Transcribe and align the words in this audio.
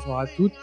bonsoir 0.00 0.20
à 0.20 0.26
toutes, 0.26 0.54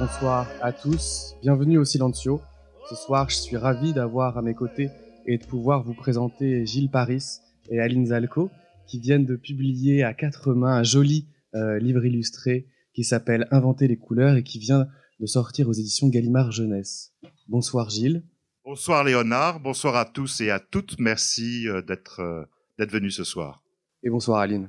bonsoir 0.00 0.48
à 0.60 0.72
tous, 0.72 1.36
bienvenue 1.42 1.78
au 1.78 1.84
Silencio. 1.84 2.40
Ce 2.88 2.96
soir, 2.96 3.30
je 3.30 3.36
suis 3.36 3.56
ravi 3.56 3.92
d'avoir 3.92 4.36
à 4.36 4.42
mes 4.42 4.54
côtés 4.54 4.90
et 5.26 5.38
de 5.38 5.44
pouvoir 5.46 5.84
vous 5.84 5.94
présenter 5.94 6.66
Gilles 6.66 6.90
Paris 6.90 7.22
et 7.70 7.78
Aline 7.78 8.06
Zalco, 8.06 8.50
qui 8.88 8.98
viennent 8.98 9.26
de 9.26 9.36
publier 9.36 10.02
à 10.02 10.12
quatre 10.12 10.54
mains 10.54 10.74
un 10.74 10.82
joli 10.82 11.28
euh, 11.54 11.78
livre 11.78 12.04
illustré 12.04 12.66
qui 12.92 13.04
s'appelle 13.04 13.46
Inventer 13.52 13.86
les 13.86 13.96
couleurs 13.96 14.34
et 14.34 14.42
qui 14.42 14.58
vient 14.58 14.88
de 15.20 15.26
sortir 15.26 15.68
aux 15.68 15.72
éditions 15.72 16.08
Gallimard 16.08 16.50
Jeunesse. 16.50 17.12
Bonsoir 17.46 17.90
Gilles. 17.90 18.24
Bonsoir 18.64 19.04
Léonard, 19.04 19.60
bonsoir 19.60 19.94
à 19.94 20.04
tous 20.04 20.40
et 20.40 20.50
à 20.50 20.58
toutes. 20.58 20.98
Merci 20.98 21.68
euh, 21.68 21.80
d'être 21.80 22.18
euh, 22.18 22.42
d'être 22.76 22.90
venu 22.90 23.12
ce 23.12 23.22
soir. 23.22 23.62
Et 24.02 24.10
bonsoir 24.10 24.40
Aline. 24.40 24.68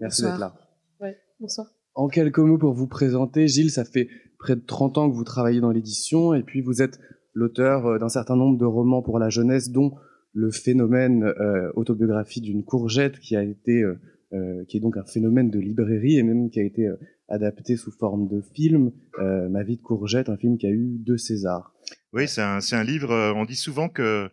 Merci 0.00 0.22
d'être 0.22 0.38
là. 0.38 0.54
Ouais, 0.98 1.18
bonsoir. 1.38 1.66
En 1.94 2.08
quelques 2.08 2.38
mots 2.38 2.58
pour 2.58 2.72
vous 2.72 2.86
présenter, 2.86 3.48
Gilles, 3.48 3.70
ça 3.70 3.84
fait 3.84 4.08
près 4.38 4.56
de 4.56 4.62
30 4.64 4.98
ans 4.98 5.10
que 5.10 5.14
vous 5.14 5.24
travaillez 5.24 5.60
dans 5.60 5.70
l'édition 5.70 6.34
et 6.34 6.42
puis 6.42 6.60
vous 6.60 6.82
êtes 6.82 6.98
l'auteur 7.34 7.86
euh, 7.86 7.98
d'un 7.98 8.08
certain 8.08 8.36
nombre 8.36 8.58
de 8.58 8.64
romans 8.64 9.02
pour 9.02 9.18
la 9.18 9.28
jeunesse, 9.28 9.70
dont 9.70 9.94
le 10.32 10.50
phénomène 10.50 11.24
euh, 11.24 11.70
autobiographie 11.74 12.40
d'une 12.40 12.64
courgette 12.64 13.18
qui 13.18 13.36
a 13.36 13.42
été, 13.42 13.82
euh, 13.82 14.64
qui 14.68 14.76
est 14.76 14.80
donc 14.80 14.96
un 14.96 15.04
phénomène 15.04 15.50
de 15.50 15.58
librairie 15.58 16.18
et 16.18 16.22
même 16.22 16.50
qui 16.50 16.60
a 16.60 16.64
été 16.64 16.88
adapté 17.28 17.76
sous 17.76 17.92
forme 17.92 18.28
de 18.28 18.42
film, 18.54 18.92
Ma 19.18 19.62
vie 19.62 19.76
de 19.76 19.82
courgette, 19.82 20.28
un 20.28 20.36
film 20.36 20.56
qui 20.56 20.66
a 20.66 20.70
eu 20.70 20.96
deux 20.98 21.18
Césars. 21.18 21.74
Oui, 22.12 22.26
c'est 22.26 22.42
un, 22.42 22.58
un 22.72 22.84
livre. 22.84 23.34
On 23.36 23.44
dit 23.44 23.56
souvent 23.56 23.88
que 23.88 24.28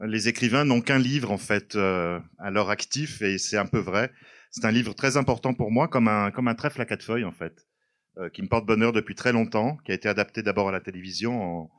les 0.00 0.28
écrivains 0.28 0.64
n'ont 0.64 0.80
qu'un 0.80 0.98
livre 0.98 1.30
en 1.30 1.38
fait 1.38 1.76
à 1.76 2.50
leur 2.50 2.68
actif 2.68 3.22
et 3.22 3.38
c'est 3.38 3.56
un 3.56 3.66
peu 3.66 3.78
vrai. 3.78 4.10
C'est 4.52 4.64
un 4.66 4.70
livre 4.70 4.94
très 4.94 5.16
important 5.16 5.54
pour 5.54 5.70
moi, 5.72 5.88
comme 5.88 6.08
un 6.08 6.30
comme 6.30 6.46
un 6.46 6.54
trèfle 6.54 6.80
à 6.80 6.84
quatre 6.84 7.02
feuilles 7.02 7.24
en 7.24 7.32
fait, 7.32 7.66
euh, 8.18 8.28
qui 8.28 8.42
me 8.42 8.48
porte 8.48 8.66
bonheur 8.66 8.92
depuis 8.92 9.14
très 9.14 9.32
longtemps, 9.32 9.78
qui 9.84 9.92
a 9.92 9.94
été 9.94 10.08
adapté 10.08 10.42
d'abord 10.42 10.68
à 10.68 10.72
la 10.72 10.80
télévision 10.80 11.42
en 11.42 11.70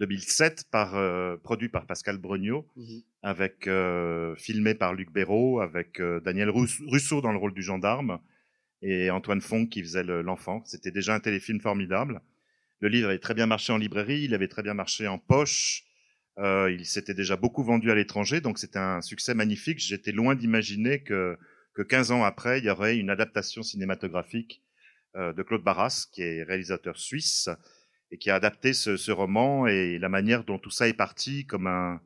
2007 0.00 0.64
par 0.70 0.96
euh, 0.96 1.36
produit 1.38 1.68
par 1.68 1.86
Pascal 1.86 2.18
Brognaud, 2.18 2.66
avec 3.22 3.66
euh, 3.68 4.34
filmé 4.36 4.74
par 4.74 4.92
Luc 4.92 5.10
Béraud, 5.12 5.60
avec 5.60 6.00
euh, 6.00 6.20
Daniel 6.20 6.50
Russo 6.50 7.20
dans 7.20 7.32
le 7.32 7.38
rôle 7.38 7.54
du 7.54 7.62
gendarme 7.62 8.18
et 8.82 9.08
Antoine 9.10 9.40
Fong 9.40 9.68
qui 9.68 9.82
faisait 9.82 10.02
le- 10.04 10.20
l'enfant. 10.22 10.62
C'était 10.66 10.90
déjà 10.90 11.14
un 11.14 11.20
téléfilm 11.20 11.60
formidable. 11.60 12.20
Le 12.80 12.88
livre 12.88 13.08
avait 13.08 13.18
très 13.18 13.34
bien 13.34 13.46
marché 13.46 13.72
en 13.72 13.78
librairie, 13.78 14.24
il 14.24 14.34
avait 14.34 14.48
très 14.48 14.62
bien 14.62 14.74
marché 14.74 15.06
en 15.08 15.18
poche. 15.18 15.84
Euh, 16.38 16.70
il 16.70 16.84
s'était 16.84 17.14
déjà 17.14 17.36
beaucoup 17.36 17.62
vendu 17.64 17.90
à 17.90 17.94
l'étranger, 17.94 18.42
donc 18.42 18.58
c'était 18.58 18.78
un 18.78 19.00
succès 19.00 19.32
magnifique. 19.32 19.78
J'étais 19.78 20.12
loin 20.12 20.34
d'imaginer 20.34 21.02
que, 21.02 21.38
que 21.76 21.82
15 21.82 22.10
ans 22.10 22.24
après, 22.24 22.58
il 22.58 22.64
y 22.64 22.70
aurait 22.70 22.96
une 22.96 23.10
adaptation 23.10 23.62
cinématographique 23.62 24.62
euh, 25.16 25.32
de 25.32 25.42
Claude 25.42 25.62
Barras, 25.62 26.06
qui 26.10 26.22
est 26.22 26.42
réalisateur 26.42 26.96
suisse, 26.98 27.48
et 28.10 28.18
qui 28.18 28.30
a 28.30 28.34
adapté 28.36 28.72
ce, 28.72 28.96
ce 28.96 29.12
roman 29.12 29.66
et 29.66 29.98
la 29.98 30.08
manière 30.08 30.44
dont 30.44 30.58
tout 30.58 30.70
ça 30.70 30.88
est 30.88 30.94
parti 30.94 31.44
comme 31.46 31.66
un, 31.66 32.00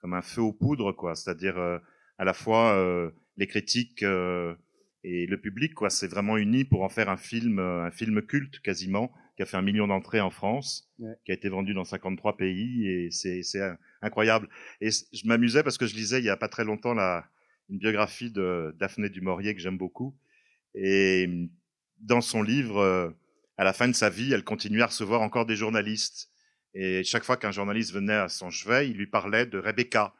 comme 0.00 0.14
un 0.14 0.22
feu 0.22 0.42
aux 0.42 0.52
poudres, 0.52 0.94
quoi. 0.94 1.14
C'est-à-dire 1.14 1.58
euh, 1.58 1.78
à 2.18 2.24
la 2.24 2.34
fois 2.34 2.74
euh, 2.76 3.10
les 3.36 3.46
critiques 3.46 4.02
euh, 4.02 4.54
et 5.02 5.26
le 5.26 5.40
public, 5.40 5.74
quoi. 5.74 5.90
C'est 5.90 6.08
vraiment 6.08 6.36
uni 6.36 6.64
pour 6.64 6.82
en 6.82 6.88
faire 6.88 7.08
un 7.08 7.16
film, 7.16 7.58
euh, 7.58 7.84
un 7.84 7.90
film 7.90 8.22
culte 8.22 8.60
quasiment, 8.60 9.12
qui 9.36 9.42
a 9.42 9.46
fait 9.46 9.56
un 9.56 9.62
million 9.62 9.86
d'entrées 9.88 10.20
en 10.20 10.30
France, 10.30 10.88
Ouais. 10.98 11.14
qui 11.26 11.32
a 11.32 11.34
été 11.34 11.48
vendu 11.50 11.74
dans 11.74 11.84
53 11.84 12.36
pays 12.38 12.88
et 12.88 13.10
c'est 13.10 13.42
euh, 13.56 13.74
incroyable. 14.02 14.48
Et 14.80 14.90
je 14.90 15.26
m'amusais 15.26 15.62
parce 15.62 15.76
que 15.78 15.86
je 15.86 15.94
lisais 15.94 16.20
il 16.20 16.24
y 16.24 16.30
a 16.30 16.36
pas 16.38 16.48
très 16.48 16.64
longtemps 16.64 16.94
la 16.94 17.26
une 17.68 17.78
biographie 17.78 18.30
de 18.30 18.74
Daphné 18.78 19.08
du 19.08 19.20
Maurier 19.20 19.54
que 19.54 19.60
j'aime 19.60 19.78
beaucoup. 19.78 20.16
Et 20.74 21.48
dans 21.98 22.20
son 22.20 22.42
livre 22.42 22.78
euh, 22.78 23.10
à 23.56 23.64
la 23.64 23.72
fin 23.72 23.88
de 23.88 23.94
sa 23.94 24.10
vie, 24.10 24.32
elle 24.32 24.44
continuait 24.44 24.82
à 24.82 24.86
recevoir 24.86 25.22
encore 25.22 25.46
des 25.46 25.56
journalistes. 25.56 26.30
Et 26.74 27.02
chaque 27.04 27.24
fois 27.24 27.36
qu'un 27.36 27.52
journaliste 27.52 27.92
venait 27.92 28.12
à 28.12 28.28
son 28.28 28.50
chevet, 28.50 28.90
il 28.90 28.96
lui 28.96 29.06
parlait 29.06 29.46
de 29.46 29.58
Rebecca. 29.58 30.14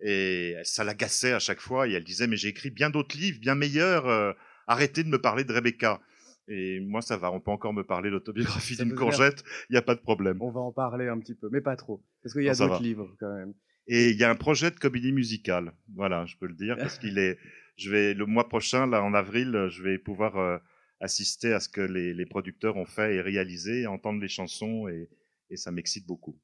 Et 0.00 0.56
ça 0.64 0.82
l'agaçait 0.82 1.32
à 1.32 1.38
chaque 1.38 1.60
fois. 1.60 1.86
Et 1.86 1.92
elle 1.92 2.04
disait 2.04 2.26
mais 2.26 2.36
j'ai 2.36 2.48
écrit 2.48 2.70
bien 2.70 2.88
d'autres 2.88 3.16
livres 3.16 3.38
bien 3.38 3.54
meilleurs 3.54 4.06
euh, 4.06 4.32
arrêtez 4.66 5.04
de 5.04 5.08
me 5.08 5.20
parler 5.20 5.44
de 5.44 5.52
Rebecca 5.52 6.00
et 6.48 6.80
moi 6.80 7.02
ça 7.02 7.16
va 7.16 7.30
on 7.30 7.40
peut 7.40 7.50
encore 7.50 7.74
me 7.74 7.84
parler 7.84 8.08
l'autobiographie 8.08 8.76
d'une 8.76 8.94
courgette 8.94 9.44
il 9.68 9.72
n'y 9.72 9.78
a 9.78 9.82
pas 9.82 9.94
de 9.94 10.00
problème. 10.00 10.38
On 10.40 10.50
va 10.50 10.60
en 10.60 10.72
parler 10.72 11.08
un 11.08 11.18
petit 11.18 11.34
peu, 11.34 11.48
mais 11.52 11.60
pas 11.60 11.76
trop, 11.76 12.02
parce 12.22 12.34
qu'il 12.34 12.44
y 12.44 12.48
a 12.48 12.54
d'autres 12.54 12.82
livres 12.82 13.14
quand 13.18 13.32
même. 13.34 13.52
Et 13.92 14.10
il 14.10 14.16
y 14.16 14.24
a 14.24 14.30
un 14.30 14.36
projet 14.36 14.70
de 14.70 14.76
comédie 14.76 15.12
musicale 15.12 15.72
voilà 15.94 16.24
je 16.26 16.36
peux 16.36 16.46
le 16.46 16.54
dire 16.54 16.76
parce 16.78 16.98
qu'il 16.98 17.18
est 17.18 17.38
je 17.76 17.90
vais 17.90 18.14
le 18.14 18.24
mois 18.26 18.48
prochain 18.48 18.86
là 18.86 19.02
en 19.02 19.14
avril 19.14 19.66
je 19.70 19.82
vais 19.82 19.98
pouvoir 19.98 20.38
euh, 20.38 20.58
assister 21.00 21.52
à 21.52 21.60
ce 21.60 21.68
que 21.68 21.80
les, 21.80 22.26
producteurs 22.26 22.76
ont 22.76 22.84
fait 22.84 23.16
et 23.16 23.20
réalisé 23.20 23.86
entendre 23.86 24.20
les 24.20 24.28
chansons 24.28 24.86
et, 24.88 25.08
ça 25.56 25.72
m'excite 25.72 26.06
beaucoup 26.06 26.38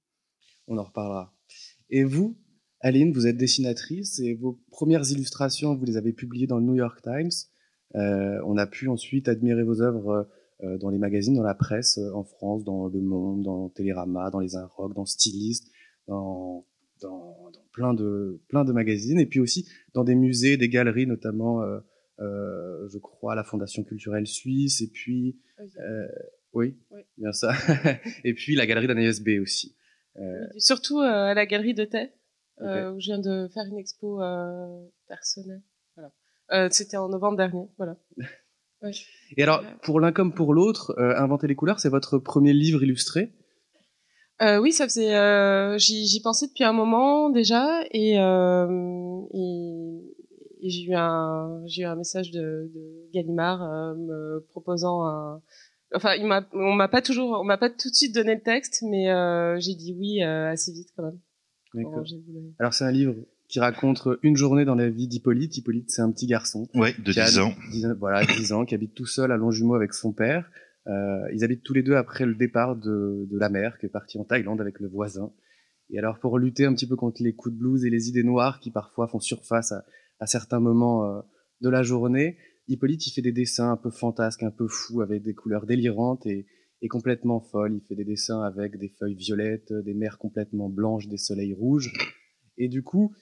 On 0.67 0.79
en 0.79 0.83
reparlera. 0.83 1.33
Et 1.91 2.03
vous, 2.03 2.37
Aline, 2.81 3.13
vous 3.13 3.29
êtes 3.29 3.37
dessinatrice 3.37 4.19
et 4.19 4.35
vos 4.35 4.61
premières 4.73 5.09
illustrations, 5.13 5.77
vous 5.77 5.85
les 5.85 5.97
avez 5.97 6.13
publiées 6.13 6.49
dans 6.49 6.59
le 6.59 6.65
New 6.65 6.75
York 6.75 7.01
Times. 7.03 7.31
Euh, 7.95 8.41
on 8.45 8.57
a 8.57 8.67
pu 8.67 8.89
ensuite 8.89 9.29
admirer 9.29 9.63
vos 9.63 9.81
œuvres 9.81 10.29
euh, 10.65 10.77
dans 10.79 10.91
les 10.91 10.99
magazines, 10.99 11.37
dans 11.37 11.45
la 11.45 11.55
presse, 11.55 11.99
en 11.99 12.25
France, 12.25 12.65
dans 12.65 12.89
Le 12.89 13.01
Monde, 13.01 13.45
dans 13.45 13.69
Télérama, 13.69 14.31
dans 14.31 14.41
Les 14.41 14.57
Inrocks, 14.57 14.95
dans 14.95 15.07
Stylist, 15.07 15.71
dans, 16.09 16.67
dans, 17.01 17.51
dans 17.53 17.65
plein, 17.73 17.95
de, 17.95 18.41
plein 18.49 18.65
de 18.65 18.73
magazines, 18.73 19.19
et 19.19 19.27
puis 19.27 19.41
aussi 19.41 19.69
dans 19.95 20.05
des 20.05 20.15
musées, 20.15 20.57
des 20.57 20.69
galeries, 20.69 21.07
notamment, 21.07 21.63
euh, 21.63 21.79
euh, 22.21 22.89
je 22.89 22.99
crois, 22.99 23.35
la 23.35 23.45
Fondation 23.45 23.83
culturelle 23.85 24.27
suisse, 24.27 24.81
et 24.81 24.89
puis, 24.89 25.39
euh, 25.61 26.07
oui, 26.53 26.77
Oui. 26.91 27.03
bien 27.19 27.33
ça, 27.33 27.53
et 28.25 28.35
puis 28.35 28.55
la 28.55 28.67
galerie 28.67 28.87
d'Anaïs 28.87 29.21
B 29.23 29.41
aussi. 29.41 29.77
Euh, 30.19 30.23
Surtout 30.59 31.01
euh, 31.01 31.27
à 31.31 31.35
la 31.35 31.45
galerie 31.47 31.75
de 31.75 31.85
Tay, 31.85 32.13
euh, 32.63 32.93
où 32.93 33.01
je 33.01 33.07
viens 33.07 33.19
de 33.19 33.49
faire 33.53 33.65
une 33.71 33.79
expo 33.79 34.23
euh, 34.23 34.87
personnelle. 35.09 35.63
Voilà. 35.95 36.11
Euh, 36.53 36.69
C'était 36.71 36.97
en 36.97 37.09
novembre 37.09 37.37
dernier. 37.37 37.67
Voilà. 37.77 37.97
Ouais. 38.83 38.91
Et 39.39 39.43
alors, 39.43 39.65
pour 39.83 40.01
l'un 40.01 40.13
comme 40.13 40.35
pour 40.35 40.53
l'autre, 40.53 40.95
euh, 40.99 41.17
Inventer 41.17 41.47
les 41.47 41.55
couleurs, 41.55 41.81
c'est 41.81 41.89
votre 41.89 42.19
premier 42.19 42.53
livre 42.53 42.83
illustré? 42.83 43.33
Euh, 44.43 44.59
oui, 44.59 44.73
ça 44.73 44.85
faisait. 44.85 45.15
Euh, 45.15 45.79
J'y 45.79 46.07
j'y 46.07 46.21
pensais 46.21 46.47
depuis 46.47 46.65
un 46.65 46.73
moment 46.73 47.31
déjà, 47.31 47.83
et, 47.91 48.19
euh, 48.21 49.21
et, 49.33 50.01
et 50.63 50.69
j'ai 50.71 50.83
eu 50.83 50.95
un 50.95 51.63
j'ai 51.67 51.83
eu 51.83 51.85
un 51.87 51.97
message 51.97 52.31
de, 52.31 52.71
de 52.75 53.11
Gallimard 53.15 53.63
euh, 53.63 53.95
me 53.95 54.47
proposant 54.51 55.07
un. 55.07 55.41
Enfin, 55.95 56.15
il 56.15 56.27
m'a 56.27 56.45
on 56.53 56.75
m'a 56.75 56.89
pas 56.89 57.01
toujours 57.01 57.39
on 57.41 57.45
m'a 57.45 57.57
pas 57.57 57.71
tout 57.71 57.89
de 57.89 57.95
suite 57.95 58.15
donné 58.15 58.35
le 58.35 58.43
texte, 58.43 58.83
mais 58.87 59.11
euh, 59.11 59.59
j'ai 59.59 59.75
dit 59.75 59.95
oui 59.99 60.23
euh, 60.23 60.51
assez 60.51 60.73
vite 60.73 60.89
quand 60.97 61.05
même. 61.05 61.19
D'accord. 61.75 62.05
Alors, 62.59 62.75
c'est 62.75 62.85
un 62.85 62.93
livre 62.93 63.15
qui 63.49 63.61
raconte 63.61 64.09
une 64.23 64.37
journée 64.37 64.65
dans 64.65 64.75
la 64.75 64.89
vie 64.89 65.07
d'Hippolyte. 65.09 65.57
Hippolyte, 65.57 65.91
c'est 65.91 66.03
un 66.03 66.11
petit 66.11 66.27
garçon. 66.27 66.69
ouais 66.75 66.95
de 66.99 67.13
qui 67.13 67.21
a 67.21 67.27
10 67.27 67.39
ans 67.39 67.53
10 67.71 67.87
voilà, 67.99 68.25
10 68.25 68.53
ans, 68.53 68.65
qui 68.65 68.75
habite 68.75 68.95
tout 68.95 69.07
seul 69.07 69.31
à 69.31 69.37
Longjumeau 69.37 69.75
avec 69.75 69.95
son 69.95 70.13
père. 70.13 70.51
Euh, 70.87 71.29
ils 71.33 71.45
habitent 71.45 71.63
tous 71.63 71.75
les 71.75 71.83
deux 71.83 71.95
après 71.95 72.27
le 72.27 72.35
départ 72.35 72.77
de, 72.77 73.27
de 73.31 73.39
la 73.39 73.49
mère, 73.49 73.79
qui 73.79 73.87
est 73.87 73.91
partie 73.91 74.19
en 74.19 74.25
Thaïlande 74.25 74.61
avec 74.61 74.81
le 74.81 74.89
voisin. 74.89 75.33
Et 75.91 75.99
alors, 75.99 76.19
pour 76.19 76.39
lutter 76.39 76.65
un 76.65 76.75
petit 76.75 76.87
peu 76.87 76.97
contre 76.97 77.23
les 77.23 77.35
coups 77.35 77.55
de 77.55 77.59
blues 77.59 77.85
et 77.85 77.91
les 77.91 78.09
idées 78.09 78.25
noires 78.25 78.61
qui 78.61 78.71
parfois 78.71 79.09
font 79.09 79.21
surface 79.21 79.73
à, 79.73 79.85
à 80.21 80.27
certains 80.27 80.61
moments 80.61 81.05
euh, 81.05 81.21
de 81.61 81.69
la 81.69 81.83
journée, 81.83 82.37
Hippolyte, 82.69 83.07
il 83.07 83.13
fait 83.13 83.23
des 83.23 83.33
dessins 83.33 83.71
un 83.73 83.77
peu 83.77 83.91
fantasques, 83.91 84.43
un 84.43 84.51
peu 84.51 84.67
fous, 84.67 85.01
avec 85.01 85.23
des 85.23 85.35
couleurs 85.35 85.67
délirantes 85.67 86.27
et, 86.27 86.47
et 86.83 86.89
complètement 86.89 87.41
folles. 87.41 87.75
Il 87.75 87.87
fait 87.87 87.95
des 87.95 88.05
dessins 88.05 88.43
avec 88.43 88.77
des 88.79 88.89
feuilles 88.89 89.15
violettes, 89.15 89.73
des 89.73 89.95
mers 89.95 90.19
complètement 90.19 90.69
blanches, 90.69 91.09
des 91.09 91.19
soleils 91.19 91.55
rouges. 91.55 91.93
Et 92.59 92.69
du 92.69 92.83
coup, 92.83 93.15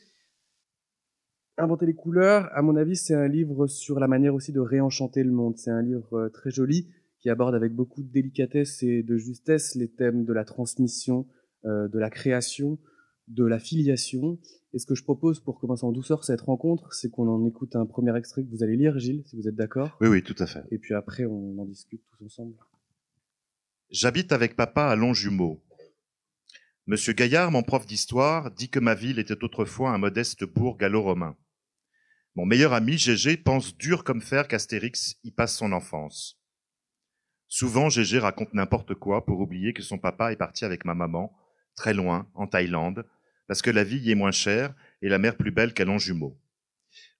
Inventer 1.57 1.87
les 1.87 1.95
couleurs, 1.95 2.49
à 2.53 2.63
mon 2.63 2.75
avis, 2.75 2.97
c'est 2.97 3.15
un 3.15 3.29
livre 3.29 3.69
sur 3.69 4.01
la 4.01 4.09
manière 4.09 4.35
aussi 4.35 4.51
de 4.51 4.59
réenchanter 4.59 5.23
le 5.23 5.31
monde. 5.31 5.57
C'est 5.57 5.71
un 5.71 5.83
livre 5.83 6.13
euh, 6.15 6.29
très 6.29 6.51
joli 6.51 6.89
qui 7.25 7.31
aborde 7.31 7.55
avec 7.55 7.73
beaucoup 7.73 8.03
de 8.03 8.13
délicatesse 8.13 8.83
et 8.83 9.03
de 9.03 9.17
justesse 9.17 9.77
les 9.77 9.89
thèmes 9.89 10.27
de 10.27 10.35
la 10.35 10.45
transmission, 10.45 11.27
euh, 11.65 11.89
de 11.89 11.99
la 11.99 12.11
création, 12.11 12.79
de 13.29 13.47
la 13.47 13.59
filiation. 13.59 14.39
Et 14.75 14.79
ce 14.79 14.85
que 14.85 14.95
je 14.95 15.03
propose 15.03 15.41
pour 15.41 15.59
commencer 15.59 15.87
en 15.87 15.93
douceur 15.93 16.23
cette 16.23 16.43
rencontre, 16.43 16.93
c'est 16.93 17.11
qu'on 17.11 17.27
en 17.29 17.47
écoute 17.47 17.77
un 17.77 17.87
premier 17.87 18.15
extrait 18.15 18.45
que 18.45 18.51
vous 18.51 18.63
allez 18.63 18.77
lire, 18.77 18.99
Gilles, 18.99 19.23
si 19.25 19.37
vous 19.37 19.49
êtes 19.49 19.55
d'accord. 19.55 19.97
oui 20.03 20.09
oui 20.09 20.23
tout 20.23 20.35
à 20.39 20.45
fait 20.47 20.65
Et 20.71 20.77
puis 20.77 20.93
après, 20.93 21.25
on 21.25 21.59
en 21.59 21.65
discute 21.65 22.03
tous 22.11 22.27
ensemble. 22.27 22.57
J'habite 23.89 24.31
avec 24.31 24.55
papa 24.55 24.83
à 24.83 24.95
Longjumeau. 24.95 25.63
Monsieur 26.87 27.15
Gaillard, 27.15 27.51
mon 27.51 27.63
prof 27.63 27.87
d'histoire, 27.87 28.51
dit 28.51 28.69
que 28.69 28.81
ma 28.81 28.95
ville 28.95 29.19
était 29.19 29.43
autrefois 29.43 29.93
un 29.93 29.99
modeste 29.99 30.45
bourg 30.45 30.77
gallo-romain. 30.77 31.39
Mon 32.35 32.45
meilleur 32.45 32.75
ami, 32.75 32.99
Gégé, 32.99 33.39
pense 33.39 33.75
dur 33.79 34.05
comme 34.05 34.21
fer 34.21 34.47
qu'Astérix 34.47 35.17
y 35.25 35.31
passe 35.31 35.57
son 35.57 35.73
enfance. 35.73 36.39
Souvent, 37.49 37.89
Gégé 37.89 38.19
raconte 38.19 38.55
n'importe 38.55 38.95
quoi 38.95 39.25
pour 39.25 39.41
oublier 39.41 39.73
que 39.73 39.83
son 39.83 39.99
papa 39.99 40.33
est 40.33 40.37
parti 40.37 40.65
avec 40.65 40.85
ma 40.85 40.95
maman, 40.95 41.37
très 41.77 41.95
loin, 41.95 42.29
en 42.35 42.47
Thaïlande, 42.47 43.07
parce 43.47 43.63
que 43.63 43.71
la 43.71 43.85
vie 43.85 43.99
y 43.99 44.11
est 44.11 44.17
moins 44.17 44.33
chère 44.33 44.75
et 45.03 45.09
la 45.09 45.19
mer 45.19 45.37
plus 45.37 45.51
belle 45.51 45.75
qu'à 45.75 45.85
Longjumeau. 45.85 46.41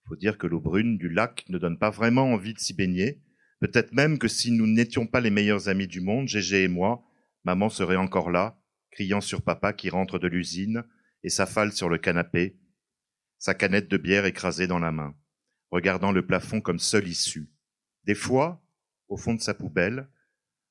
Faut 0.07 0.15
dire 0.15 0.37
que 0.37 0.47
l'eau 0.47 0.59
brune 0.59 0.97
du 0.97 1.09
lac 1.09 1.45
ne 1.49 1.57
donne 1.57 1.79
pas 1.79 1.89
vraiment 1.89 2.31
envie 2.31 2.53
de 2.53 2.59
s'y 2.59 2.73
baigner, 2.73 3.21
Peut-être 3.59 3.93
même 3.93 4.19
que 4.19 4.27
si 4.27 4.51
nous 4.51 4.67
n'étions 4.67 5.07
pas 5.07 5.21
les 5.21 5.29
meilleurs 5.29 5.69
amis 5.69 5.87
du 5.87 6.01
monde, 6.01 6.27
Gégé 6.27 6.63
et 6.63 6.67
moi, 6.67 7.03
maman 7.45 7.69
serait 7.69 7.95
encore 7.95 8.29
là, 8.29 8.59
criant 8.91 9.21
sur 9.21 9.41
papa 9.41 9.73
qui 9.73 9.89
rentre 9.89 10.19
de 10.19 10.27
l'usine 10.27 10.83
et 11.23 11.29
s'affale 11.29 11.71
sur 11.71 11.89
le 11.89 11.97
canapé, 11.97 12.59
sa 13.37 13.53
canette 13.53 13.87
de 13.87 13.97
bière 13.97 14.25
écrasée 14.25 14.67
dans 14.67 14.79
la 14.79 14.91
main, 14.91 15.15
regardant 15.71 16.11
le 16.11 16.25
plafond 16.25 16.61
comme 16.61 16.79
seule 16.79 17.07
issue. 17.07 17.49
Des 18.03 18.15
fois, 18.15 18.61
au 19.07 19.17
fond 19.17 19.33
de 19.33 19.41
sa 19.41 19.53
poubelle, 19.53 20.09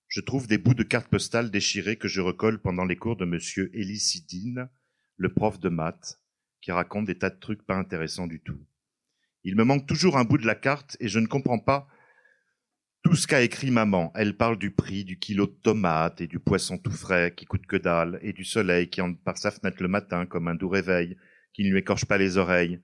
je 0.09 0.21
trouve 0.21 0.47
des 0.47 0.59
bouts 0.59 0.75
de 0.75 0.83
cartes 0.83 1.09
postales 1.09 1.51
déchirées 1.51 1.97
que 1.97 2.09
je 2.09 2.21
recolle 2.21 2.61
pendant 2.61 2.85
les 2.85 2.97
cours 2.97 3.17
de 3.17 3.25
monsieur 3.25 3.71
Elisidine, 3.75 4.69
le 5.17 5.33
prof 5.33 5.59
de 5.59 5.69
maths, 5.69 6.21
qui 6.61 6.73
raconte 6.73 7.07
des 7.07 7.19
tas 7.19 7.31
de 7.31 7.39
trucs 7.39 7.65
pas 7.67 7.77
intéressants 7.77 8.27
du 8.27 8.41
tout. 8.41 8.61
Il 9.45 9.57
me 9.57 9.65
manque 9.65 9.87
toujours 9.87 10.17
un 10.17 10.25
bout 10.25 10.39
de 10.39 10.47
la 10.47 10.55
carte 10.55 10.97
et 11.01 11.09
je 11.09 11.19
ne 11.19 11.27
comprends 11.27 11.59
pas 11.59 11.87
tout 13.03 13.15
ce 13.15 13.27
qu'a 13.27 13.43
écrit 13.43 13.71
maman. 13.71 14.11
Elle 14.15 14.37
parle 14.37 14.59
du 14.59 14.71
prix 14.71 15.05
du 15.05 15.19
kilo 15.19 15.47
de 15.47 15.53
tomates 15.63 16.23
et 16.23 16.27
du 16.27 16.39
poisson 16.39 16.79
tout 16.79 16.91
frais 16.91 17.35
qui 17.37 17.45
coûte 17.45 17.67
que 17.67 17.77
dalle 17.77 18.19
et 18.23 18.33
du 18.33 18.45
soleil 18.45 18.89
qui 18.89 19.03
entre 19.03 19.21
par 19.21 19.37
sa 19.37 19.51
fenêtre 19.51 19.83
le 19.83 19.89
matin 19.89 20.25
comme 20.25 20.49
un 20.49 20.55
doux 20.55 20.71
réveil 20.71 21.17
qui 21.53 21.65
ne 21.65 21.71
lui 21.71 21.79
écorche 21.79 22.07
pas 22.07 22.17
les 22.17 22.39
oreilles. 22.39 22.81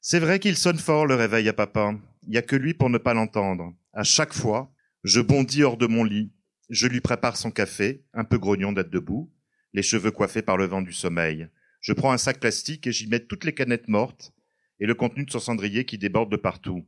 C'est 0.00 0.18
vrai 0.18 0.40
qu'il 0.40 0.56
sonne 0.56 0.78
fort 0.78 1.06
le 1.06 1.14
réveil 1.14 1.48
à 1.48 1.52
papa. 1.52 1.94
Il 2.24 2.30
n'y 2.30 2.36
a 2.36 2.42
que 2.42 2.56
lui 2.56 2.74
pour 2.74 2.90
ne 2.90 2.98
pas 2.98 3.14
l'entendre. 3.14 3.72
À 3.92 4.02
chaque 4.02 4.34
fois, 4.34 4.74
je 5.04 5.20
bondis 5.20 5.62
hors 5.62 5.76
de 5.76 5.86
mon 5.86 6.02
lit. 6.02 6.32
Je 6.70 6.86
lui 6.86 7.00
prépare 7.00 7.36
son 7.36 7.50
café, 7.50 8.04
un 8.14 8.24
peu 8.24 8.38
grognon 8.38 8.72
d'être 8.72 8.90
debout, 8.90 9.30
les 9.74 9.82
cheveux 9.82 10.10
coiffés 10.10 10.42
par 10.42 10.56
le 10.56 10.66
vent 10.66 10.80
du 10.80 10.92
sommeil. 10.92 11.48
Je 11.80 11.92
prends 11.92 12.12
un 12.12 12.18
sac 12.18 12.40
plastique 12.40 12.86
et 12.86 12.92
j'y 12.92 13.06
mets 13.06 13.20
toutes 13.20 13.44
les 13.44 13.52
canettes 13.52 13.88
mortes 13.88 14.32
et 14.80 14.86
le 14.86 14.94
contenu 14.94 15.24
de 15.24 15.30
son 15.30 15.40
cendrier 15.40 15.84
qui 15.84 15.98
déborde 15.98 16.30
de 16.30 16.36
partout. 16.36 16.86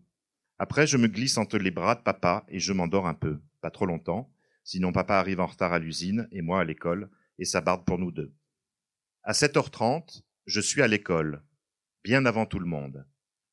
Après, 0.58 0.86
je 0.86 0.96
me 0.96 1.08
glisse 1.08 1.36
entre 1.36 1.58
les 1.58 1.70
bras 1.70 1.94
de 1.94 2.00
papa 2.00 2.46
et 2.48 2.58
je 2.58 2.72
m'endors 2.72 3.06
un 3.06 3.14
peu, 3.14 3.38
pas 3.60 3.70
trop 3.70 3.84
longtemps, 3.84 4.32
sinon 4.64 4.92
papa 4.92 5.16
arrive 5.16 5.40
en 5.40 5.46
retard 5.46 5.72
à 5.72 5.78
l'usine 5.78 6.26
et 6.32 6.40
moi 6.40 6.60
à 6.60 6.64
l'école, 6.64 7.10
et 7.38 7.44
ça 7.44 7.60
barde 7.60 7.84
pour 7.84 7.98
nous 7.98 8.10
deux. 8.10 8.32
À 9.22 9.32
7h30, 9.32 10.22
je 10.46 10.60
suis 10.60 10.80
à 10.80 10.88
l'école, 10.88 11.42
bien 12.02 12.24
avant 12.24 12.46
tout 12.46 12.58
le 12.58 12.66
monde. 12.66 13.06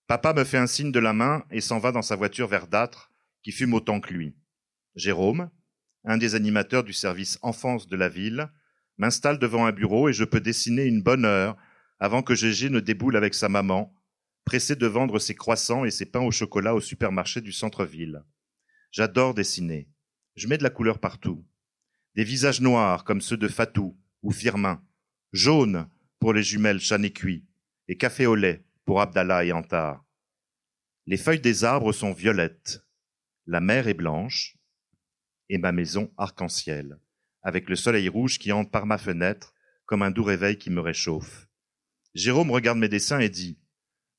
Papa 0.07 0.33
me 0.33 0.43
fait 0.43 0.57
un 0.57 0.67
signe 0.67 0.91
de 0.91 0.99
la 0.99 1.13
main 1.13 1.43
et 1.51 1.59
s'en 1.59 1.79
va 1.79 1.91
dans 1.91 2.01
sa 2.01 2.15
voiture 2.15 2.47
verdâtre 2.47 3.11
qui 3.41 3.51
fume 3.51 3.73
autant 3.73 3.99
que 3.99 4.13
lui. 4.13 4.35
Jérôme, 4.95 5.49
un 6.05 6.17
des 6.17 6.35
animateurs 6.35 6.83
du 6.83 6.93
service 6.93 7.39
enfance 7.41 7.87
de 7.87 7.95
la 7.95 8.09
ville, 8.09 8.49
m'installe 8.97 9.39
devant 9.39 9.65
un 9.65 9.71
bureau 9.71 10.09
et 10.09 10.13
je 10.13 10.23
peux 10.23 10.41
dessiner 10.41 10.83
une 10.83 11.01
bonne 11.01 11.25
heure 11.25 11.57
avant 11.99 12.21
que 12.21 12.35
Gégé 12.35 12.69
ne 12.69 12.79
déboule 12.79 13.15
avec 13.15 13.33
sa 13.33 13.49
maman 13.49 13.93
pressé 14.45 14.75
de 14.75 14.87
vendre 14.87 15.19
ses 15.19 15.35
croissants 15.35 15.85
et 15.85 15.91
ses 15.91 16.05
pains 16.05 16.21
au 16.21 16.31
chocolat 16.31 16.75
au 16.75 16.81
supermarché 16.81 17.41
du 17.41 17.51
centre-ville. 17.51 18.23
J'adore 18.91 19.33
dessiner. 19.33 19.89
Je 20.35 20.47
mets 20.47 20.57
de 20.57 20.63
la 20.63 20.69
couleur 20.69 20.99
partout. 20.99 21.45
Des 22.15 22.23
visages 22.23 22.61
noirs 22.61 23.03
comme 23.03 23.21
ceux 23.21 23.37
de 23.37 23.47
Fatou 23.47 23.97
ou 24.21 24.31
Firmin, 24.31 24.83
jaunes 25.31 25.87
pour 26.19 26.33
les 26.33 26.43
jumelles 26.43 26.79
Chan 26.79 27.01
et 27.03 27.13
et 27.87 27.97
café 27.97 28.25
au 28.25 28.35
lait 28.35 28.65
pour 28.85 29.01
Abdallah 29.01 29.45
et 29.45 29.51
Antar. 29.51 30.05
Les 31.05 31.17
feuilles 31.17 31.41
des 31.41 31.63
arbres 31.63 31.91
sont 31.91 32.13
violettes, 32.13 32.85
la 33.45 33.59
mer 33.59 33.87
est 33.87 33.93
blanche, 33.93 34.57
et 35.53 35.59
ma 35.59 35.71
maison 35.71 36.11
arc-en-ciel, 36.17 36.97
avec 37.43 37.69
le 37.69 37.75
soleil 37.75 38.09
rouge 38.09 38.39
qui 38.39 38.51
entre 38.51 38.71
par 38.71 38.85
ma 38.85 38.97
fenêtre 38.97 39.53
comme 39.85 40.01
un 40.01 40.11
doux 40.11 40.23
réveil 40.23 40.57
qui 40.57 40.69
me 40.69 40.81
réchauffe. 40.81 41.47
Jérôme 42.15 42.51
regarde 42.51 42.79
mes 42.79 42.89
dessins 42.89 43.19
et 43.19 43.29
dit 43.29 43.59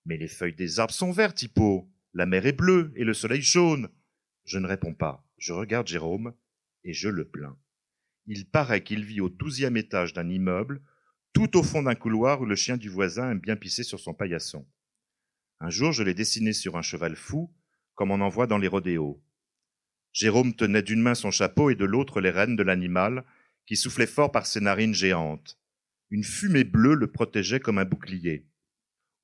mais 0.05 0.17
les 0.19 0.29
feuilles 0.29 0.55
des 0.55 0.81
arbres 0.81 0.93
sont 0.93 1.13
vertes, 1.13 1.43
Hippo. 1.43 1.91
La 2.13 2.27
mer 2.27 2.47
est 2.47 2.53
bleue 2.53 2.93
et 2.97 3.05
le 3.05 3.15
soleil 3.15 3.43
jaune. 3.43 3.89
Je 4.45 4.59
ne 4.59 4.67
réponds 4.67 4.95
pas. 4.95 5.27
Je 5.39 5.53
regarde 5.53 5.87
Jérôme 5.87 6.35
et 6.85 6.93
je 6.93 7.09
le 7.09 7.27
plains. 7.27 7.59
Il 8.27 8.49
paraît 8.49 8.83
qu'il 8.83 9.05
vit 9.05 9.21
au 9.21 9.29
douzième 9.29 9.77
étage 9.77 10.13
d'un 10.13 10.29
immeuble, 10.29 10.83
tout 11.33 11.57
au 11.57 11.63
fond 11.63 11.83
d'un 11.83 11.95
couloir 11.95 12.41
où 12.41 12.45
le 12.45 12.55
chien 12.55 12.77
du 12.77 12.89
voisin 12.89 13.31
aime 13.31 13.41
bien 13.41 13.57
pisser 13.57 13.83
sur 13.83 13.99
son 13.99 14.15
paillasson. 14.15 14.67
Un 15.61 15.71
jour, 15.71 15.93
je 15.93 16.03
l'ai 16.03 16.15
dessiné 16.15 16.53
sur 16.53 16.77
un 16.77 16.83
cheval 16.83 17.17
fou, 17.17 17.53
comme 17.95 18.11
on 18.11 18.21
en 18.21 18.29
voit 18.29 18.47
dans 18.47 18.59
les 18.59 18.69
rodéos. 18.69 19.23
Jérôme 20.15 20.55
tenait 20.55 20.83
d'une 20.83 21.03
main 21.03 21.17
son 21.17 21.33
chapeau 21.33 21.71
et 21.71 21.75
de 21.75 21.85
l'autre 21.85 22.21
les 22.21 22.31
rênes 22.31 22.55
de 22.55 22.63
l'animal, 22.63 23.25
qui 23.67 23.77
soufflait 23.77 24.07
fort 24.07 24.31
par 24.31 24.47
ses 24.47 24.61
narines 24.61 24.95
géantes. 24.95 25.59
Une 26.11 26.23
fumée 26.23 26.63
bleue 26.63 26.95
le 26.95 27.11
protégeait 27.11 27.59
comme 27.59 27.79
un 27.79 27.85
bouclier. 27.85 28.47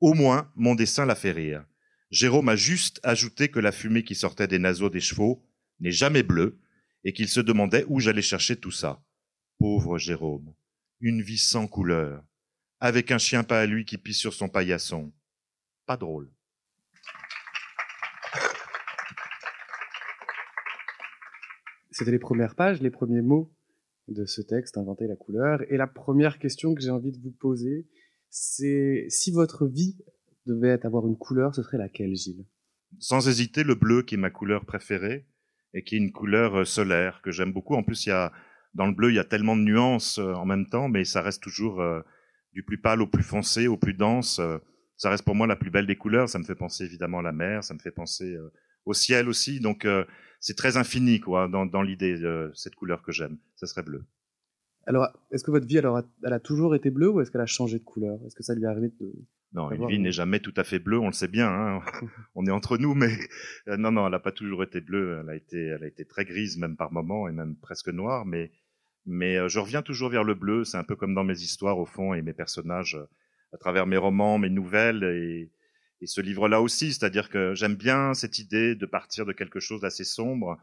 Au 0.01 0.15
moins, 0.15 0.51
mon 0.57 0.75
dessin 0.75 1.07
l'a 1.07 1.15
fait 1.15 1.31
rire. 1.31 1.65
Jérôme 2.11 2.49
a 2.49 2.57
juste 2.57 2.99
ajouté 3.05 3.49
que 3.49 3.61
la 3.61 3.71
fumée 3.71 4.03
qui 4.03 4.17
sortait 4.17 4.49
des 4.49 4.59
naseaux 4.59 4.91
des 4.91 5.01
chevaux 5.01 5.47
n'est 5.79 5.93
jamais 5.93 6.25
bleue 6.25 6.59
et 7.05 7.13
qu'il 7.13 7.29
se 7.29 7.41
demandait 7.41 7.85
où 7.87 8.01
j'allais 8.01 8.21
chercher 8.21 8.57
tout 8.57 8.73
ça. 8.73 9.01
Pauvre 9.59 9.97
Jérôme. 9.97 10.53
Une 10.99 11.23
vie 11.23 11.39
sans 11.39 11.69
couleur. 11.69 12.25
Avec 12.81 13.13
un 13.13 13.19
chien 13.19 13.45
pas 13.45 13.61
à 13.61 13.67
lui 13.67 13.85
qui 13.85 13.97
pisse 13.97 14.19
sur 14.19 14.35
son 14.35 14.49
paillasson. 14.49 15.13
Pas 15.87 15.97
drôle. 15.97 16.33
C'était 22.01 22.13
les 22.13 22.19
premières 22.19 22.55
pages, 22.55 22.81
les 22.81 22.89
premiers 22.89 23.21
mots 23.21 23.53
de 24.09 24.25
ce 24.25 24.41
texte, 24.41 24.79
Inventer 24.79 25.07
la 25.07 25.17
couleur. 25.17 25.61
Et 25.71 25.77
la 25.77 25.87
première 25.87 26.39
question 26.39 26.75
que 26.75 26.81
j'ai 26.81 26.89
envie 26.89 27.13
de 27.13 27.21
vous 27.23 27.31
poser, 27.31 27.91
c'est 28.31 29.05
si 29.11 29.31
votre 29.31 29.67
vie 29.67 29.99
devait 30.47 30.87
avoir 30.87 31.07
une 31.07 31.19
couleur, 31.19 31.55
ce 31.55 31.63
serait 31.63 31.77
laquelle, 31.77 32.17
Gilles? 32.17 32.47
Sans 33.01 33.29
hésiter, 33.29 33.65
le 33.65 33.75
bleu 33.75 34.03
qui 34.03 34.15
est 34.15 34.19
ma 34.19 34.31
couleur 34.31 34.65
préférée 34.65 35.27
et 35.75 35.85
qui 35.85 35.97
est 35.97 35.99
une 35.99 36.11
couleur 36.11 36.61
euh, 36.61 36.65
solaire 36.65 37.21
que 37.23 37.33
j'aime 37.33 37.53
beaucoup. 37.53 37.75
En 37.75 37.83
plus, 37.83 38.07
il 38.07 38.09
y 38.09 38.13
a 38.13 38.33
dans 38.73 38.87
le 38.87 38.95
bleu, 38.95 39.11
il 39.11 39.17
y 39.17 39.19
a 39.19 39.25
tellement 39.25 39.55
de 39.55 39.63
nuances 39.63 40.19
euh, 40.19 40.33
en 40.33 40.47
même 40.47 40.71
temps, 40.71 40.89
mais 40.89 41.05
ça 41.05 41.21
reste 41.21 41.43
toujours 41.43 41.83
euh, 41.83 42.01
du 42.55 42.63
plus 42.63 42.81
pâle 42.81 43.03
au 43.03 43.09
plus 43.09 43.23
foncé, 43.23 43.69
au 43.69 43.77
plus 43.77 43.93
dense. 43.93 44.41
ça 44.97 45.11
reste 45.11 45.27
pour 45.27 45.35
moi 45.35 45.47
la 45.47 45.57
plus 45.57 45.71
belle 45.71 45.87
des 45.87 45.97
couleurs. 45.97 46.31
Ça 46.31 46.39
me 46.39 46.45
fait 46.45 46.55
penser 46.55 46.85
évidemment 46.85 47.19
à 47.19 47.23
la 47.23 47.33
mer, 47.33 47.63
ça 47.63 47.75
me 47.75 47.79
fait 47.79 47.91
penser 47.91 48.39
au 48.87 48.95
ciel 48.95 49.29
aussi. 49.29 49.61
Donc 49.61 49.87
c'est 50.41 50.57
très 50.57 50.77
infini 50.77 51.21
quoi 51.21 51.49
dans, 51.49 51.67
dans 51.67 51.83
l'idée 51.83 52.19
de 52.19 52.51
cette 52.55 52.75
couleur 52.75 53.03
que 53.03 53.13
j'aime. 53.13 53.39
Ça 53.57 53.67
serait 53.67 53.83
bleu. 53.83 54.05
Alors, 54.87 55.09
est-ce 55.31 55.45
que 55.45 55.51
votre 55.51 55.67
vie, 55.67 55.79
alors, 55.79 56.03
elle 56.25 56.33
a 56.33 56.41
toujours 56.41 56.75
été 56.75 56.91
bleue 56.91 57.11
ou 57.11 57.21
est-ce 57.21 57.31
qu'elle 57.31 57.41
a 57.41 57.47
changé 57.47 57.79
de 57.79 57.85
couleur? 57.85 58.19
Est-ce 58.27 58.35
que 58.35 58.43
ça 58.43 58.55
lui 58.55 58.65
est 58.65 58.67
arrivé 58.67 58.91
de... 59.01 59.13
Non, 59.53 59.71
une 59.73 59.87
vie 59.89 59.99
n'est 59.99 60.13
jamais 60.13 60.39
tout 60.39 60.55
à 60.57 60.65
fait 60.65 60.79
bleue, 60.79 60.99
on 60.99 61.09
le 61.09 61.13
sait 61.13 61.29
bien. 61.29 61.49
Hein 61.49 61.81
on 62.35 62.47
est 62.47 62.51
entre 62.51 62.79
nous, 62.79 62.95
mais 62.95 63.13
euh, 63.69 63.77
non, 63.77 63.91
non, 63.91 64.07
elle 64.07 64.13
n'a 64.13 64.21
pas 64.21 64.33
toujours 64.33 64.63
été 64.63 64.81
bleue. 64.81 65.21
Elle 65.21 65.29
a 65.29 65.35
été, 65.35 65.59
elle 65.59 65.83
a 65.83 65.87
été 65.87 66.05
très 66.05 66.25
grise, 66.25 66.57
même 66.57 66.77
par 66.77 66.93
moments, 66.93 67.29
et 67.29 67.33
même 67.33 67.57
presque 67.57 67.89
noire. 67.89 68.25
Mais, 68.27 68.53
mais 69.07 69.37
euh, 69.37 69.49
je 69.49 69.59
reviens 69.59 69.83
toujours 69.83 70.09
vers 70.09 70.25
le 70.25 70.35
bleu. 70.35 70.65
C'est 70.65 70.79
un 70.79 70.85
peu 70.85 70.95
comme 70.95 71.15
dans 71.15 71.25
mes 71.25 71.41
histoires, 71.41 71.79
au 71.79 71.87
fond, 71.87 72.15
et 72.15 72.23
mes 72.23 72.33
personnages, 72.33 72.95
euh, 72.95 73.07
à 73.53 73.59
travers 73.59 73.87
mes 73.87 73.97
romans, 73.97 74.39
mes 74.39 74.51
nouvelles, 74.51 75.03
et, 75.05 75.51
et 76.01 76.07
ce 76.07 76.21
livre-là 76.21 76.61
aussi. 76.61 76.93
C'est-à-dire 76.93 77.29
que 77.29 77.55
j'aime 77.55 77.75
bien 77.75 78.15
cette 78.15 78.39
idée 78.39 78.75
de 78.75 78.87
partir 78.87 79.27
de 79.27 79.33
quelque 79.33 79.61
chose 79.61 79.81
d'assez 79.81 80.05
sombre, 80.05 80.59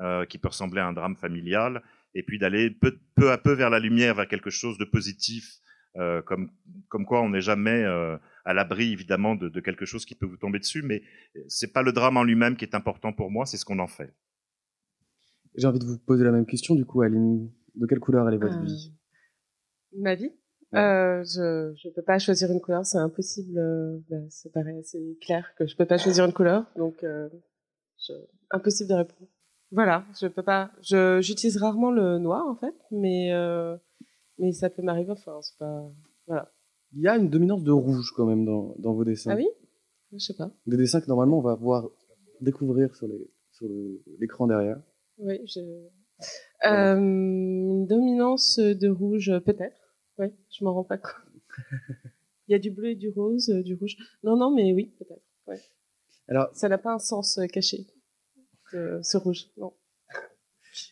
euh, 0.00 0.24
qui 0.24 0.38
peut 0.38 0.48
ressembler 0.48 0.80
à 0.80 0.86
un 0.86 0.92
drame 0.92 1.16
familial, 1.16 1.82
et 2.14 2.22
puis 2.22 2.38
d'aller 2.38 2.70
peu, 2.70 2.98
peu, 3.14 3.30
à 3.30 3.38
peu 3.38 3.52
vers 3.52 3.70
la 3.70 3.78
lumière, 3.78 4.14
vers 4.14 4.28
quelque 4.28 4.50
chose 4.50 4.78
de 4.78 4.84
positif, 4.84 5.58
euh, 5.96 6.22
comme, 6.22 6.50
comme 6.88 7.04
quoi 7.04 7.20
on 7.22 7.28
n'est 7.28 7.42
jamais 7.42 7.84
euh, 7.84 8.16
à 8.44 8.54
l'abri 8.54 8.92
évidemment 8.92 9.34
de, 9.36 9.48
de, 9.48 9.60
quelque 9.60 9.84
chose 9.84 10.06
qui 10.06 10.14
peut 10.14 10.26
vous 10.26 10.38
tomber 10.38 10.58
dessus, 10.58 10.82
mais 10.82 11.02
c'est 11.48 11.72
pas 11.72 11.82
le 11.82 11.92
drame 11.92 12.16
en 12.16 12.24
lui-même 12.24 12.56
qui 12.56 12.64
est 12.64 12.74
important 12.74 13.12
pour 13.12 13.30
moi, 13.30 13.44
c'est 13.44 13.58
ce 13.58 13.64
qu'on 13.64 13.78
en 13.78 13.86
fait. 13.86 14.14
J'ai 15.56 15.66
envie 15.66 15.78
de 15.78 15.84
vous 15.84 15.98
poser 15.98 16.24
la 16.24 16.32
même 16.32 16.46
question 16.46 16.74
du 16.74 16.86
coup, 16.86 17.02
Aline. 17.02 17.50
De 17.74 17.86
quelle 17.86 18.00
couleur 18.00 18.28
elle 18.28 18.34
est 18.34 18.38
votre 18.38 18.60
vie? 18.62 18.92
Ma 19.96 20.14
vie? 20.14 20.32
Euh, 20.74 21.22
je 21.24 21.72
je 21.76 21.88
peux 21.90 22.02
pas 22.02 22.18
choisir 22.18 22.50
une 22.50 22.60
couleur, 22.60 22.86
c'est 22.86 22.98
impossible. 22.98 23.58
Euh, 23.58 23.98
bah, 24.08 24.16
ça 24.30 24.48
paraît 24.50 24.78
assez 24.78 25.18
clair 25.20 25.54
que 25.56 25.66
je 25.66 25.76
peux 25.76 25.86
pas 25.86 25.98
choisir 25.98 26.24
une 26.24 26.32
couleur, 26.32 26.64
donc 26.76 27.02
euh, 27.04 27.28
je, 27.98 28.12
impossible 28.50 28.90
de 28.90 28.94
répondre. 28.94 29.28
Voilà, 29.70 30.04
je 30.20 30.26
peux 30.26 30.42
pas. 30.42 30.70
Je 30.82 31.20
j'utilise 31.20 31.56
rarement 31.56 31.90
le 31.90 32.18
noir 32.18 32.46
en 32.46 32.56
fait, 32.56 32.74
mais 32.90 33.32
euh, 33.32 33.76
mais 34.38 34.52
ça 34.52 34.70
peut 34.70 34.82
m'arriver. 34.82 35.12
Enfin, 35.12 35.38
c'est 35.42 35.58
pas. 35.58 35.90
Voilà. 36.26 36.52
Il 36.94 37.00
y 37.00 37.08
a 37.08 37.16
une 37.16 37.30
dominance 37.30 37.64
de 37.64 37.72
rouge 37.72 38.12
quand 38.14 38.26
même 38.26 38.44
dans, 38.44 38.74
dans 38.78 38.92
vos 38.92 39.04
dessins. 39.04 39.32
Ah 39.32 39.36
oui? 39.36 39.48
Je 40.12 40.18
sais 40.18 40.34
pas. 40.34 40.50
Des 40.66 40.76
dessins 40.76 41.00
que 41.00 41.06
normalement 41.06 41.38
on 41.38 41.42
va 41.42 41.54
voir 41.54 41.88
découvrir 42.40 42.94
sur 42.94 43.06
les 43.08 43.30
sur 43.50 43.66
l'écran 44.18 44.46
derrière. 44.46 44.80
Oui, 45.18 45.40
je. 45.46 45.60
Euh, 46.64 46.96
une 46.96 47.86
dominance 47.86 48.58
de 48.58 48.88
rouge 48.88 49.32
peut-être. 49.44 49.76
Oui, 50.18 50.26
je 50.50 50.64
m'en 50.64 50.74
rends 50.74 50.84
pas 50.84 50.98
compte. 50.98 51.14
Il 52.48 52.52
y 52.52 52.54
a 52.54 52.58
du 52.58 52.70
bleu 52.70 52.90
et 52.90 52.94
du 52.96 53.08
rose, 53.08 53.50
euh, 53.50 53.62
du 53.62 53.74
rouge. 53.74 53.96
Non, 54.22 54.36
non, 54.36 54.54
mais 54.54 54.72
oui, 54.72 54.94
peut-être. 54.98 55.22
Ouais. 55.46 55.60
Alors, 56.28 56.48
ça 56.54 56.68
n'a 56.68 56.78
pas 56.78 56.94
un 56.94 56.98
sens 56.98 57.38
euh, 57.38 57.46
caché 57.46 57.86
ce 58.72 59.18
rouge. 59.18 59.50
Non. 59.58 59.74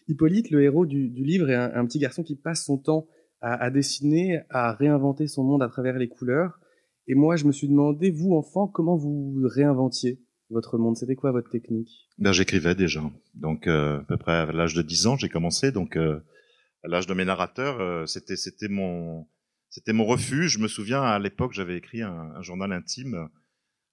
Hippolyte, 0.07 0.51
le 0.51 0.63
héros 0.63 0.85
du, 0.85 1.09
du 1.09 1.25
livre, 1.25 1.49
est 1.49 1.55
un, 1.55 1.73
un, 1.75 1.87
petit 1.87 1.99
garçon 1.99 2.23
qui 2.23 2.37
passe 2.37 2.67
son 2.67 2.77
temps 2.77 3.07
à, 3.41 3.55
à, 3.55 3.71
dessiner, 3.71 4.43
à 4.51 4.75
réinventer 4.75 5.27
son 5.27 5.45
monde 5.45 5.63
à 5.63 5.69
travers 5.69 5.97
les 5.97 6.09
couleurs. 6.09 6.61
Et 7.07 7.15
moi, 7.15 7.37
je 7.37 7.47
me 7.47 7.53
suis 7.53 7.69
demandé, 7.69 8.11
vous, 8.11 8.35
enfant, 8.35 8.69
comment 8.69 8.97
vous 8.97 9.41
réinventiez 9.45 10.21
votre 10.51 10.77
monde? 10.77 10.97
C'était 10.97 11.15
quoi 11.15 11.33
votre 11.33 11.49
technique? 11.49 12.09
Ben, 12.19 12.33
J'écrivais 12.33 12.75
déjà. 12.75 13.03
Donc 13.35 13.67
à 13.67 14.05
peu 14.07 14.19
près 14.19 14.33
à 14.33 14.53
l'âge 14.53 14.75
de 14.75 14.83
10 14.83 15.07
ans, 15.07 15.17
j'ai 15.17 15.29
commencé. 15.29 15.73
Donc 15.73 15.97
à 16.83 16.89
l'âge 16.89 17.07
de 17.07 17.15
mes 17.15 17.25
narrateurs, 17.25 18.09
c'était 18.09 18.37
c'était 18.37 18.69
mon 18.69 19.27
c'était 19.69 19.93
mon 19.93 20.05
refuge. 20.05 20.53
Je 20.53 20.59
me 20.59 20.69
souviens 20.69 21.03
à 21.03 21.19
l'époque, 21.19 21.53
j'avais 21.53 21.77
écrit 21.77 22.03
un, 22.03 22.33
un, 22.35 22.43
journal 22.43 22.73
intime. 22.73 23.29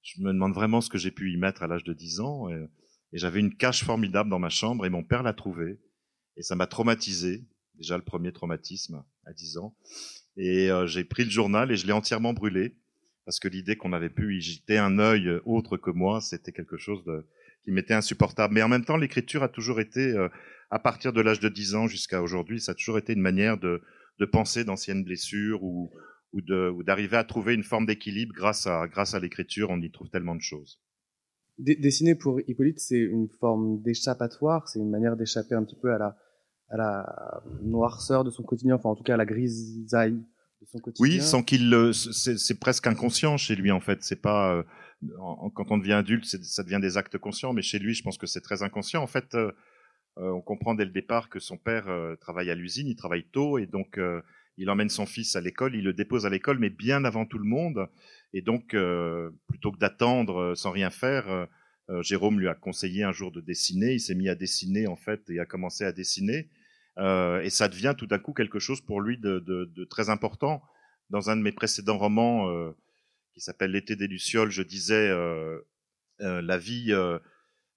Je 0.02 0.22
me 0.22 0.34
demande 0.34 0.54
vraiment 0.54 0.82
ce 0.82 0.90
que 0.90 0.98
j'ai 0.98 1.12
pu 1.12 1.32
y 1.32 1.38
mettre 1.38 1.64
à 1.64 1.68
l'âge 1.68 1.84
de 1.84 1.94
10 1.94 2.20
ans. 2.22 2.50
Et, 2.50 2.66
et 3.14 3.18
j'avais 3.18 3.40
une 3.40 3.56
cache 3.56 3.84
formidable 3.84 4.30
dans 4.30 4.40
ma 4.40 4.50
chambre 4.50 4.86
et 4.86 4.90
mon 4.90 5.04
père 5.04 5.24
l'a 5.24 5.34
trouvée. 5.34 5.80
Et 6.36 6.42
ça 6.42 6.56
m'a 6.56 6.68
traumatisé. 6.68 7.46
Déjà 7.76 7.96
le 7.96 8.04
premier 8.04 8.32
traumatisme 8.32 9.04
à 9.26 9.34
10 9.34 9.58
ans. 9.58 9.76
Et 10.36 10.72
euh, 10.72 10.88
j'ai 10.88 11.04
pris 11.04 11.24
le 11.24 11.30
journal 11.30 11.72
et 11.72 11.78
je 11.78 11.86
l'ai 11.86 11.94
entièrement 11.94 12.34
brûlé. 12.34 12.76
Parce 13.26 13.40
que 13.40 13.48
l'idée 13.48 13.76
qu'on 13.76 13.94
avait 13.94 14.10
pu 14.10 14.38
y 14.38 14.42
jeter 14.42 14.78
un 14.78 15.00
œil 15.00 15.30
autre 15.46 15.78
que 15.78 15.92
moi, 15.92 16.22
c'était 16.22 16.54
quelque 16.54 16.78
chose 16.78 17.04
de, 17.04 17.28
qui 17.68 17.74
m'était 17.74 17.94
insupportable. 17.94 18.54
Mais 18.54 18.64
en 18.64 18.70
même 18.70 18.86
temps, 18.86 18.96
l'écriture 18.96 19.44
a 19.44 19.50
toujours 19.50 19.82
été, 19.82 20.14
euh, 20.14 20.30
à 20.72 20.80
partir 20.80 21.12
de 21.12 21.20
l'âge 21.20 21.42
de 21.42 21.50
10 21.50 21.76
ans 21.76 21.88
jusqu'à 21.88 22.22
aujourd'hui, 22.22 22.62
ça 22.62 22.72
a 22.72 22.76
toujours 22.76 22.98
été 22.98 23.12
une 23.12 23.22
manière 23.22 23.58
de, 23.58 23.82
penser 24.32 24.64
d'anciennes 24.64 25.04
blessures 25.04 25.62
ou, 25.64 25.92
ou 26.32 26.84
d'arriver 26.84 27.18
à 27.18 27.26
trouver 27.26 27.54
une 27.56 27.64
forme 27.64 27.86
d'équilibre 27.86 28.34
grâce 28.34 28.68
à, 28.68 28.88
grâce 28.88 29.16
à 29.16 29.20
l'écriture. 29.20 29.70
On 29.70 29.82
y 29.82 29.92
trouve 29.92 30.10
tellement 30.10 30.34
de 30.34 30.42
choses. 30.42 30.80
Dessiner 31.58 32.16
pour 32.16 32.40
Hippolyte, 32.48 32.80
c'est 32.80 33.00
une 33.00 33.28
forme 33.28 33.82
d'échappatoire, 33.82 34.70
c'est 34.70 34.80
une 34.80 34.90
manière 34.90 35.18
d'échapper 35.18 35.56
un 35.56 35.66
petit 35.66 35.76
peu 35.76 35.92
à 35.92 35.98
la, 35.98 36.18
à 36.70 36.78
la 36.78 37.44
noirceur 37.64 38.24
de 38.24 38.30
son 38.30 38.44
quotidien, 38.44 38.76
enfin 38.76 38.90
en 38.90 38.96
tout 38.96 39.04
cas 39.04 39.16
à 39.16 39.18
la 39.18 39.26
grisaille 39.26 40.24
Oui, 41.00 41.22
sans 41.22 41.44
qu'il, 41.44 41.92
c'est 41.94 42.60
presque 42.60 42.88
inconscient 42.88 43.38
chez 43.38 43.56
lui 43.56 43.72
en 43.72 43.80
fait. 43.80 44.04
C'est 44.04 44.22
pas 44.22 44.56
euh, 44.56 44.64
quand 45.54 45.72
on 45.72 45.78
devient 45.78 45.94
adulte, 45.94 46.26
ça 46.26 46.64
devient 46.64 46.80
des 46.82 46.98
actes 46.98 47.18
conscients, 47.18 47.54
mais 47.54 47.62
chez 47.62 47.80
lui, 47.80 47.94
je 47.94 48.04
pense 48.04 48.18
que 48.18 48.28
c'est 48.28 48.42
très 48.42 48.64
inconscient. 48.64 49.02
En 49.02 49.08
fait, 49.08 49.36
euh, 49.36 49.52
euh, 50.18 50.32
on 50.32 50.42
comprend 50.42 50.74
dès 50.74 50.86
le 50.86 50.92
départ 50.92 51.30
que 51.30 51.40
son 51.40 51.58
père 51.58 51.88
travaille 52.20 52.50
à 52.50 52.56
l'usine, 52.56 52.88
il 52.88 52.96
travaille 52.96 53.26
tôt 53.26 53.60
et 53.60 53.68
donc 53.68 54.00
il 54.58 54.70
emmène 54.70 54.90
son 54.90 55.06
fils 55.06 55.36
à 55.36 55.42
l'école, 55.42 55.76
il 55.76 55.84
le 55.84 55.94
dépose 55.94 56.26
à 56.26 56.30
l'école, 56.30 56.58
mais 56.58 56.72
bien 56.72 57.06
avant 57.06 57.26
tout 57.26 57.38
le 57.38 57.46
monde. 57.46 57.88
Et 58.34 58.42
donc, 58.42 58.76
plutôt 59.48 59.72
que 59.72 59.78
d'attendre 59.78 60.56
sans 60.56 60.72
rien 60.72 60.90
faire, 60.90 61.48
Jérôme 62.02 62.40
lui 62.40 62.48
a 62.48 62.56
conseillé 62.56 63.04
un 63.04 63.12
jour 63.12 63.32
de 63.32 63.42
dessiner. 63.42 63.94
Il 63.94 64.00
s'est 64.00 64.16
mis 64.16 64.28
à 64.28 64.36
dessiner 64.36 64.88
en 64.88 64.96
fait 64.96 65.30
et 65.30 65.40
a 65.40 65.46
commencé 65.46 65.84
à 65.84 65.92
dessiner. 65.92 66.50
Et 66.98 67.50
ça 67.50 67.68
devient 67.68 67.94
tout 67.98 68.08
d'un 68.08 68.20
coup 68.20 68.34
quelque 68.34 68.60
chose 68.60 68.82
pour 68.82 69.02
lui 69.02 69.18
de, 69.18 69.40
de, 69.40 69.66
de, 69.66 69.86
très 69.86 70.10
important. 70.10 70.62
Dans 71.10 71.30
un 71.30 71.38
de 71.38 71.42
mes 71.42 71.52
précédents 71.52 71.98
romans 71.98 72.74
qui 73.34 73.42
s'appelle 73.42 73.72
L'été 73.72 73.96
des 73.96 74.08
lucioles, 74.08 74.50
je 74.50 74.64
disais 74.64 75.14
la 76.20 76.58
vie, 76.58 76.92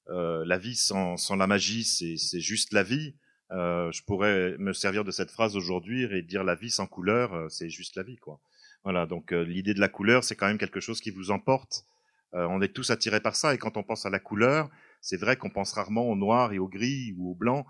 la 0.08 0.58
vie 0.58 0.76
sans, 0.76 1.18
sans 1.18 1.36
la 1.36 1.46
magie, 1.46 1.84
c'est 1.84 2.40
juste 2.40 2.72
la 2.72 2.82
vie. 2.82 3.14
Euh, 3.52 3.90
je 3.90 4.02
pourrais 4.04 4.56
me 4.58 4.72
servir 4.72 5.04
de 5.04 5.10
cette 5.10 5.30
phrase 5.30 5.56
aujourd'hui 5.56 6.04
et 6.04 6.22
dire 6.22 6.44
la 6.44 6.54
vie 6.54 6.70
sans 6.70 6.86
couleur, 6.86 7.34
euh, 7.34 7.48
c'est 7.48 7.68
juste 7.68 7.96
la 7.96 8.04
vie, 8.04 8.16
quoi. 8.16 8.40
Voilà. 8.84 9.06
Donc 9.06 9.32
euh, 9.32 9.42
l'idée 9.42 9.74
de 9.74 9.80
la 9.80 9.88
couleur, 9.88 10.22
c'est 10.22 10.36
quand 10.36 10.46
même 10.46 10.58
quelque 10.58 10.80
chose 10.80 11.00
qui 11.00 11.10
vous 11.10 11.30
emporte. 11.30 11.84
on 12.32 12.62
est 12.62 12.72
tous 12.72 12.90
attirés 12.90 13.20
par 13.20 13.34
ça, 13.34 13.54
et 13.54 13.58
quand 13.58 13.76
on 13.76 13.82
pense 13.82 14.06
à 14.06 14.10
la 14.10 14.20
couleur, 14.20 14.70
c'est 15.00 15.16
vrai 15.16 15.36
qu'on 15.36 15.50
pense 15.50 15.72
rarement 15.72 16.08
au 16.08 16.14
noir 16.14 16.52
et 16.52 16.60
au 16.60 16.68
gris 16.68 17.12
ou 17.16 17.32
au 17.32 17.34
blanc, 17.34 17.66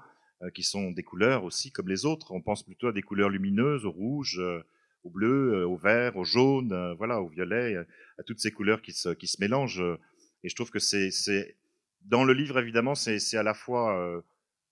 qui 0.55 0.63
sont 0.63 0.91
des 0.91 1.03
couleurs 1.03 1.45
aussi 1.45 1.71
comme 1.71 1.89
les 1.89 2.07
autres. 2.07 2.33
On 2.33 2.41
pense 2.41 2.63
plutôt 2.63 2.89
à 2.89 2.93
des 2.93 3.03
couleurs 3.03 3.29
lumineuses, 3.29 3.85
au 3.85 3.91
rouge, 3.91 4.41
au 5.05 5.11
bleu, 5.11 5.67
au 5.67 5.77
vert, 5.77 6.17
au 6.17 6.25
jaune, 6.25 6.95
voilà, 6.97 7.21
au 7.21 7.29
violet, 7.29 7.77
à 8.19 8.23
toutes 8.23 8.41
ces 8.41 8.51
couleurs 8.51 8.81
qui 8.81 8.93
se, 8.93 9.11
qui 9.11 9.27
se 9.27 9.37
mélangent. 9.41 9.85
Et 10.43 10.49
je 10.49 10.55
trouve 10.55 10.71
que 10.71 10.79
c'est, 10.79 11.11
c'est 11.11 11.57
dans 12.03 12.25
le 12.25 12.33
livre 12.33 12.59
évidemment, 12.59 12.95
c'est, 12.95 13.19
c'est 13.19 13.37
à 13.37 13.43
la 13.43 13.53
fois 13.53 14.23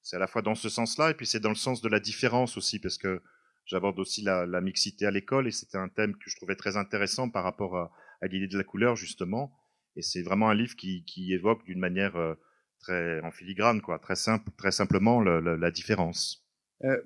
c'est 0.03 0.17
à 0.17 0.19
la 0.19 0.27
fois 0.27 0.41
dans 0.41 0.55
ce 0.55 0.71
sens-là, 0.71 1.11
et 1.11 1.15
puis 1.15 1.27
c'est 1.27 1.41
dans 1.41 1.51
le 1.51 1.55
sens 1.55 1.83
de 1.83 1.89
la 1.91 2.01
différence 2.01 2.57
aussi, 2.57 2.79
parce 2.79 2.97
que 2.97 3.21
j'aborde 3.67 3.99
aussi 3.99 4.23
la, 4.23 4.47
la, 4.47 4.63
mixité 4.63 5.05
à 5.05 5.11
l'école, 5.11 5.47
et 5.47 5.51
c'était 5.51 5.77
un 5.77 5.91
thème 5.91 6.15
que 6.15 6.31
je 6.31 6.37
trouvais 6.37 6.57
très 6.57 6.79
intéressant 6.79 7.29
par 7.29 7.45
rapport 7.45 7.77
à, 7.77 7.93
à 8.23 8.27
l'idée 8.27 8.49
de 8.49 8.57
la 8.57 8.65
couleur, 8.65 8.97
justement. 8.97 9.53
Et 9.97 10.03
c'est 10.03 10.23
vraiment 10.23 10.49
un 10.49 10.55
livre 10.55 10.77
qui, 10.77 11.05
qui 11.05 11.35
évoque 11.35 11.65
d'une 11.65 11.79
manière 11.79 12.17
euh, 12.17 12.35
très 12.81 13.21
en 13.23 13.31
filigrane, 13.31 13.81
quoi, 13.81 13.99
très 13.99 14.17
simple, 14.17 14.51
très 14.57 14.73
simplement 14.73 15.21
le, 15.21 15.41
le, 15.41 15.57
la 15.57 15.71
différence. 15.71 16.47
Euh, 16.85 16.97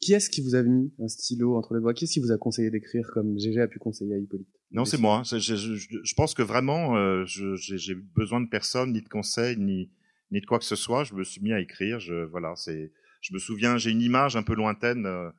qui 0.00 0.14
est-ce 0.14 0.30
qui 0.30 0.42
vous 0.42 0.54
a 0.54 0.62
mis 0.62 0.92
un 0.98 1.08
stylo 1.08 1.56
entre 1.56 1.74
les 1.74 1.80
doigts? 1.80 1.94
Qui 1.94 2.04
est-ce 2.04 2.14
qui 2.14 2.20
vous 2.20 2.32
a 2.32 2.38
conseillé 2.38 2.70
d'écrire 2.70 3.08
comme 3.12 3.38
GG 3.38 3.60
a 3.60 3.68
pu 3.68 3.78
conseiller 3.78 4.14
à 4.14 4.18
Hippolyte? 4.18 4.48
Non, 4.72 4.84
c'est 4.84 4.98
moi. 4.98 5.22
Je, 5.24 5.38
je, 5.38 5.74
je, 5.76 6.14
pense 6.14 6.34
que 6.34 6.42
vraiment, 6.42 6.96
euh, 6.96 7.24
j'ai 7.26 7.94
besoin 7.94 8.40
de 8.40 8.48
personne, 8.48 8.92
ni 8.92 9.02
de 9.02 9.08
conseils, 9.08 9.56
ni 9.58 9.90
ni 10.32 10.40
de 10.40 10.46
quoi 10.46 10.58
que 10.58 10.64
ce 10.64 10.76
soit. 10.76 11.04
Je 11.04 11.14
me 11.14 11.22
suis 11.22 11.40
mis 11.40 11.52
à 11.52 11.60
écrire. 11.60 12.00
Je, 12.00 12.24
voilà, 12.24 12.56
c'est, 12.56 12.90
je 13.20 13.32
me 13.32 13.38
souviens, 13.38 13.76
j'ai 13.76 13.90
une 13.90 14.02
image 14.02 14.34
un 14.34 14.42
peu 14.42 14.54
lointaine, 14.54 15.06
euh, 15.06 15.30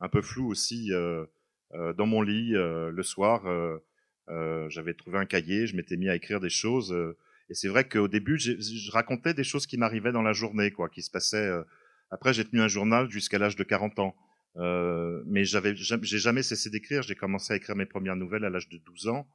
un 0.00 0.08
peu 0.08 0.20
floue 0.20 0.50
aussi, 0.50 0.92
euh, 0.92 1.24
euh, 1.72 1.92
dans 1.94 2.06
mon 2.06 2.20
lit 2.20 2.52
le 2.52 3.02
soir. 3.02 3.44
j'avais 4.68 4.94
trouvé 4.94 5.18
un 5.18 5.26
cahier, 5.26 5.66
je 5.66 5.76
m'étais 5.76 5.96
mis 5.96 6.08
à 6.08 6.14
écrire 6.14 6.40
des 6.40 6.50
choses. 6.50 6.94
Et 7.50 7.54
c'est 7.54 7.68
vrai 7.68 7.88
qu'au 7.88 8.08
début, 8.08 8.38
je 8.38 8.90
racontais 8.92 9.34
des 9.34 9.44
choses 9.44 9.66
qui 9.66 9.76
m'arrivaient 9.76 10.12
dans 10.12 10.22
la 10.22 10.32
journée, 10.32 10.70
quoi, 10.70 10.88
qui 10.88 11.02
se 11.02 11.10
passaient. 11.10 11.50
après, 12.10 12.32
j'ai 12.32 12.44
tenu 12.44 12.62
un 12.62 12.68
journal 12.68 13.10
jusqu'à 13.10 13.38
l'âge 13.38 13.56
de 13.56 13.64
40 13.64 13.98
ans. 13.98 14.14
Euh, 14.56 15.22
mais 15.26 15.44
j'avais, 15.44 15.74
j'ai 15.76 16.18
jamais 16.18 16.42
cessé 16.42 16.70
d'écrire. 16.70 17.02
J'ai 17.02 17.14
commencé 17.14 17.52
à 17.52 17.56
écrire 17.56 17.76
mes 17.76 17.86
premières 17.86 18.16
nouvelles 18.16 18.44
à 18.44 18.50
l'âge 18.50 18.68
de 18.68 18.78
12 18.78 19.08
ans. 19.08 19.26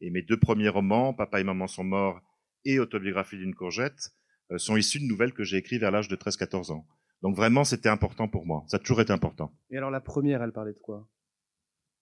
Et 0.00 0.10
mes 0.10 0.22
deux 0.22 0.38
premiers 0.38 0.68
romans, 0.68 1.12
Papa 1.12 1.40
et 1.40 1.44
Maman 1.44 1.66
sont 1.66 1.84
morts 1.84 2.20
et 2.64 2.78
Autobiographie 2.78 3.36
d'une 3.36 3.54
courgette, 3.54 4.10
euh, 4.50 4.58
sont 4.58 4.76
issus 4.76 5.00
de 5.00 5.04
nouvelles 5.04 5.32
que 5.32 5.44
j'ai 5.44 5.56
écrites 5.56 5.80
vers 5.80 5.90
l'âge 5.90 6.08
de 6.08 6.16
13-14 6.16 6.72
ans. 6.72 6.86
Donc 7.22 7.36
vraiment, 7.36 7.64
c'était 7.64 7.88
important 7.88 8.28
pour 8.28 8.46
moi. 8.46 8.64
Ça 8.68 8.76
a 8.76 8.80
toujours 8.80 9.00
été 9.00 9.12
important. 9.12 9.52
Et 9.70 9.76
alors 9.76 9.90
la 9.90 10.00
première, 10.00 10.42
elle 10.42 10.52
parlait 10.52 10.72
de 10.72 10.78
quoi? 10.78 11.08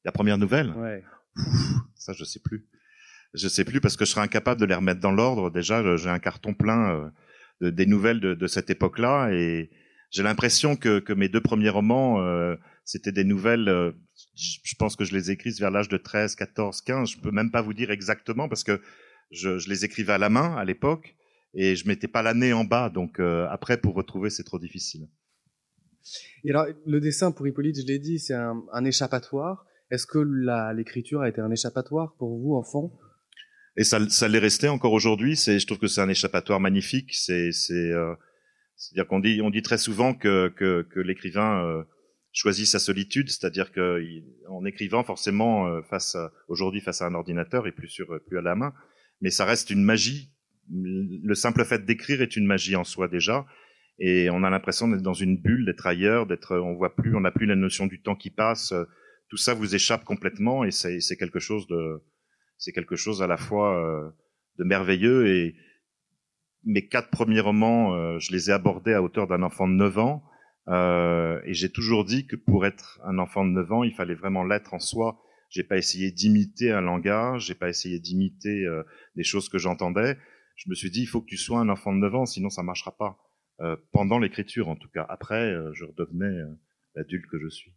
La 0.04 0.12
première 0.12 0.38
nouvelle? 0.38 0.72
Ouais. 0.72 1.02
ça, 1.94 2.12
je 2.12 2.24
sais 2.24 2.40
plus. 2.40 2.66
Je 3.34 3.48
sais 3.48 3.64
plus 3.64 3.80
parce 3.80 3.96
que 3.96 4.04
je 4.04 4.10
serais 4.10 4.22
incapable 4.22 4.60
de 4.60 4.66
les 4.66 4.74
remettre 4.74 5.00
dans 5.00 5.12
l'ordre. 5.12 5.50
Déjà, 5.50 5.96
j'ai 5.96 6.08
un 6.08 6.18
carton 6.18 6.54
plein 6.54 6.90
euh, 6.90 7.08
de, 7.60 7.70
des 7.70 7.86
nouvelles 7.86 8.20
de, 8.20 8.46
cette 8.46 8.70
époque-là 8.70 9.30
et 9.32 9.70
j'ai 10.10 10.22
l'impression 10.22 10.76
que, 10.76 11.12
mes 11.12 11.28
deux 11.28 11.40
premiers 11.40 11.68
romans, 11.68 12.20
euh, 12.20 12.56
c'était 12.84 13.12
des 13.12 13.24
nouvelles. 13.24 13.68
Euh, 13.68 13.92
je 14.34 14.74
pense 14.78 14.96
que 14.96 15.04
je 15.04 15.14
les 15.14 15.30
ai 15.30 15.34
écrites 15.34 15.58
vers 15.58 15.70
l'âge 15.70 15.88
de 15.88 15.96
13, 15.96 16.36
14, 16.36 16.80
15. 16.82 17.10
Je 17.10 17.18
peux 17.18 17.30
même 17.30 17.50
pas 17.50 17.62
vous 17.62 17.74
dire 17.74 17.90
exactement 17.90 18.48
parce 18.48 18.64
que 18.64 18.80
je, 19.30 19.68
les 19.68 19.84
écrivais 19.84 20.12
à 20.12 20.18
la 20.18 20.28
main 20.28 20.56
à 20.56 20.64
l'époque 20.64 21.16
et 21.54 21.74
je 21.76 21.86
mettais 21.88 22.08
pas 22.08 22.22
l'année 22.22 22.52
en 22.52 22.64
bas, 22.64 22.90
donc 22.90 23.18
euh, 23.18 23.46
après 23.50 23.78
pour 23.78 23.94
retrouver 23.94 24.30
c'est 24.30 24.44
trop 24.44 24.58
difficile. 24.58 25.08
Et 26.44 26.50
alors 26.50 26.66
le 26.86 27.00
dessin 27.00 27.32
pour 27.32 27.46
Hippolyte, 27.46 27.80
je 27.80 27.86
l'ai 27.86 27.98
dit, 27.98 28.18
c'est 28.18 28.34
un, 28.34 28.84
échappatoire. 28.84 29.66
Est-ce 29.90 30.06
que 30.06 30.18
l'écriture 30.74 31.22
a 31.22 31.28
été 31.28 31.40
un 31.40 31.50
échappatoire 31.50 32.14
pour 32.18 32.38
vous, 32.38 32.54
enfant? 32.54 32.92
Et 33.76 33.84
ça, 33.84 33.98
ça 34.08 34.28
l'est 34.28 34.38
resté 34.38 34.68
encore 34.68 34.92
aujourd'hui. 34.92 35.36
C'est, 35.36 35.58
je 35.58 35.66
trouve 35.66 35.78
que 35.78 35.86
c'est 35.86 36.00
un 36.00 36.08
échappatoire 36.08 36.60
magnifique. 36.60 37.14
C'est, 37.14 37.52
c'est, 37.52 37.74
euh, 37.74 38.14
c'est-à-dire 38.76 39.06
qu'on 39.06 39.20
dit, 39.20 39.40
on 39.42 39.50
dit 39.50 39.62
très 39.62 39.78
souvent 39.78 40.14
que 40.14 40.48
que, 40.48 40.82
que 40.82 41.00
l'écrivain 41.00 41.64
euh, 41.64 41.82
choisit 42.32 42.66
sa 42.66 42.78
solitude, 42.78 43.28
c'est-à-dire 43.28 43.72
que 43.72 44.02
en 44.48 44.64
écrivant 44.64 45.04
forcément 45.04 45.68
euh, 45.68 45.82
face 45.82 46.16
aujourd'hui 46.48 46.80
face 46.80 47.02
à 47.02 47.06
un 47.06 47.14
ordinateur 47.14 47.66
et 47.66 47.72
plus 47.72 47.88
sur 47.88 48.08
plus 48.26 48.38
à 48.38 48.42
la 48.42 48.54
main, 48.54 48.72
mais 49.20 49.30
ça 49.30 49.44
reste 49.44 49.70
une 49.70 49.82
magie 49.82 50.32
le 50.68 51.34
simple 51.34 51.64
fait 51.64 51.84
d'écrire 51.84 52.22
est 52.22 52.34
une 52.34 52.46
magie 52.46 52.74
en 52.74 52.82
soi 52.82 53.06
déjà. 53.06 53.46
Et 53.98 54.28
on 54.30 54.42
a 54.42 54.50
l'impression 54.50 54.88
d'être 54.88 55.02
dans 55.02 55.14
une 55.14 55.40
bulle, 55.40 55.64
d'être 55.64 55.86
ailleurs, 55.86 56.26
d'être, 56.26 56.56
on 56.56 56.74
voit 56.74 56.94
plus, 56.94 57.14
on 57.14 57.20
n'a 57.20 57.30
plus 57.30 57.46
la 57.46 57.54
notion 57.54 57.86
du 57.86 58.02
temps 58.02 58.16
qui 58.16 58.30
passe. 58.30 58.74
Tout 59.28 59.36
ça 59.36 59.54
vous 59.54 59.74
échappe 59.74 60.04
complètement 60.04 60.64
et 60.64 60.70
c'est 60.70 61.16
quelque 61.16 61.38
chose 61.38 61.66
de, 61.68 62.02
c'est 62.58 62.72
quelque 62.72 62.96
chose 62.96 63.22
à 63.22 63.26
la 63.26 63.36
fois 63.36 63.76
euh, 63.76 64.10
de 64.58 64.64
merveilleux 64.64 65.28
et 65.28 65.56
mes 66.64 66.88
quatre 66.88 67.10
premiers 67.10 67.40
romans, 67.40 67.94
euh, 67.94 68.18
je 68.18 68.32
les 68.32 68.50
ai 68.50 68.52
abordés 68.52 68.92
à 68.92 69.02
hauteur 69.02 69.26
d'un 69.26 69.42
enfant 69.42 69.68
de 69.68 69.74
9 69.74 69.98
ans. 69.98 70.24
Euh, 70.68 71.40
et 71.44 71.54
j'ai 71.54 71.70
toujours 71.70 72.04
dit 72.04 72.26
que 72.26 72.34
pour 72.34 72.66
être 72.66 73.00
un 73.04 73.18
enfant 73.18 73.44
de 73.44 73.50
9 73.50 73.72
ans, 73.72 73.84
il 73.84 73.94
fallait 73.94 74.16
vraiment 74.16 74.42
l'être 74.42 74.74
en 74.74 74.80
soi. 74.80 75.20
J'ai 75.48 75.62
pas 75.62 75.76
essayé 75.76 76.10
d'imiter 76.10 76.72
un 76.72 76.80
langage, 76.80 77.46
j'ai 77.46 77.54
pas 77.54 77.68
essayé 77.68 78.00
d'imiter 78.00 78.66
des 79.14 79.22
choses 79.22 79.48
que 79.48 79.58
j'entendais 79.58 80.16
je 80.56 80.70
me 80.70 80.74
suis 80.74 80.90
dit, 80.90 81.02
il 81.02 81.06
faut 81.06 81.20
que 81.20 81.26
tu 81.26 81.36
sois 81.36 81.60
un 81.60 81.68
enfant 81.68 81.94
de 81.94 81.98
9 81.98 82.14
ans, 82.14 82.26
sinon 82.26 82.50
ça 82.50 82.62
marchera 82.62 82.96
pas. 82.96 83.18
Euh, 83.60 83.76
pendant 83.92 84.18
l'écriture, 84.18 84.68
en 84.68 84.76
tout 84.76 84.88
cas. 84.88 85.06
Après, 85.08 85.52
euh, 85.52 85.72
je 85.72 85.84
redevenais 85.84 86.26
euh, 86.26 86.58
l'adulte 86.94 87.26
que 87.30 87.38
je 87.38 87.48
suis. 87.48 87.72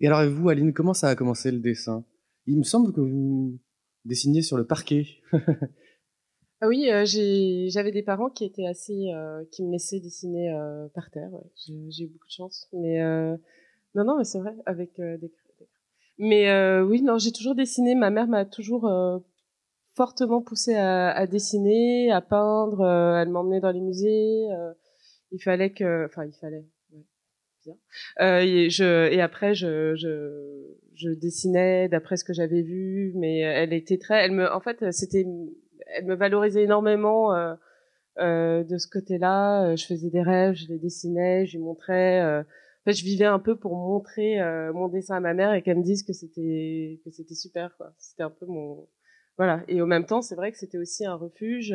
Et 0.00 0.06
alors, 0.06 0.28
vous, 0.28 0.48
Aline, 0.48 0.72
comment 0.72 0.94
ça 0.94 1.08
a 1.08 1.14
commencé 1.14 1.52
le 1.52 1.58
dessin? 1.58 2.04
Il 2.48 2.56
me 2.56 2.62
semble 2.62 2.92
que 2.94 3.00
vous 3.00 3.58
dessiniez 4.06 4.40
sur 4.40 4.56
le 4.56 4.66
parquet. 4.66 5.06
ah 6.60 6.66
oui, 6.66 6.88
j'avais 7.68 7.92
des 7.92 8.02
parents 8.02 8.30
qui 8.30 8.44
étaient 8.44 8.66
assez, 8.66 9.10
qui 9.52 9.64
me 9.64 9.72
laissaient 9.72 10.00
dessiner 10.00 10.50
par 10.94 11.10
terre. 11.10 11.30
J'ai 11.56 12.04
eu 12.04 12.08
beaucoup 12.08 12.26
de 12.26 12.32
chance, 12.32 12.68
mais 12.72 13.02
non, 13.94 14.04
non, 14.04 14.16
mais 14.16 14.24
c'est 14.24 14.38
vrai, 14.38 14.56
avec 14.64 14.96
des. 14.96 15.30
Mais 16.16 16.80
oui, 16.80 17.02
non, 17.02 17.18
j'ai 17.18 17.32
toujours 17.32 17.54
dessiné. 17.54 17.94
Ma 17.94 18.08
mère 18.08 18.28
m'a 18.28 18.46
toujours 18.46 18.90
fortement 19.94 20.40
poussée 20.40 20.74
à, 20.74 21.26
dessiner, 21.26 22.10
à 22.10 22.22
peindre. 22.22 22.82
elle 23.20 23.28
m'emmenait 23.28 23.60
dans 23.60 23.72
les 23.72 23.82
musées. 23.82 24.46
il 25.32 25.42
fallait 25.42 25.74
que, 25.74 26.06
enfin, 26.06 26.24
il 26.24 26.32
fallait. 26.32 26.64
Euh, 28.20 28.40
et, 29.10 29.20
après, 29.20 29.54
je, 29.54 29.94
je 30.98 31.10
dessinais 31.10 31.88
d'après 31.88 32.16
ce 32.16 32.24
que 32.24 32.32
j'avais 32.32 32.62
vu, 32.62 33.12
mais 33.14 33.38
elle 33.38 33.72
était 33.72 33.98
très, 33.98 34.24
elle 34.24 34.32
me, 34.32 34.52
en 34.52 34.60
fait, 34.60 34.92
c'était, 34.92 35.26
elle 35.94 36.04
me 36.04 36.14
valorisait 36.14 36.64
énormément 36.64 37.34
euh, 37.34 37.54
euh, 38.20 38.64
de 38.64 38.78
ce 38.78 38.88
côté-là. 38.88 39.76
Je 39.76 39.86
faisais 39.86 40.10
des 40.10 40.22
rêves, 40.22 40.54
je 40.54 40.66
les 40.66 40.78
dessinais, 40.78 41.46
je 41.46 41.56
lui 41.56 41.62
montrais. 41.62 42.20
Euh, 42.20 42.40
en 42.40 42.84
fait, 42.84 42.92
je 42.94 43.04
vivais 43.04 43.26
un 43.26 43.38
peu 43.38 43.56
pour 43.56 43.76
montrer 43.76 44.40
euh, 44.40 44.72
mon 44.72 44.88
dessin 44.88 45.16
à 45.16 45.20
ma 45.20 45.34
mère 45.34 45.54
et 45.54 45.62
qu'elle 45.62 45.78
me 45.78 45.84
dise 45.84 46.02
que 46.02 46.12
c'était 46.12 47.00
que 47.04 47.10
c'était 47.10 47.36
super. 47.36 47.76
Quoi. 47.76 47.92
C'était 47.98 48.24
un 48.24 48.30
peu 48.30 48.46
mon 48.46 48.88
voilà. 49.36 49.62
Et 49.68 49.80
au 49.80 49.86
même 49.86 50.04
temps, 50.04 50.20
c'est 50.20 50.34
vrai 50.34 50.50
que 50.50 50.58
c'était 50.58 50.78
aussi 50.78 51.06
un 51.06 51.14
refuge. 51.14 51.72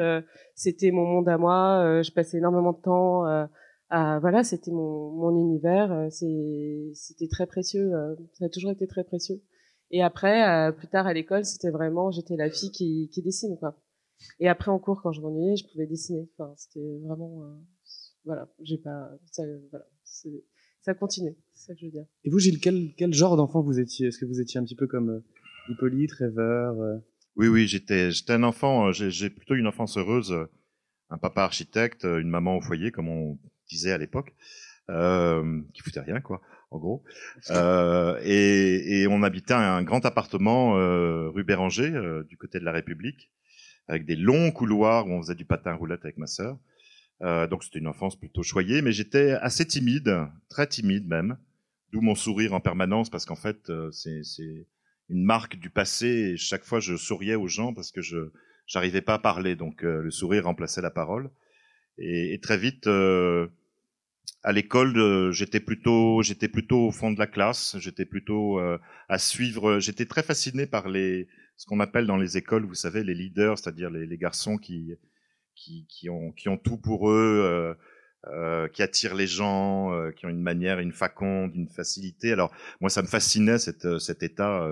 c'était 0.53 0.91
mon 0.91 1.05
monde 1.05 1.29
à 1.29 1.37
moi. 1.37 2.01
je 2.01 2.11
passais 2.11 2.37
énormément 2.39 2.73
de 2.73 2.81
temps 2.81 3.23
ah, 3.95 4.17
voilà, 4.19 4.43
c'était 4.43 4.71
mon, 4.71 5.11
mon 5.11 5.39
univers. 5.39 5.91
Euh, 5.91 6.09
c'était 6.09 7.27
très 7.27 7.45
précieux. 7.45 7.93
Euh, 7.93 8.15
ça 8.33 8.45
a 8.45 8.49
toujours 8.49 8.71
été 8.71 8.87
très 8.87 9.03
précieux. 9.03 9.43
Et 9.91 10.01
après, 10.01 10.49
euh, 10.49 10.71
plus 10.71 10.87
tard 10.87 11.05
à 11.05 11.13
l'école, 11.13 11.45
c'était 11.45 11.69
vraiment, 11.69 12.09
j'étais 12.09 12.35
la 12.35 12.49
fille 12.49 12.71
qui, 12.71 13.11
qui 13.13 13.21
dessine, 13.21 13.55
quoi. 13.59 13.79
Et 14.39 14.49
après 14.49 14.71
en 14.71 14.79
cours, 14.79 15.03
quand 15.03 15.11
je 15.11 15.21
m'ennuyais, 15.21 15.57
je 15.57 15.71
pouvais 15.71 15.85
dessiner. 15.85 16.27
Enfin, 16.33 16.55
c'était 16.57 16.97
vraiment, 17.05 17.43
voilà, 18.25 18.51
j'ai 18.63 18.79
pas, 18.79 19.11
ça, 19.31 19.43
voilà, 19.69 19.85
ça 20.81 20.95
continue. 20.95 21.37
C'est 21.53 21.67
ça 21.67 21.73
que 21.75 21.81
je 21.81 21.85
veux 21.85 21.91
dire. 21.91 22.05
Et 22.23 22.31
vous, 22.31 22.39
Gilles, 22.39 22.59
quel, 22.59 22.95
quel 22.97 23.13
genre 23.13 23.37
d'enfant 23.37 23.61
vous 23.61 23.79
étiez? 23.79 24.07
Est-ce 24.07 24.17
que 24.17 24.25
vous 24.25 24.41
étiez 24.41 24.59
un 24.59 24.63
petit 24.63 24.75
peu 24.75 24.87
comme 24.87 25.21
Hippolyte, 25.69 26.13
rêveur 26.13 26.75
Oui, 27.35 27.47
oui, 27.47 27.67
j'étais, 27.67 28.09
j'étais 28.09 28.33
un 28.33 28.43
enfant. 28.43 28.91
J'ai 28.91 29.29
plutôt 29.29 29.53
une 29.53 29.67
enfance 29.67 29.99
heureuse. 29.99 30.33
Un 31.11 31.19
papa 31.19 31.43
architecte, 31.43 32.05
une 32.05 32.29
maman 32.29 32.57
au 32.57 32.61
foyer, 32.61 32.89
comme 32.89 33.09
on 33.09 33.37
disait 33.73 33.91
à 33.91 33.97
l'époque, 33.97 34.33
euh, 34.89 35.61
qui 35.73 35.81
foutait 35.81 36.01
rien, 36.01 36.19
quoi, 36.21 36.41
en 36.71 36.77
gros. 36.77 37.03
Euh, 37.51 38.19
et, 38.23 39.01
et, 39.01 39.07
on 39.07 39.23
habitait 39.23 39.53
un 39.53 39.83
grand 39.83 40.05
appartement 40.05 40.77
euh, 40.77 41.29
rue 41.29 41.43
Béranger, 41.43 41.91
euh, 41.91 42.23
du 42.23 42.37
côté 42.37 42.59
de 42.59 42.65
la 42.65 42.71
République, 42.71 43.31
avec 43.87 44.05
des 44.05 44.15
longs 44.15 44.51
couloirs 44.51 45.07
où 45.07 45.11
on 45.11 45.21
faisait 45.21 45.35
du 45.35 45.45
patin 45.45 45.73
roulette 45.73 46.03
avec 46.03 46.17
ma 46.17 46.27
sœur. 46.27 46.57
Donc 47.49 47.63
c'était 47.63 47.79
une 47.79 47.87
enfance 47.87 48.19
plutôt 48.19 48.43
choyée, 48.43 48.81
mais 48.81 48.91
j'étais 48.91 49.31
assez 49.31 49.65
timide, 49.65 50.27
très 50.49 50.67
timide 50.67 51.07
même, 51.07 51.37
d'où 51.93 52.01
mon 52.01 52.15
sourire 52.15 52.53
en 52.53 52.59
permanence, 52.59 53.09
parce 53.09 53.23
qu'en 53.23 53.37
fait 53.37 53.71
c'est 53.91 54.67
une 55.07 55.23
marque 55.23 55.55
du 55.55 55.69
passé. 55.69 56.07
Et 56.07 56.37
chaque 56.37 56.65
fois 56.65 56.81
je 56.81 56.97
souriais 56.97 57.35
aux 57.35 57.47
gens 57.47 57.73
parce 57.73 57.91
que 57.93 58.01
je 58.01 58.17
j'arrivais 58.67 58.99
pas 58.99 59.13
à 59.13 59.19
parler, 59.19 59.55
donc 59.55 59.83
le 59.83 60.11
sourire 60.11 60.43
remplaçait 60.43 60.81
la 60.81 60.91
parole. 60.91 61.31
Et, 61.97 62.33
et 62.33 62.41
très 62.41 62.57
vite, 62.57 62.89
à 64.43 64.51
l'école, 64.51 64.97
euh, 64.97 65.31
j'étais 65.31 65.61
plutôt, 65.61 66.21
j'étais 66.21 66.49
plutôt 66.49 66.87
au 66.87 66.91
fond 66.91 67.11
de 67.11 67.19
la 67.19 67.27
classe. 67.27 67.77
J'étais 67.79 68.05
plutôt 68.05 68.59
euh, 68.59 68.77
à 69.07 69.17
suivre. 69.17 69.79
J'étais 69.79 70.05
très 70.05 70.21
fasciné 70.21 70.65
par 70.65 70.89
les, 70.89 71.27
ce 71.55 71.65
qu'on 71.65 71.79
appelle 71.79 72.05
dans 72.05 72.17
les 72.17 72.37
écoles, 72.37 72.65
vous 72.65 72.73
savez, 72.73 73.03
les 73.03 73.13
leaders, 73.13 73.57
c'est-à-dire 73.57 73.89
les, 73.89 74.05
les, 74.05 74.17
garçons 74.17 74.57
qui, 74.57 74.93
qui, 75.55 75.85
qui, 75.87 76.09
ont, 76.09 76.31
qui 76.33 76.49
ont 76.49 76.57
tout 76.57 76.77
pour 76.77 77.09
eux. 77.09 77.75
Euh, 78.25 78.69
qui 78.69 78.81
attirent 78.81 79.15
les 79.15 79.27
gens, 79.27 79.91
qui 80.15 80.25
ont 80.25 80.29
une 80.29 80.41
manière, 80.41 80.79
une 80.79 80.93
faconde, 80.93 81.53
une 81.55 81.67
facilité. 81.67 82.31
Alors 82.31 82.53
moi, 82.79 82.89
ça 82.89 83.01
me 83.01 83.07
fascinait 83.07 83.57
cette, 83.57 83.99
cet 83.99 84.23
état 84.23 84.65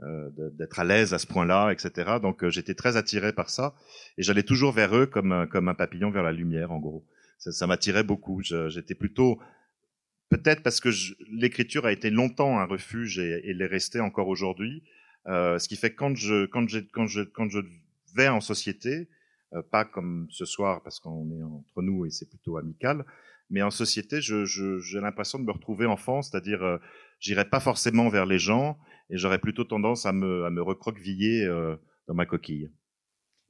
d'être 0.00 0.80
à 0.80 0.84
l'aise 0.84 1.14
à 1.14 1.20
ce 1.20 1.28
point-là, 1.28 1.70
etc. 1.70 2.18
Donc 2.20 2.48
j'étais 2.48 2.74
très 2.74 2.96
attiré 2.96 3.32
par 3.32 3.48
ça 3.48 3.76
et 4.18 4.24
j'allais 4.24 4.42
toujours 4.42 4.72
vers 4.72 4.96
eux 4.96 5.06
comme 5.06 5.46
comme 5.52 5.68
un 5.68 5.74
papillon 5.74 6.10
vers 6.10 6.24
la 6.24 6.32
lumière, 6.32 6.72
en 6.72 6.80
gros 6.80 7.06
ça, 7.40 7.50
ça 7.50 7.66
m'attirait 7.66 8.04
beaucoup. 8.04 8.40
J'étais 8.42 8.94
plutôt 8.94 9.40
peut-être 10.28 10.62
parce 10.62 10.80
que 10.80 10.90
l'écriture 11.28 11.86
a 11.86 11.92
été 11.92 12.10
longtemps 12.10 12.60
un 12.60 12.64
refuge 12.64 13.18
et, 13.18 13.40
et 13.44 13.54
l'est 13.54 13.66
resté 13.66 13.98
encore 13.98 14.28
aujourd'hui. 14.28 14.84
Euh, 15.26 15.58
ce 15.58 15.68
qui 15.68 15.76
fait 15.76 15.90
que 15.90 15.96
quand 15.96 16.16
je 16.16 16.46
quand 16.46 16.68
je 16.68 16.78
quand 16.78 17.06
je 17.06 17.22
quand 17.22 17.50
je 17.50 17.60
vais 18.14 18.28
en 18.28 18.40
société, 18.40 19.08
euh, 19.52 19.62
pas 19.62 19.84
comme 19.84 20.28
ce 20.30 20.44
soir 20.44 20.82
parce 20.82 21.00
qu'on 21.00 21.30
est 21.32 21.42
entre 21.42 21.82
nous 21.82 22.06
et 22.06 22.10
c'est 22.10 22.28
plutôt 22.28 22.56
amical, 22.56 23.04
mais 23.50 23.62
en 23.62 23.70
société, 23.70 24.20
j'ai 24.20 24.46
je, 24.46 24.98
l'impression 24.98 25.38
de 25.38 25.44
me 25.44 25.52
retrouver 25.52 25.86
enfant, 25.86 26.22
c'est-à-dire 26.22 26.62
euh, 26.62 26.78
j'irai 27.18 27.44
pas 27.44 27.60
forcément 27.60 28.08
vers 28.08 28.26
les 28.26 28.38
gens 28.38 28.78
et 29.10 29.18
j'aurais 29.18 29.40
plutôt 29.40 29.64
tendance 29.64 30.06
à 30.06 30.12
me 30.12 30.44
à 30.44 30.50
me 30.50 30.62
recroqueviller 30.62 31.44
euh, 31.44 31.76
dans 32.06 32.14
ma 32.14 32.26
coquille. 32.26 32.70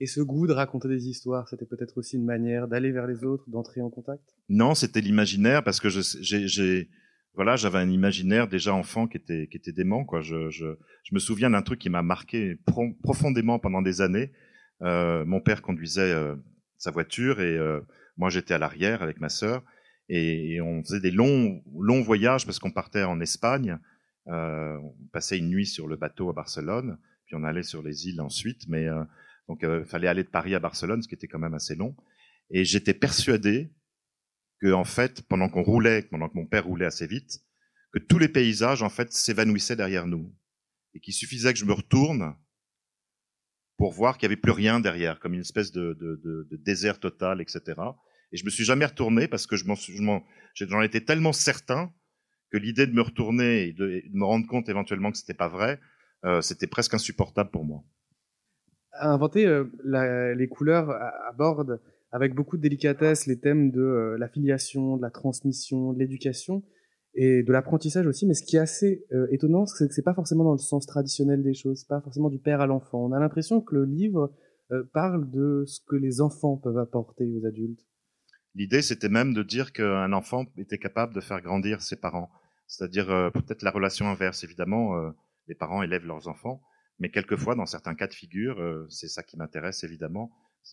Et 0.01 0.07
ce 0.07 0.23
goût 0.23 0.47
de 0.47 0.53
raconter 0.55 0.89
des 0.89 1.09
histoires, 1.09 1.47
c'était 1.49 1.67
peut-être 1.67 1.99
aussi 1.99 2.17
une 2.17 2.25
manière 2.25 2.69
d'aller 2.69 2.91
vers 2.91 3.07
les 3.07 3.23
autres, 3.23 3.45
d'entrer 3.51 3.83
en 3.83 3.91
contact? 3.91 4.25
Non, 4.49 4.75
c'était 4.75 5.03
l'imaginaire 5.03 5.63
parce 5.63 5.79
que 5.79 5.91
j'ai, 5.91 6.89
voilà, 7.35 7.57
j'avais 7.57 7.79
un 7.79 7.91
imaginaire 7.91 8.49
déjà 8.49 8.73
enfant 8.73 9.07
qui 9.07 9.19
était 9.19 9.47
qui 9.49 9.59
était 9.59 9.73
dément 9.73 10.07
quoi. 10.07 10.23
Je, 10.23 10.49
je, 10.49 10.67
je 11.03 11.15
me 11.15 11.19
souviens 11.19 11.51
d'un 11.51 11.61
truc 11.61 11.79
qui 11.79 11.91
m'a 11.91 12.03
marqué 12.03 12.59
profondément 13.03 13.59
pendant 13.59 13.83
des 13.83 14.01
années. 14.01 14.33
Euh, 14.81 15.27
mon 15.27 15.43
père 15.43 15.61
conduisait 15.61 16.13
euh, 16.13 16.35
sa 16.79 16.91
voiture 16.91 17.43
et 17.43 17.59
euh, 17.59 17.81
moi 18.17 18.31
j'étais 18.31 18.55
à 18.55 18.59
l'arrière 18.59 19.03
avec 19.03 19.21
ma 19.21 19.29
sœur 19.29 19.63
et, 20.09 20.55
et, 20.55 20.61
on 20.63 20.83
faisait 20.83 21.01
des 21.01 21.11
longs 21.11 21.63
longs 21.79 22.01
voyages 22.01 22.47
parce 22.47 22.59
qu'on 22.59 22.71
partait 22.71 23.05
en 23.05 23.21
Espagne. 23.21 23.79
On 24.27 24.95
passait 25.13 25.39
une 25.39 25.49
nuit 25.49 25.67
sur 25.67 25.89
le 25.89 25.97
bateau 25.97 26.31
à 26.31 26.33
Barcelone, 26.33 26.99
puis 27.27 27.35
on 27.35 27.43
allait 27.43 27.65
sur 27.65 27.83
les 27.83 28.07
îles 28.07 28.21
ensuite, 28.21 28.69
mais 28.69 28.87
donc, 29.51 29.59
il 29.63 29.69
euh, 29.69 29.85
fallait 29.85 30.07
aller 30.07 30.23
de 30.23 30.29
Paris 30.29 30.55
à 30.55 30.61
Barcelone, 30.61 31.03
ce 31.03 31.09
qui 31.09 31.17
était 31.17 31.27
quand 31.27 31.41
même 31.41 31.55
assez 31.55 31.75
long. 31.75 31.97
Et 32.51 32.65
j'étais 32.65 32.95
persuadé 32.95 33.73
que, 34.61 34.73
en 34.73 34.85
fait, 34.85 35.23
pendant 35.23 35.49
qu'on 35.49 35.65
roulait, 35.65 36.03
pendant 36.03 36.29
que 36.29 36.37
mon 36.37 36.47
père 36.47 36.67
roulait 36.67 36.87
assez 36.87 37.09
vite, 37.09 37.41
que 37.93 37.99
tous 37.99 38.21
les 38.21 38.29
paysages, 38.29 38.85
en 38.85 38.91
fait, 38.91 39.13
s'évanouissaient 39.13 39.75
derrière 39.75 40.07
nous. 40.07 40.33
Et 40.95 41.01
qu'il 41.01 41.15
suffisait 41.15 41.53
que 41.53 41.59
je 41.59 41.65
me 41.65 41.73
retourne 41.73 42.37
pour 43.77 43.93
voir 43.93 44.19
qu'il 44.19 44.29
n'y 44.29 44.35
avait 44.35 44.41
plus 44.41 44.53
rien 44.53 44.79
derrière, 44.79 45.19
comme 45.19 45.35
une 45.35 45.41
espèce 45.41 45.73
de, 45.73 45.95
de, 45.95 46.21
de, 46.23 46.47
de, 46.49 46.57
désert 46.57 47.01
total, 47.01 47.41
etc. 47.41 47.81
Et 48.31 48.37
je 48.37 48.45
me 48.45 48.51
suis 48.51 48.65
jamais 48.65 48.87
retourné 48.87 49.27
parce 49.27 49.49
que 49.49 49.57
je 49.57 49.65
m'en, 49.65 49.75
j'en 50.55 50.83
étais 50.83 51.01
tellement 51.01 51.33
certain 51.33 51.93
que 52.53 52.57
l'idée 52.57 52.87
de 52.87 52.93
me 52.93 53.03
retourner 53.03 53.67
et 53.67 53.73
de, 53.73 54.01
me 54.13 54.25
rendre 54.25 54.47
compte 54.47 54.69
éventuellement 54.69 55.11
que 55.11 55.19
c'était 55.19 55.35
pas 55.35 55.49
vrai, 55.49 55.81
euh, 56.25 56.41
c'était 56.41 56.69
presque 56.69 56.95
insupportable 56.95 57.51
pour 57.51 57.65
moi 57.65 57.83
a 58.93 59.13
inventé 59.13 59.47
euh, 59.47 59.65
la, 59.85 60.35
les 60.35 60.49
couleurs 60.49 60.91
aborde 61.29 61.81
avec 62.13 62.35
beaucoup 62.35 62.57
de 62.57 62.63
délicatesse 62.63 63.27
les 63.27 63.39
thèmes 63.39 63.71
de 63.71 63.81
euh, 63.81 64.19
la 64.19 64.29
filiation, 64.29 64.97
de 64.97 65.03
la 65.03 65.11
transmission, 65.11 65.93
de 65.93 65.99
l'éducation 65.99 66.63
et 67.15 67.43
de 67.43 67.53
l'apprentissage 67.53 68.07
aussi. 68.07 68.27
Mais 68.27 68.35
ce 68.35 68.43
qui 68.43 68.57
est 68.57 68.61
assez 68.61 69.05
euh, 69.13 69.27
étonnant, 69.31 69.67
c'est 69.67 69.89
que 69.89 69.95
c'est 69.95 70.03
pas 70.03 70.15
forcément 70.15 70.45
dans 70.45 70.53
le 70.53 70.59
sens 70.59 70.87
traditionnel 70.87 71.43
des 71.43 71.55
choses, 71.55 71.85
pas 71.85 72.01
forcément 72.01 72.31
du 72.31 72.39
père 72.39 72.61
à 72.61 72.67
l'enfant. 72.67 73.05
On 73.05 73.13
a 73.13 73.21
l'impression 73.21 73.61
que 73.61 73.75
le 73.75 73.85
livre 73.85 74.33
parle 74.93 75.29
de 75.33 75.65
ce 75.67 75.81
que 75.85 75.97
les 75.97 76.21
enfants 76.21 76.57
peuvent 76.57 76.79
apporter 76.79 77.25
aux 77.27 77.45
adultes. 77.45 77.85
L'idée, 78.55 78.83
c'était 78.83 79.09
même 79.09 79.35
de 79.35 79.43
dire 79.43 79.73
qu'un 79.73 80.13
enfant 80.13 80.45
était 80.57 80.79
capable 80.79 81.13
de 81.13 81.21
faire 81.21 81.41
grandir 81.41 81.83
ses 81.83 81.97
parents. 81.97 82.31
C'est-à-dire 82.69 83.33
peut-être 83.35 83.63
la 83.63 83.73
relation 83.73 84.07
inverse, 84.07 84.45
évidemment, 84.45 84.95
les 85.49 85.57
parents 85.57 85.83
élèvent 85.83 86.07
leurs 86.07 86.29
enfants, 86.29 86.61
mais 87.01 87.11
quelquefois, 87.11 87.55
dans 87.55 87.67
certains 87.67 87.95
cas 87.95 88.07
de 88.07 88.13
figure, 88.13 88.61
euh, 88.61 88.87
c'est 88.91 89.09
ça 89.09 89.23
qui 89.23 89.39
m'intéresse 89.39 89.83
évidemment. 89.83 90.31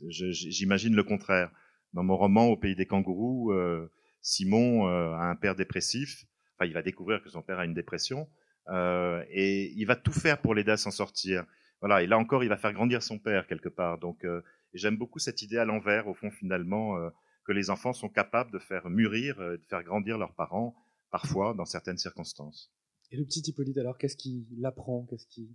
J'imagine 0.09 0.93
le 0.93 1.03
contraire. 1.03 1.49
Dans 1.93 2.03
mon 2.03 2.17
roman 2.17 2.47
Au 2.47 2.57
pays 2.57 2.75
des 2.75 2.85
kangourous, 2.85 3.53
euh, 3.53 3.89
Simon 4.21 4.89
euh, 4.89 5.13
a 5.13 5.29
un 5.29 5.35
père 5.37 5.55
dépressif. 5.55 6.25
Enfin, 6.55 6.67
il 6.67 6.73
va 6.73 6.81
découvrir 6.81 7.23
que 7.23 7.29
son 7.29 7.41
père 7.41 7.59
a 7.59 7.65
une 7.65 7.73
dépression 7.73 8.27
et 8.69 9.71
il 9.77 9.85
va 9.85 9.95
tout 9.95 10.11
faire 10.11 10.41
pour 10.41 10.53
l'aider 10.53 10.71
à 10.71 10.77
s'en 10.77 10.91
sortir. 10.91 11.45
Voilà. 11.79 12.03
Et 12.03 12.07
là 12.07 12.17
encore, 12.17 12.43
il 12.43 12.49
va 12.49 12.57
faire 12.57 12.73
grandir 12.73 13.01
son 13.01 13.17
père 13.17 13.47
quelque 13.47 13.69
part. 13.69 13.97
Donc, 13.97 14.25
j'aime 14.73 14.97
beaucoup 14.97 15.19
cette 15.19 15.41
idée 15.41 15.57
à 15.57 15.63
l'envers, 15.63 16.09
au 16.09 16.13
fond, 16.13 16.29
finalement, 16.29 16.97
que 17.45 17.53
les 17.53 17.69
enfants 17.69 17.93
sont 17.93 18.09
capables 18.09 18.51
de 18.51 18.59
faire 18.59 18.89
mûrir, 18.89 19.37
de 19.37 19.63
faire 19.69 19.83
grandir 19.83 20.17
leurs 20.17 20.33
parents, 20.33 20.75
parfois 21.11 21.53
dans 21.53 21.63
certaines 21.63 21.97
circonstances. 21.97 22.73
Et 23.11 23.15
le 23.15 23.23
petit 23.23 23.39
Hippolyte, 23.39 23.77
alors, 23.77 23.97
qu'est-ce 23.97 24.17
qu'il 24.17 24.45
apprend? 24.65 25.05
Qu'est-ce 25.05 25.27
qu'il 25.27 25.47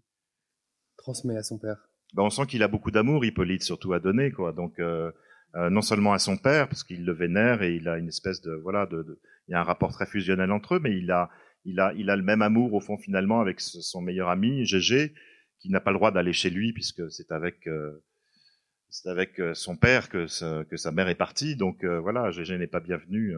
transmet 1.02 1.36
à 1.36 1.42
son 1.42 1.58
père 1.58 1.88
ben, 2.14 2.22
On 2.22 2.30
sent 2.30 2.46
qu'il 2.46 2.62
a 2.62 2.68
beaucoup 2.68 2.90
d'amour, 2.90 3.24
Hippolyte, 3.24 3.62
surtout 3.62 3.92
à 3.92 4.00
donner. 4.00 4.30
Quoi. 4.30 4.52
Donc, 4.52 4.78
euh, 4.78 5.10
euh, 5.56 5.68
non 5.68 5.82
seulement 5.82 6.12
à 6.12 6.18
son 6.18 6.36
père, 6.36 6.68
parce 6.68 6.84
qu'il 6.84 7.04
le 7.04 7.12
vénère 7.12 7.62
et 7.62 7.74
il 7.74 7.88
a 7.88 7.98
une 7.98 8.08
espèce 8.08 8.40
de... 8.40 8.52
Voilà, 8.52 8.88
il 8.90 9.52
y 9.52 9.54
a 9.54 9.60
un 9.60 9.64
rapport 9.64 9.92
très 9.92 10.06
fusionnel 10.06 10.50
entre 10.50 10.76
eux, 10.76 10.80
mais 10.80 10.96
il 10.96 11.10
a, 11.10 11.28
il 11.64 11.78
a, 11.80 11.92
il 11.94 12.08
a 12.08 12.16
le 12.16 12.22
même 12.22 12.42
amour, 12.42 12.72
au 12.72 12.80
fond, 12.80 12.96
finalement, 12.96 13.40
avec 13.40 13.60
son 13.60 14.00
meilleur 14.00 14.28
ami, 14.28 14.64
Gégé, 14.64 15.12
qui 15.60 15.70
n'a 15.70 15.80
pas 15.80 15.90
le 15.90 15.98
droit 15.98 16.10
d'aller 16.10 16.32
chez 16.32 16.50
lui, 16.50 16.72
puisque 16.72 17.10
c'est 17.10 17.30
avec... 17.30 17.66
Euh, 17.66 18.02
c'est 18.94 19.08
avec 19.08 19.40
son 19.54 19.74
père 19.74 20.10
que 20.10 20.26
que 20.64 20.76
sa 20.76 20.92
mère 20.92 21.08
est 21.08 21.14
partie, 21.14 21.56
donc 21.56 21.82
voilà, 21.82 22.30
Gégé 22.30 22.58
n'est 22.58 22.66
pas 22.66 22.80
bienvenu 22.80 23.34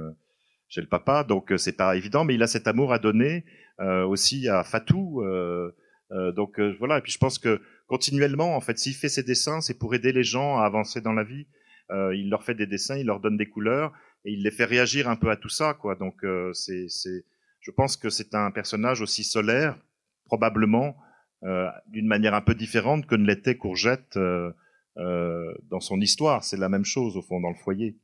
chez 0.67 0.81
le 0.81 0.89
papa, 0.89 1.23
donc 1.23 1.53
c'est 1.59 1.77
pas 1.77 1.95
évident, 1.95 2.25
mais 2.25 2.35
il 2.35 2.43
a 2.43 2.49
cet 2.49 2.67
amour 2.67 2.93
à 2.93 2.99
donner 2.99 3.45
aussi 3.79 4.49
à 4.49 4.65
Fatou, 4.65 5.23
euh, 5.23 5.71
donc 6.11 6.61
euh, 6.61 6.75
voilà. 6.79 6.99
Et 6.99 7.01
puis 7.01 7.13
je 7.13 7.19
pense 7.19 7.39
que 7.39 7.61
continuellement, 7.87 8.57
en 8.57 8.61
fait, 8.61 8.79
s'il 8.79 8.95
fait 8.95 9.09
ses 9.09 9.23
dessins, 9.23 9.61
c'est 9.61 9.79
pour 9.79 9.95
aider 9.95 10.13
les 10.13 10.25
gens 10.25 10.59
à 10.59 10.65
avancer 10.65 11.01
dans 11.01 11.13
la 11.13 11.25
vie. 11.25 11.47
Euh, 11.91 12.15
il 12.17 12.31
leur 12.31 12.45
fait 12.45 12.55
des 12.55 12.67
dessins, 12.67 12.97
il 12.97 13.07
leur 13.07 13.21
donne 13.21 13.37
des 13.37 13.49
couleurs 13.49 13.93
et 14.25 14.33
il 14.33 14.43
les 14.43 14.51
fait 14.51 14.65
réagir 14.65 15.09
un 15.09 15.17
peu 15.17 15.31
à 15.31 15.37
tout 15.37 15.51
ça, 15.51 15.75
quoi. 15.75 15.97
Donc, 15.97 16.25
euh, 16.25 16.53
c'est, 16.55 16.87
c'est, 16.89 17.25
je 17.61 17.71
pense 17.71 17.97
que 17.97 18.09
c'est 18.09 18.35
un 18.35 18.51
personnage 18.51 19.03
aussi 19.03 19.23
solaire, 19.23 19.79
probablement 20.25 20.97
euh, 21.45 21.69
d'une 21.89 22.07
manière 22.07 22.33
un 22.33 22.41
peu 22.41 22.55
différente 22.55 23.07
que 23.07 23.15
ne 23.15 23.27
l'était 23.27 23.59
Courgette 23.59 24.17
euh, 24.17 24.51
euh, 24.97 25.53
dans 25.71 25.81
son 25.81 26.01
histoire. 26.01 26.43
C'est 26.43 26.57
la 26.57 26.71
même 26.71 26.87
chose 26.87 27.19
au 27.19 27.23
fond 27.23 27.41
dans 27.41 27.51
le 27.51 27.57
foyer. 27.57 27.99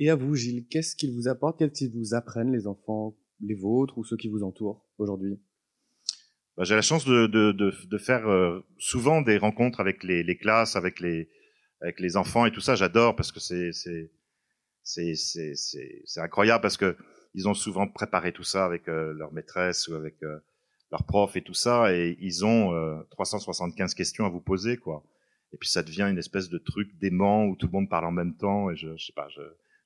Et 0.00 0.10
à 0.10 0.16
vous, 0.16 0.34
Gilles, 0.34 0.66
qu'est-ce 0.66 0.96
qu'ils 0.96 1.14
vous 1.14 1.28
apportent 1.28 1.58
Qu'est-ce 1.58 1.84
qu'ils 1.84 1.92
vous 1.92 2.14
apprennent, 2.14 2.50
les 2.50 2.66
enfants, 2.66 3.16
les 3.40 3.54
vôtres 3.54 3.98
ou 3.98 4.04
ceux 4.04 4.16
qui 4.16 4.28
vous 4.28 4.42
entourent 4.42 4.84
aujourd'hui? 4.98 5.38
Bah, 6.56 6.64
J'ai 6.64 6.74
la 6.74 6.82
chance 6.82 7.04
de, 7.04 7.26
de, 7.26 7.52
de, 7.52 7.72
de 7.84 7.98
faire 7.98 8.28
euh, 8.28 8.64
souvent 8.78 9.22
des 9.22 9.38
rencontres 9.38 9.80
avec 9.80 10.02
les, 10.04 10.22
les, 10.22 10.36
classes, 10.36 10.76
avec 10.76 11.00
les, 11.00 11.28
avec 11.80 12.00
les 12.00 12.16
enfants 12.16 12.46
et 12.46 12.52
tout 12.52 12.60
ça. 12.60 12.74
J'adore 12.74 13.16
parce 13.16 13.32
que 13.32 13.40
c'est 13.40 13.70
c'est 14.84 16.20
incroyable 16.20 16.62
parce 16.62 16.76
que 16.76 16.96
ils 17.34 17.48
ont 17.48 17.54
souvent 17.54 17.88
préparé 17.88 18.32
tout 18.32 18.42
ça 18.42 18.64
avec 18.64 18.88
euh, 18.88 19.12
leur 19.14 19.32
maîtresse 19.32 19.88
ou 19.88 19.94
avec 19.94 20.22
euh, 20.22 20.38
leur 20.90 21.04
prof 21.04 21.34
et 21.36 21.42
tout 21.42 21.54
ça, 21.54 21.94
et 21.94 22.18
ils 22.20 22.44
ont 22.44 23.02
375 23.12 23.94
questions 23.94 24.26
à 24.26 24.28
vous 24.28 24.42
poser, 24.42 24.76
quoi. 24.76 25.02
Et 25.54 25.56
puis 25.56 25.70
ça 25.70 25.82
devient 25.82 26.06
une 26.10 26.18
espèce 26.18 26.50
de 26.50 26.58
truc 26.58 26.98
dément 26.98 27.46
où 27.46 27.56
tout 27.56 27.66
le 27.66 27.72
monde 27.72 27.88
parle 27.88 28.04
en 28.04 28.12
même 28.12 28.36
temps, 28.36 28.70
et 28.70 28.76
je, 28.76 28.94
je 28.98 29.06
sais 29.06 29.14
pas, 29.14 29.26
je 29.30 29.40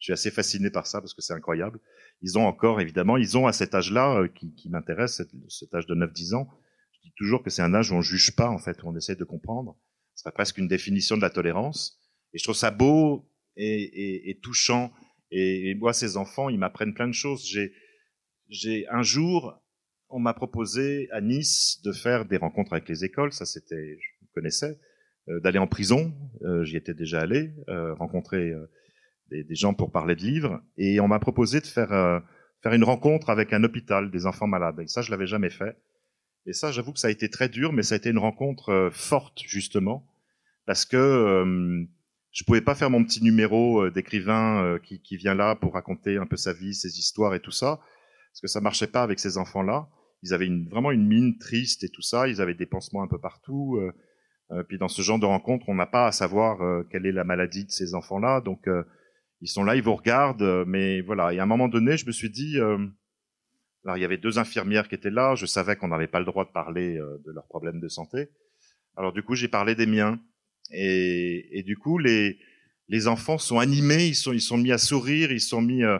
suis 0.06 0.12
assez 0.12 0.30
fasciné 0.30 0.70
par 0.70 0.86
ça 0.86 1.00
parce 1.00 1.14
que 1.14 1.22
c'est 1.22 1.32
incroyable. 1.32 1.80
Ils 2.22 2.38
ont 2.38 2.46
encore, 2.46 2.80
évidemment, 2.80 3.16
ils 3.16 3.36
ont 3.36 3.46
à 3.46 3.52
cet 3.52 3.74
âge-là 3.74 4.20
euh, 4.20 4.28
qui, 4.28 4.68
m'intéresse, 4.70 5.22
cet, 5.48 5.74
âge 5.74 5.86
de 5.86 5.94
9-10 5.94 6.34
ans. 6.34 6.48
Je 6.92 7.08
dis 7.08 7.14
toujours 7.16 7.42
que 7.42 7.50
c'est 7.50 7.62
un 7.62 7.74
âge 7.74 7.90
où 7.90 7.96
on 7.96 8.00
juge 8.00 8.34
pas, 8.36 8.48
en 8.48 8.58
fait, 8.58 8.82
où 8.82 8.88
on 8.88 8.96
essaie 8.96 9.16
de 9.16 9.24
comprendre. 9.24 9.76
Ce 10.14 10.22
serait 10.22 10.32
presque 10.32 10.58
une 10.58 10.68
définition 10.68 11.16
de 11.16 11.22
la 11.22 11.30
tolérance. 11.30 12.00
Et 12.32 12.38
je 12.38 12.44
trouve 12.44 12.56
ça 12.56 12.70
beau 12.70 13.28
et, 13.56 14.38
touchant. 14.42 14.92
Et, 15.30 15.74
moi, 15.74 15.92
ces 15.92 16.16
enfants, 16.16 16.48
ils 16.48 16.58
m'apprennent 16.58 16.94
plein 16.94 17.08
de 17.08 17.12
choses. 17.12 17.44
J'ai, 18.48 18.86
un 18.88 19.02
jour, 19.02 19.60
on 20.08 20.20
m'a 20.20 20.34
proposé 20.34 21.08
à 21.10 21.20
Nice 21.20 21.80
de 21.82 21.90
faire 21.92 22.26
des 22.26 22.36
rencontres 22.36 22.72
avec 22.72 22.88
les 22.88 23.04
écoles. 23.04 23.32
Ça, 23.32 23.44
c'était, 23.44 23.98
je 23.98 24.26
connaissais, 24.34 24.78
euh, 25.28 25.40
d'aller 25.40 25.58
en 25.58 25.66
prison. 25.66 26.14
Euh, 26.42 26.64
j'y 26.64 26.76
étais 26.76 26.94
déjà 26.94 27.20
allé, 27.20 27.52
rencontrer 27.98 28.52
des, 29.30 29.44
des, 29.44 29.54
gens 29.54 29.74
pour 29.74 29.90
parler 29.90 30.14
de 30.14 30.22
livres, 30.22 30.60
et 30.76 31.00
on 31.00 31.08
m'a 31.08 31.18
proposé 31.18 31.60
de 31.60 31.66
faire 31.66 31.92
euh, 31.92 32.20
faire 32.62 32.72
une 32.72 32.84
rencontre 32.84 33.30
avec 33.30 33.52
un 33.52 33.62
hôpital 33.64 34.10
des 34.10 34.26
enfants 34.26 34.46
malades. 34.46 34.80
Et 34.80 34.86
ça, 34.86 35.02
je 35.02 35.10
l'avais 35.10 35.26
jamais 35.26 35.50
fait. 35.50 35.76
Et 36.46 36.52
ça, 36.52 36.70
j'avoue 36.70 36.92
que 36.92 36.98
ça 36.98 37.08
a 37.08 37.10
été 37.10 37.28
très 37.28 37.48
dur, 37.48 37.72
mais 37.72 37.82
ça 37.82 37.94
a 37.94 37.98
été 37.98 38.10
une 38.10 38.18
rencontre 38.18 38.70
euh, 38.70 38.90
forte 38.90 39.42
justement, 39.46 40.06
parce 40.64 40.84
que 40.84 40.96
euh, 40.96 41.86
je 42.36 42.44
pouvais 42.44 42.60
pas 42.60 42.74
faire 42.74 42.90
mon 42.90 43.02
petit 43.02 43.24
numéro 43.24 43.82
euh, 43.82 43.90
d'écrivain 43.90 44.62
euh, 44.62 44.78
qui, 44.78 45.00
qui, 45.00 45.16
vient 45.16 45.34
là 45.34 45.56
pour 45.56 45.72
raconter 45.72 46.18
un 46.18 46.26
peu 46.26 46.36
sa 46.36 46.52
vie, 46.52 46.74
ses 46.74 46.98
histoires 46.98 47.34
et 47.34 47.40
tout 47.40 47.50
ça, 47.50 47.78
parce 47.78 48.40
que 48.42 48.46
ça 48.46 48.60
marchait 48.60 48.88
pas 48.88 49.02
avec 49.02 49.18
ces 49.18 49.38
enfants-là. 49.38 49.88
Ils 50.22 50.34
avaient 50.34 50.46
une, 50.46 50.68
vraiment 50.68 50.90
une 50.90 51.06
mine 51.06 51.38
triste 51.38 51.82
et 51.82 51.88
tout 51.88 52.02
ça. 52.02 52.28
Ils 52.28 52.42
avaient 52.42 52.52
des 52.52 52.66
pansements 52.66 53.02
un 53.02 53.08
peu 53.08 53.18
partout. 53.18 53.80
Euh, 54.50 54.62
puis 54.64 54.76
dans 54.76 54.88
ce 54.88 55.00
genre 55.00 55.18
de 55.18 55.24
rencontre, 55.24 55.66
on 55.70 55.74
n'a 55.74 55.86
pas 55.86 56.08
à 56.08 56.12
savoir 56.12 56.58
quelle 56.90 57.06
est 57.06 57.12
la 57.12 57.24
maladie 57.24 57.64
de 57.64 57.70
ces 57.70 57.94
enfants-là, 57.94 58.40
donc 58.40 58.68
ils 59.40 59.48
sont 59.48 59.64
là, 59.64 59.76
ils 59.76 59.82
vous 59.82 59.94
regardent, 59.94 60.42
euh, 60.42 60.64
mais 60.66 61.00
voilà. 61.02 61.32
Et 61.32 61.38
à 61.38 61.42
un 61.42 61.46
moment 61.46 61.68
donné, 61.68 61.96
je 61.96 62.06
me 62.06 62.12
suis 62.12 62.30
dit, 62.30 62.58
euh, 62.58 62.78
alors 63.84 63.96
il 63.96 64.00
y 64.00 64.04
avait 64.04 64.16
deux 64.16 64.38
infirmières 64.38 64.88
qui 64.88 64.94
étaient 64.94 65.10
là, 65.10 65.34
je 65.34 65.46
savais 65.46 65.76
qu'on 65.76 65.88
n'avait 65.88 66.08
pas 66.08 66.18
le 66.18 66.24
droit 66.24 66.44
de 66.44 66.50
parler 66.50 66.96
euh, 66.96 67.18
de 67.24 67.32
leurs 67.32 67.46
problèmes 67.46 67.80
de 67.80 67.88
santé. 67.88 68.28
Alors 68.96 69.12
du 69.12 69.22
coup, 69.22 69.34
j'ai 69.34 69.48
parlé 69.48 69.74
des 69.74 69.86
miens. 69.86 70.20
Et, 70.72 71.58
et, 71.58 71.62
du 71.62 71.76
coup, 71.76 71.98
les 71.98 72.38
les 72.88 73.06
enfants 73.08 73.38
sont 73.38 73.58
animés, 73.58 74.08
ils 74.08 74.14
sont 74.14 74.32
ils 74.32 74.40
sont 74.40 74.56
mis 74.56 74.72
à 74.72 74.78
sourire, 74.78 75.30
ils 75.30 75.40
sont 75.40 75.60
mis, 75.60 75.84
euh, 75.84 75.98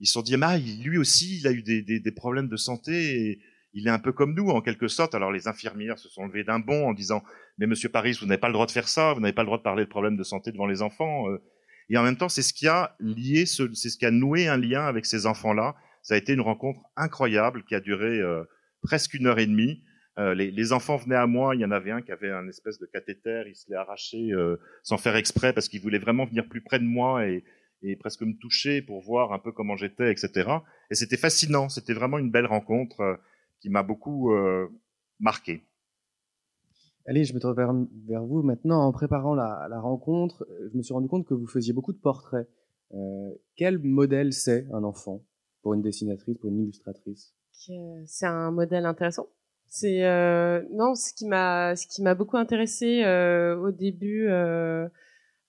ils 0.00 0.06
sont 0.06 0.22
dit, 0.22 0.36
ah, 0.40 0.56
lui 0.58 0.96
aussi, 0.96 1.38
il 1.38 1.46
a 1.46 1.52
eu 1.52 1.62
des, 1.62 1.82
des, 1.82 2.00
des 2.00 2.12
problèmes 2.12 2.48
de 2.48 2.56
santé. 2.56 3.40
Il 3.74 3.86
est 3.86 3.90
un 3.90 3.98
peu 3.98 4.12
comme 4.12 4.34
nous 4.34 4.48
en 4.48 4.62
quelque 4.62 4.88
sorte. 4.88 5.14
Alors 5.14 5.32
les 5.32 5.48
infirmières 5.48 5.98
se 5.98 6.08
sont 6.08 6.24
levées 6.26 6.44
d'un 6.44 6.60
bond 6.60 6.88
en 6.88 6.94
disant 6.94 7.22
mais 7.58 7.66
Monsieur 7.66 7.90
Paris, 7.90 8.16
vous 8.20 8.26
n'avez 8.26 8.40
pas 8.40 8.48
le 8.48 8.54
droit 8.54 8.66
de 8.66 8.70
faire 8.70 8.88
ça, 8.88 9.12
vous 9.12 9.20
n'avez 9.20 9.34
pas 9.34 9.42
le 9.42 9.46
droit 9.46 9.58
de 9.58 9.62
parler 9.62 9.84
de 9.84 9.88
problèmes 9.88 10.16
de 10.16 10.22
santé 10.22 10.52
devant 10.52 10.66
les 10.66 10.80
enfants. 10.80 11.28
Euh, 11.30 11.42
et 11.88 11.96
en 11.96 12.02
même 12.02 12.16
temps, 12.16 12.28
c'est 12.28 12.42
ce 12.42 12.52
qui 12.52 12.66
a 12.66 12.96
lié, 13.00 13.46
c'est 13.46 13.74
ce 13.74 13.96
qui 13.96 14.06
a 14.06 14.10
noué 14.10 14.48
un 14.48 14.56
lien 14.56 14.84
avec 14.84 15.06
ces 15.06 15.26
enfants-là. 15.26 15.76
Ça 16.02 16.14
a 16.14 16.16
été 16.16 16.32
une 16.32 16.40
rencontre 16.40 16.80
incroyable 16.96 17.64
qui 17.64 17.74
a 17.74 17.80
duré 17.80 18.20
euh, 18.20 18.44
presque 18.82 19.14
une 19.14 19.26
heure 19.26 19.38
et 19.38 19.46
demie. 19.46 19.82
Euh, 20.18 20.34
les, 20.34 20.50
les, 20.50 20.72
enfants 20.72 20.96
venaient 20.96 21.16
à 21.16 21.26
moi. 21.26 21.54
Il 21.54 21.60
y 21.60 21.64
en 21.64 21.70
avait 21.70 21.90
un 21.90 22.00
qui 22.00 22.10
avait 22.10 22.30
un 22.30 22.48
espèce 22.48 22.78
de 22.78 22.86
cathéter. 22.86 23.44
Il 23.46 23.54
se 23.54 23.68
l'est 23.68 23.76
arraché 23.76 24.32
euh, 24.32 24.56
sans 24.82 24.96
faire 24.96 25.16
exprès 25.16 25.52
parce 25.52 25.68
qu'il 25.68 25.80
voulait 25.80 25.98
vraiment 25.98 26.24
venir 26.24 26.48
plus 26.48 26.62
près 26.62 26.78
de 26.78 26.84
moi 26.84 27.26
et, 27.26 27.44
et, 27.82 27.96
presque 27.96 28.22
me 28.22 28.32
toucher 28.38 28.80
pour 28.80 29.02
voir 29.02 29.32
un 29.32 29.38
peu 29.38 29.52
comment 29.52 29.76
j'étais, 29.76 30.10
etc. 30.10 30.50
Et 30.90 30.94
c'était 30.94 31.18
fascinant. 31.18 31.68
C'était 31.68 31.92
vraiment 31.92 32.18
une 32.18 32.30
belle 32.30 32.46
rencontre 32.46 33.00
euh, 33.00 33.16
qui 33.60 33.68
m'a 33.68 33.82
beaucoup 33.82 34.32
euh, 34.32 34.68
marqué. 35.20 35.64
Allez, 37.08 37.24
je 37.24 37.34
me 37.34 37.40
tourne 37.40 37.54
vers, 37.54 38.24
vous 38.24 38.42
maintenant. 38.42 38.80
En 38.82 38.92
préparant 38.92 39.34
la, 39.34 39.80
rencontre, 39.80 40.44
euh, 40.50 40.68
je 40.72 40.76
me 40.76 40.82
suis 40.82 40.94
rendu 40.94 41.08
compte 41.08 41.26
que 41.26 41.34
vous 41.34 41.46
faisiez 41.46 41.72
beaucoup 41.72 41.92
de 41.92 41.98
portraits. 41.98 42.48
Euh, 42.94 43.30
quel 43.56 43.78
modèle 43.78 44.32
c'est 44.32 44.66
un 44.72 44.84
enfant 44.84 45.22
pour 45.62 45.74
une 45.74 45.82
dessinatrice, 45.82 46.36
pour 46.38 46.50
une 46.50 46.60
illustratrice? 46.60 47.34
C'est 48.06 48.26
un 48.26 48.50
modèle 48.50 48.86
intéressant. 48.86 49.28
C'est 49.68 50.04
euh, 50.04 50.62
non, 50.72 50.94
ce 50.94 51.12
qui 51.12 51.26
m'a 51.26 51.74
ce 51.74 51.86
qui 51.86 52.02
m'a 52.02 52.14
beaucoup 52.14 52.36
intéressé 52.36 53.02
euh, 53.04 53.56
au 53.56 53.72
début. 53.72 54.28
Euh, 54.28 54.88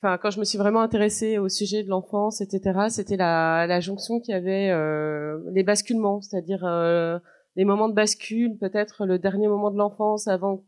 enfin, 0.02 0.18
quand 0.18 0.32
je 0.32 0.40
me 0.40 0.46
suis 0.46 0.58
vraiment 0.58 0.82
intéressée 0.82 1.38
au 1.38 1.50
sujet 1.50 1.84
de 1.84 1.90
l'enfance, 1.90 2.42
etc., 2.42 2.88
c'était 2.90 3.18
la, 3.18 3.68
la 3.68 3.80
jonction 3.80 4.20
qui 4.20 4.34
avait 4.34 4.72
les 5.52 5.64
basculements, 5.64 6.22
c'est-à-dire 6.22 6.66
les 7.56 7.66
moments 7.66 7.90
de 7.90 7.94
bascule, 7.94 8.58
peut-être 8.58 9.06
le 9.06 9.20
dernier 9.20 9.48
moment 9.48 9.72
de 9.72 9.78
l'enfance 9.78 10.28
avant 10.28 10.64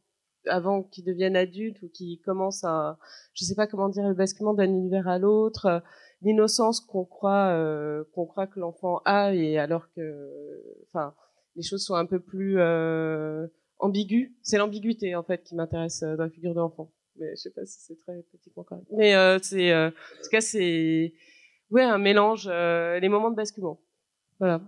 avant 0.49 0.83
qu'ils 0.83 1.05
deviennent 1.05 1.35
adultes 1.35 1.81
ou 1.81 1.89
qu'ils 1.89 2.19
commencent 2.21 2.63
à, 2.63 2.97
je 3.33 3.45
sais 3.45 3.55
pas 3.55 3.67
comment 3.67 3.89
dire, 3.89 4.07
le 4.07 4.13
basculement 4.13 4.53
d'un 4.53 4.65
univers 4.65 5.07
à 5.07 5.19
l'autre, 5.19 5.65
euh, 5.65 5.79
l'innocence 6.21 6.81
qu'on 6.81 7.05
croit, 7.05 7.49
euh, 7.49 8.03
qu'on 8.13 8.25
croit 8.25 8.47
que 8.47 8.59
l'enfant 8.59 9.01
a, 9.05 9.33
et 9.33 9.57
alors 9.57 9.91
que, 9.93 10.62
enfin, 10.88 11.13
les 11.55 11.63
choses 11.63 11.83
sont 11.83 11.95
un 11.95 12.05
peu 12.05 12.19
plus 12.19 12.55
euh, 12.59 13.47
ambiguës. 13.79 14.31
C'est 14.41 14.57
l'ambiguïté 14.57 15.15
en 15.15 15.23
fait 15.23 15.43
qui 15.43 15.55
m'intéresse 15.55 16.03
euh, 16.03 16.15
dans 16.15 16.23
la 16.23 16.29
figure 16.29 16.53
de 16.53 16.59
l'enfant. 16.59 16.91
Mais 17.15 17.31
je 17.35 17.41
sais 17.41 17.51
pas 17.51 17.65
si 17.65 17.79
c'est 17.81 17.97
très 17.97 18.21
politiquement 18.23 18.63
correct. 18.63 18.88
Mais 18.91 19.13
c'est, 19.41 19.75
en 19.75 19.91
tout 19.91 20.29
cas, 20.31 20.39
c'est, 20.39 21.13
ouais, 21.69 21.83
un 21.83 21.97
mélange, 21.97 22.47
les 22.47 23.09
moments 23.09 23.29
de 23.29 23.35
basculement. 23.35 23.81
Voilà. 24.39 24.62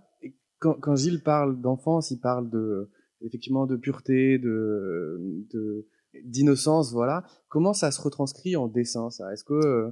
Quand 0.60 0.96
Gilles 0.98 1.24
parle 1.24 1.62
d'enfance, 1.62 2.12
il 2.12 2.20
parle 2.20 2.50
de 2.50 2.92
effectivement 3.26 3.66
de 3.66 3.76
pureté, 3.76 4.38
de, 4.40 5.20
de 5.54 5.88
d'innocence, 6.26 6.92
voilà. 6.92 7.24
Comment 7.48 7.74
ça 7.74 7.92
se 7.92 8.02
retranscrit 8.02 8.56
en 8.56 8.68
dessin, 8.68 9.10
ça? 9.10 9.32
Est-ce 9.32 9.44
que 9.44 9.54
euh... 9.54 9.92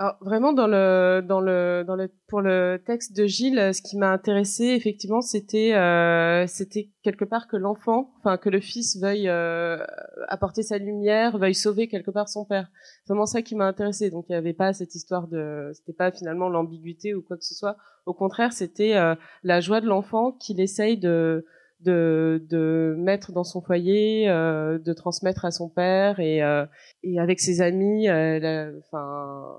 Alors, 0.00 0.16
vraiment 0.20 0.52
dans 0.52 0.68
le 0.68 1.22
dans 1.26 1.40
le 1.40 1.82
dans 1.84 1.96
le 1.96 2.08
pour 2.28 2.40
le 2.40 2.80
texte 2.86 3.16
de 3.16 3.26
Gilles, 3.26 3.74
ce 3.74 3.82
qui 3.82 3.96
m'a 3.96 4.12
intéressé 4.12 4.66
effectivement, 4.66 5.20
c'était 5.20 5.74
euh, 5.74 6.46
c'était 6.46 6.92
quelque 7.02 7.24
part 7.24 7.48
que 7.48 7.56
l'enfant, 7.56 8.12
enfin 8.20 8.36
que 8.36 8.48
le 8.48 8.60
fils 8.60 8.96
veuille 8.96 9.28
euh, 9.28 9.76
apporter 10.28 10.62
sa 10.62 10.78
lumière, 10.78 11.36
veuille 11.36 11.54
sauver 11.54 11.88
quelque 11.88 12.12
part 12.12 12.28
son 12.28 12.44
père. 12.44 12.68
C'est 13.04 13.12
vraiment 13.12 13.26
ça 13.26 13.42
qui 13.42 13.56
m'a 13.56 13.66
intéressé. 13.66 14.08
Donc 14.08 14.26
il 14.28 14.32
n'y 14.32 14.38
avait 14.38 14.52
pas 14.52 14.72
cette 14.72 14.94
histoire 14.94 15.26
de, 15.26 15.72
c'était 15.74 15.92
pas 15.92 16.12
finalement 16.12 16.48
l'ambiguïté 16.48 17.12
ou 17.12 17.22
quoi 17.22 17.36
que 17.36 17.44
ce 17.44 17.56
soit. 17.56 17.76
Au 18.06 18.14
contraire, 18.14 18.52
c'était 18.52 18.94
euh, 18.94 19.16
la 19.42 19.60
joie 19.60 19.80
de 19.80 19.86
l'enfant 19.86 20.30
qu'il 20.30 20.60
essaye 20.60 20.96
de 20.96 21.44
de, 21.80 22.44
de 22.48 22.94
mettre 22.98 23.32
dans 23.32 23.44
son 23.44 23.60
foyer, 23.60 24.28
euh, 24.28 24.78
de 24.78 24.92
transmettre 24.92 25.44
à 25.44 25.50
son 25.50 25.68
père 25.68 26.18
et, 26.18 26.42
euh, 26.42 26.66
et 27.02 27.20
avec 27.20 27.40
ses 27.40 27.60
amis, 27.60 28.08
euh, 28.08 28.72
enfin 28.80 29.56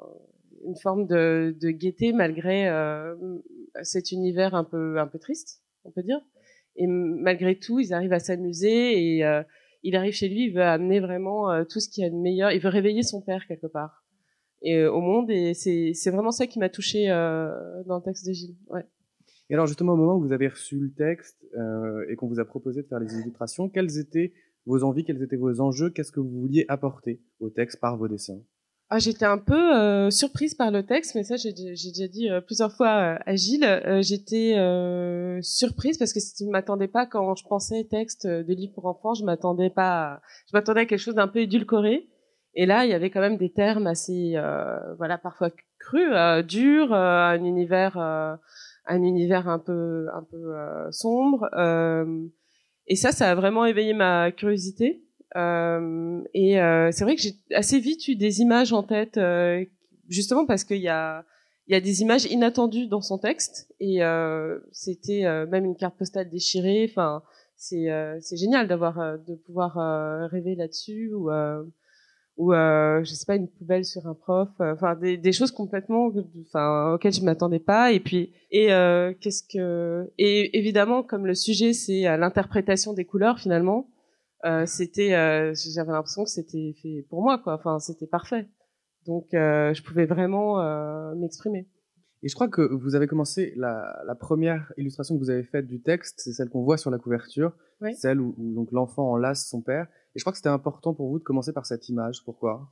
une 0.65 0.75
forme 0.75 1.08
de, 1.08 1.55
de 1.62 1.69
gaieté 1.69 2.12
malgré 2.12 2.67
euh, 2.67 3.15
cet 3.84 4.12
univers 4.12 4.53
un 4.53 4.65
peu 4.65 4.99
un 4.99 5.08
peu 5.08 5.19
triste, 5.19 5.63
on 5.86 5.91
peut 5.91 6.03
dire. 6.03 6.19
Et 6.75 6.88
malgré 6.88 7.58
tout, 7.58 7.79
ils 7.79 7.93
arrivent 7.93 8.13
à 8.13 8.19
s'amuser 8.19 9.15
et 9.15 9.25
euh, 9.25 9.41
il 9.84 9.95
arrive 9.95 10.13
chez 10.13 10.27
lui, 10.27 10.45
il 10.45 10.53
veut 10.53 10.63
amener 10.63 10.99
vraiment 10.99 11.63
tout 11.65 11.79
ce 11.79 11.89
qu'il 11.89 12.03
y 12.03 12.08
a 12.08 12.10
de 12.10 12.15
meilleur. 12.15 12.51
Il 12.51 12.60
veut 12.60 12.69
réveiller 12.69 13.03
son 13.03 13.21
père 13.21 13.47
quelque 13.47 13.67
part 13.67 14.03
et 14.62 14.86
au 14.86 14.99
monde 14.99 15.32
et 15.32 15.53
c'est 15.53 16.12
vraiment 16.12 16.32
ça 16.32 16.45
qui 16.45 16.60
m'a 16.60 16.67
touché 16.67 17.08
dans 17.08 17.95
le 17.95 18.03
texte 18.03 18.27
de 18.27 18.34
Gilles. 18.34 18.58
Ouais. 18.67 18.86
Et 19.49 19.55
alors 19.55 19.67
justement, 19.67 19.93
au 19.93 19.97
moment 19.97 20.15
où 20.15 20.21
vous 20.21 20.33
avez 20.33 20.47
reçu 20.47 20.77
le 20.77 20.91
texte 20.91 21.45
euh, 21.57 22.05
et 22.09 22.15
qu'on 22.15 22.27
vous 22.27 22.39
a 22.39 22.45
proposé 22.45 22.83
de 22.83 22.88
faire 22.88 22.99
les 22.99 23.13
illustrations, 23.15 23.69
quelles 23.69 23.97
étaient 23.97 24.33
vos 24.65 24.83
envies, 24.83 25.03
quels 25.03 25.23
étaient 25.23 25.38
vos 25.38 25.59
enjeux, 25.62 25.89
qu'est-ce 25.89 26.12
que 26.12 26.19
vous 26.19 26.41
vouliez 26.41 26.65
apporter 26.67 27.21
au 27.39 27.49
texte 27.49 27.79
par 27.79 27.97
vos 27.97 28.07
dessins? 28.07 28.39
Ah, 28.91 28.97
j'étais 28.97 29.25
un 29.25 29.38
peu 29.38 29.77
euh, 29.77 30.09
surprise 30.09 30.55
par 30.55 30.71
le 30.71 30.83
texte, 30.83 31.13
mais 31.13 31.23
ça 31.23 31.35
j'ai 31.35 31.53
déjà 31.53 32.07
dit 32.07 32.27
euh, 32.27 32.41
plusieurs 32.41 32.71
fois 32.71 32.88
euh, 32.88 33.17
à 33.23 33.35
Gilles. 33.35 33.63
Euh, 33.63 34.01
j'étais 34.01 34.55
surprise 35.43 35.99
parce 35.99 36.12
que 36.12 36.19
je 36.19 36.43
ne 36.43 36.49
m'attendais 36.49 36.88
pas 36.88 37.05
quand 37.05 37.35
je 37.35 37.43
pensais 37.47 37.88
texte 37.89 38.25
de 38.25 38.53
livre 38.53 38.73
pour 38.73 38.88
enfants, 38.88 39.13
je 39.13 39.23
m'attendais 39.23 39.69
pas, 39.69 40.21
je 40.47 40.57
m'attendais 40.57 40.81
à 40.81 40.85
quelque 40.85 40.99
chose 40.99 41.13
d'un 41.13 41.27
peu 41.27 41.39
édulcoré. 41.39 42.07
Et 42.55 42.65
là, 42.65 42.83
il 42.83 42.89
y 42.89 42.95
avait 42.95 43.12
quand 43.12 43.21
même 43.21 43.38
des 43.38 43.51
termes 43.51 43.85
assez, 43.85 44.35
voilà, 44.97 45.19
parfois 45.19 45.51
crus, 45.77 46.09
durs, 46.47 46.91
un 46.91 47.43
univers, 47.43 48.39
un 48.89 49.02
univers 49.04 49.47
un 49.47 49.60
peu, 49.60 50.08
un 50.13 50.23
peu 50.23 50.54
sombre. 50.91 51.49
et 52.88 52.95
ça, 52.95 53.12
ça 53.12 53.32
a 53.32 53.36
vraiment 53.36 53.65
éveillé 53.65 53.93
ma 53.93 54.32
curiosité. 54.32 55.04
Euh, 55.36 56.21
et 56.34 56.60
euh, 56.60 56.89
c'est 56.91 57.04
vrai 57.04 57.15
que 57.15 57.21
j'ai 57.21 57.36
assez 57.54 57.80
vite 57.80 58.08
eu 58.08 58.15
des 58.15 58.41
images 58.41 58.73
en 58.73 58.84
tête, 58.84 59.17
euh, 59.17 59.63
justement 60.08 60.45
parce 60.45 60.63
qu'il 60.63 60.78
y 60.78 60.89
a 60.89 61.25
il 61.67 61.73
y 61.73 61.75
a 61.75 61.82
des 61.82 62.02
images 62.02 62.25
inattendues 62.25 62.88
dans 62.88 63.02
son 63.02 63.19
texte 63.19 63.71
et 63.80 63.99
c'était 64.71 65.21
même 65.45 65.65
une 65.65 65.75
carte 65.75 65.95
postale 65.99 66.28
déchirée. 66.28 66.88
Enfin, 66.89 67.21
c'est 67.58 67.89
c'est 68.21 68.38
génial 68.38 68.67
d'avoir 68.67 69.19
de 69.19 69.36
pouvoir 69.36 69.75
rêver 70.32 70.56
là-dessus 70.56 71.13
ou 71.13 71.30
ou 72.39 72.54
euh, 72.54 73.04
je 73.04 73.13
sais 73.13 73.25
pas 73.28 73.36
une 73.36 73.47
poubelle 73.47 73.86
sur 73.86 74.08
un 74.08 74.15
prof 74.15 74.49
enfin 74.60 74.95
des, 74.95 75.17
des, 75.17 75.32
choses 75.32 75.52
complètement 75.52 76.10
enfin 76.47 76.93
auxquelles 76.93 77.13
je 77.13 77.21
m'attendais 77.21 77.60
pas 77.60 77.91
et 77.91 77.99
puis 77.99 78.34
et 78.49 78.73
euh, 78.73 79.13
qu'est-ce 79.19 79.43
que 79.43 80.12
et 80.17 80.58
évidemment 80.58 81.04
comme 81.04 81.28
le 81.28 81.36
sujet 81.36 81.73
c'est 81.73 82.04
l'interprétation 82.17 82.93
des 82.93 83.06
couleurs 83.06 83.39
finalement 83.39 83.88
euh, 84.45 84.65
c'était, 84.65 85.13
euh, 85.15 85.54
j'avais 85.54 85.91
l'impression 85.91 86.23
que 86.23 86.30
c'était 86.30 86.73
fait 86.82 87.06
pour 87.10 87.21
moi, 87.21 87.39
quoi. 87.39 87.56
Enfin, 87.56 87.80
c'était 87.80 88.08
parfait. 88.08 88.47
Donc, 89.06 89.34
euh, 89.34 89.73
je 89.73 89.84
pouvais 89.84 90.06
vraiment 90.06 90.62
euh, 90.62 91.13
m'exprimer. 91.15 91.67
Et 92.21 92.28
je 92.28 92.36
crois 92.36 92.49
que 92.49 92.62
vous 92.62 92.95
avez 92.95 93.08
commencé 93.08 93.54
la, 93.56 94.02
la 94.06 94.15
première 94.15 94.73
illustration 94.78 95.15
que 95.15 95.19
vous 95.19 95.30
avez 95.30 95.43
faite 95.43 95.67
du 95.67 95.82
texte, 95.82 96.19
c'est 96.19 96.34
celle 96.34 96.49
qu'on 96.49 96.63
voit 96.63 96.78
sur 96.78 96.91
la 96.91 96.97
couverture, 96.97 97.54
oui. 97.82 97.95
celle 97.95 98.19
où, 98.19 98.36
où 98.38 98.54
donc 98.54 98.71
l'enfant 98.71 99.12
enlace 99.12 99.47
son 99.47 99.62
père. 99.62 99.88
Et 100.15 100.19
je 100.19 100.24
crois 100.24 100.32
que 100.32 100.38
c'était 100.38 100.50
important 100.50 100.93
pour 100.93 101.10
vous 101.10 101.19
de 101.19 101.24
commencer 101.24 101.54
par 101.54 101.65
cette 101.65 101.89
image. 101.89 102.24
Pourquoi? 102.26 102.67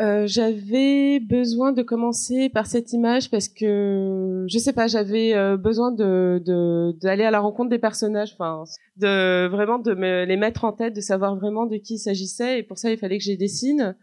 Euh, 0.00 0.28
j'avais 0.28 1.18
besoin 1.18 1.72
de 1.72 1.82
commencer 1.82 2.48
par 2.50 2.68
cette 2.68 2.92
image 2.92 3.32
parce 3.32 3.48
que 3.48 4.46
je 4.48 4.58
sais 4.58 4.72
pas, 4.72 4.86
j'avais 4.86 5.34
euh, 5.34 5.56
besoin 5.56 5.90
de 5.90 6.40
d'aller 7.02 7.24
à 7.24 7.32
la 7.32 7.40
rencontre 7.40 7.68
des 7.68 7.80
personnages, 7.80 8.32
enfin 8.32 8.62
de 8.96 9.48
vraiment 9.48 9.80
de 9.80 9.94
me 9.94 10.24
les 10.24 10.36
mettre 10.36 10.64
en 10.64 10.72
tête, 10.72 10.94
de 10.94 11.00
savoir 11.00 11.34
vraiment 11.34 11.66
de 11.66 11.78
qui 11.78 11.94
il 11.94 11.98
s'agissait 11.98 12.60
et 12.60 12.62
pour 12.62 12.78
ça 12.78 12.92
il 12.92 12.98
fallait 12.98 13.18
que 13.18 13.24
je 13.24 13.30
les 13.30 13.36
dessine 13.36 13.96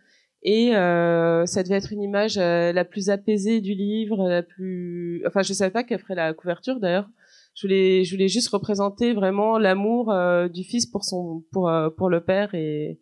et 0.43 0.75
euh, 0.75 1.45
ça 1.45 1.63
devait 1.63 1.77
être 1.77 1.93
une 1.93 2.03
image 2.03 2.37
euh, 2.37 2.73
la 2.73 2.83
plus 2.83 3.09
apaisée 3.09 3.61
du 3.61 3.73
livre, 3.73 4.27
la 4.27 4.43
plus 4.43 5.23
enfin 5.25 5.43
je 5.43 5.53
savais 5.53 5.71
pas 5.71 5.83
qu'elle 5.83 5.99
ferait 5.99 6.15
la 6.15 6.33
couverture 6.33 6.81
d'ailleurs. 6.81 7.09
Je 7.55 7.67
voulais 7.67 8.03
je 8.03 8.13
voulais 8.13 8.27
juste 8.27 8.49
représenter 8.49 9.13
vraiment 9.13 9.57
l'amour 9.57 10.13
du 10.53 10.63
fils 10.63 10.85
pour 10.85 11.03
son 11.03 11.43
pour 11.51 11.71
pour 11.97 12.09
le 12.09 12.23
père 12.23 12.53
et 12.53 12.99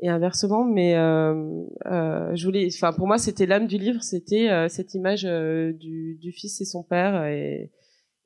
et 0.00 0.08
inversement. 0.08 0.64
Mais 0.64 0.96
euh, 0.96 1.64
euh, 1.86 2.34
je 2.34 2.44
voulais, 2.44 2.68
enfin 2.72 2.92
pour 2.92 3.06
moi, 3.06 3.18
c'était 3.18 3.46
l'âme 3.46 3.66
du 3.66 3.78
livre, 3.78 4.02
c'était 4.02 4.50
euh, 4.50 4.68
cette 4.68 4.94
image 4.94 5.24
euh, 5.24 5.72
du, 5.72 6.16
du, 6.20 6.32
fils 6.32 6.60
et 6.60 6.64
son 6.64 6.82
père. 6.82 7.24
Et, 7.26 7.72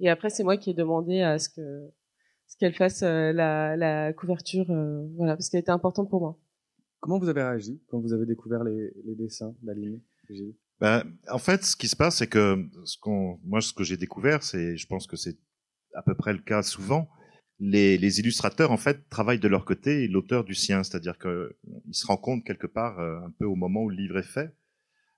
et 0.01 0.09
après, 0.09 0.31
c'est 0.31 0.45
moi 0.45 0.57
qui 0.57 0.71
ai 0.71 0.75
demandé 0.75 1.21
à 1.21 1.39
ce 1.39 1.49
que 1.49 1.91
ce 2.47 2.57
qu'elle 2.57 2.75
fasse 2.75 3.03
euh, 3.03 3.33
la, 3.33 3.77
la, 3.77 4.13
couverture, 4.15 4.67
voilà, 5.17 5.37
parce 5.37 5.51
qu'elle 5.51 5.61
était 5.61 5.71
importante 5.71 6.09
pour 6.09 6.21
moi. 6.21 6.39
Comment 7.01 7.19
vous 7.19 7.29
avez 7.29 7.43
réagi 7.43 7.81
quand 7.89 8.01
vous 8.01 8.13
avez 8.13 8.27
découvert 8.27 8.65
les, 8.65 8.93
les 9.05 9.15
dessins 9.15 9.55
d'Aline 9.63 10.01
ben, 10.81 11.03
en 11.31 11.39
fait, 11.39 11.65
ce 11.65 11.75
qui 11.75 11.89
se 11.89 11.97
passe, 11.97 12.19
c'est 12.19 12.27
que 12.27 12.69
ce 12.85 12.99
qu'on, 13.01 13.41
moi, 13.43 13.63
ce 13.63 13.73
que 13.73 13.83
j'ai 13.83 13.97
découvert, 13.97 14.43
c'est, 14.43 14.77
je 14.77 14.87
pense 14.87 15.07
que 15.07 15.17
c'est 15.17 15.39
à 15.95 16.03
peu 16.03 16.15
près 16.15 16.33
le 16.33 16.41
cas 16.41 16.63
souvent, 16.63 17.09
les, 17.61 18.21
illustrateurs 18.21 18.71
en 18.71 18.77
fait 18.77 19.09
travaillent 19.09 19.41
de 19.41 19.49
leur 19.49 19.65
côté 19.65 20.05
et 20.05 20.09
l'auteur 20.09 20.45
du 20.45 20.55
sien, 20.55 20.83
c'est-à-dire 20.85 21.19
qu'ils 21.19 21.49
se 21.93 22.07
rencontrent 22.07 22.45
quelque 22.45 22.67
part 22.67 23.01
euh, 23.01 23.19
un 23.19 23.33
peu 23.39 23.45
au 23.45 23.57
moment 23.57 23.83
où 23.83 23.91
le 23.91 23.97
livre 23.97 24.19
est 24.19 24.23
fait. 24.23 24.55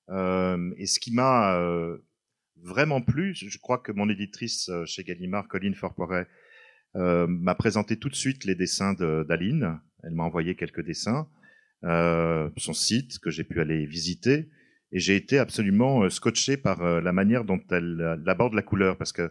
Euh, 0.09 0.73
et 0.77 0.87
ce 0.87 0.99
qui 0.99 1.13
m'a 1.13 1.57
euh, 1.57 1.99
vraiment 2.63 3.03
plu, 3.03 3.35
je 3.35 3.59
crois 3.59 3.79
que 3.79 3.93
mon 3.93 4.09
éditrice 4.09 4.71
chez 4.87 5.05
Gallimard, 5.05 5.49
Colline 5.49 5.75
Forporet, 5.75 6.27
m'a 6.95 7.55
présenté 7.55 7.97
tout 7.97 8.09
de 8.09 8.17
suite 8.17 8.45
les 8.45 8.57
dessins 8.57 8.95
d'Aline. 8.95 9.79
Elle 10.03 10.15
m'a 10.15 10.25
envoyé 10.25 10.57
quelques 10.57 10.85
dessins, 10.85 11.29
son 11.85 12.73
site 12.73 13.21
que 13.21 13.31
j'ai 13.31 13.45
pu 13.45 13.61
aller 13.61 13.87
visiter, 13.87 14.49
et 14.91 14.99
j'ai 14.99 15.15
été 15.15 15.39
absolument 15.39 16.11
scotché 16.11 16.57
par 16.57 16.83
la 16.83 17.13
manière 17.13 17.45
dont 17.45 17.61
elle 17.71 18.21
aborde 18.27 18.55
la 18.55 18.63
couleur, 18.63 18.99
parce 18.99 19.13
que 19.13 19.31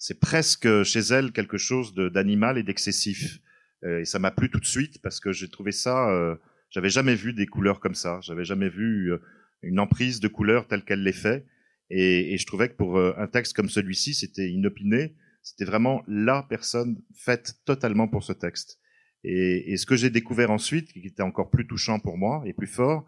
c'est 0.00 0.18
presque 0.18 0.82
chez 0.82 1.00
elle 1.00 1.30
quelque 1.30 1.58
chose 1.58 1.94
d'animal 1.94 2.56
et 2.56 2.62
d'excessif. 2.62 3.38
Euh, 3.84 4.00
et 4.00 4.04
ça 4.06 4.18
m'a 4.18 4.30
plu 4.30 4.50
tout 4.50 4.58
de 4.58 4.66
suite 4.66 5.00
parce 5.02 5.20
que 5.20 5.30
j'ai 5.30 5.48
trouvé 5.48 5.72
ça. 5.72 6.10
Euh, 6.10 6.34
j'avais 6.70 6.88
jamais 6.88 7.14
vu 7.14 7.34
des 7.34 7.46
couleurs 7.46 7.80
comme 7.80 7.94
ça. 7.94 8.18
J'avais 8.22 8.46
jamais 8.46 8.70
vu 8.70 9.12
euh, 9.12 9.18
une 9.62 9.78
emprise 9.78 10.18
de 10.18 10.28
couleurs 10.28 10.66
telle 10.66 10.84
qu'elle 10.84 11.02
les 11.02 11.12
fait. 11.12 11.44
Et, 11.90 12.38
je 12.38 12.46
trouvais 12.46 12.70
que 12.70 12.76
pour 12.76 12.96
euh, 12.96 13.12
un 13.18 13.26
texte 13.26 13.54
comme 13.54 13.68
celui-ci, 13.68 14.14
c'était 14.14 14.48
inopiné. 14.48 15.16
C'était 15.42 15.66
vraiment 15.66 16.02
la 16.08 16.46
personne 16.48 17.02
faite 17.14 17.56
totalement 17.66 18.08
pour 18.08 18.24
ce 18.24 18.32
texte. 18.32 18.78
Et, 19.22 19.76
ce 19.76 19.84
que 19.84 19.96
j'ai 19.96 20.08
découvert 20.08 20.50
ensuite, 20.50 20.94
qui 20.94 21.06
était 21.06 21.22
encore 21.22 21.50
plus 21.50 21.66
touchant 21.66 21.98
pour 21.98 22.16
moi 22.16 22.42
et 22.46 22.54
plus 22.54 22.66
fort, 22.66 23.04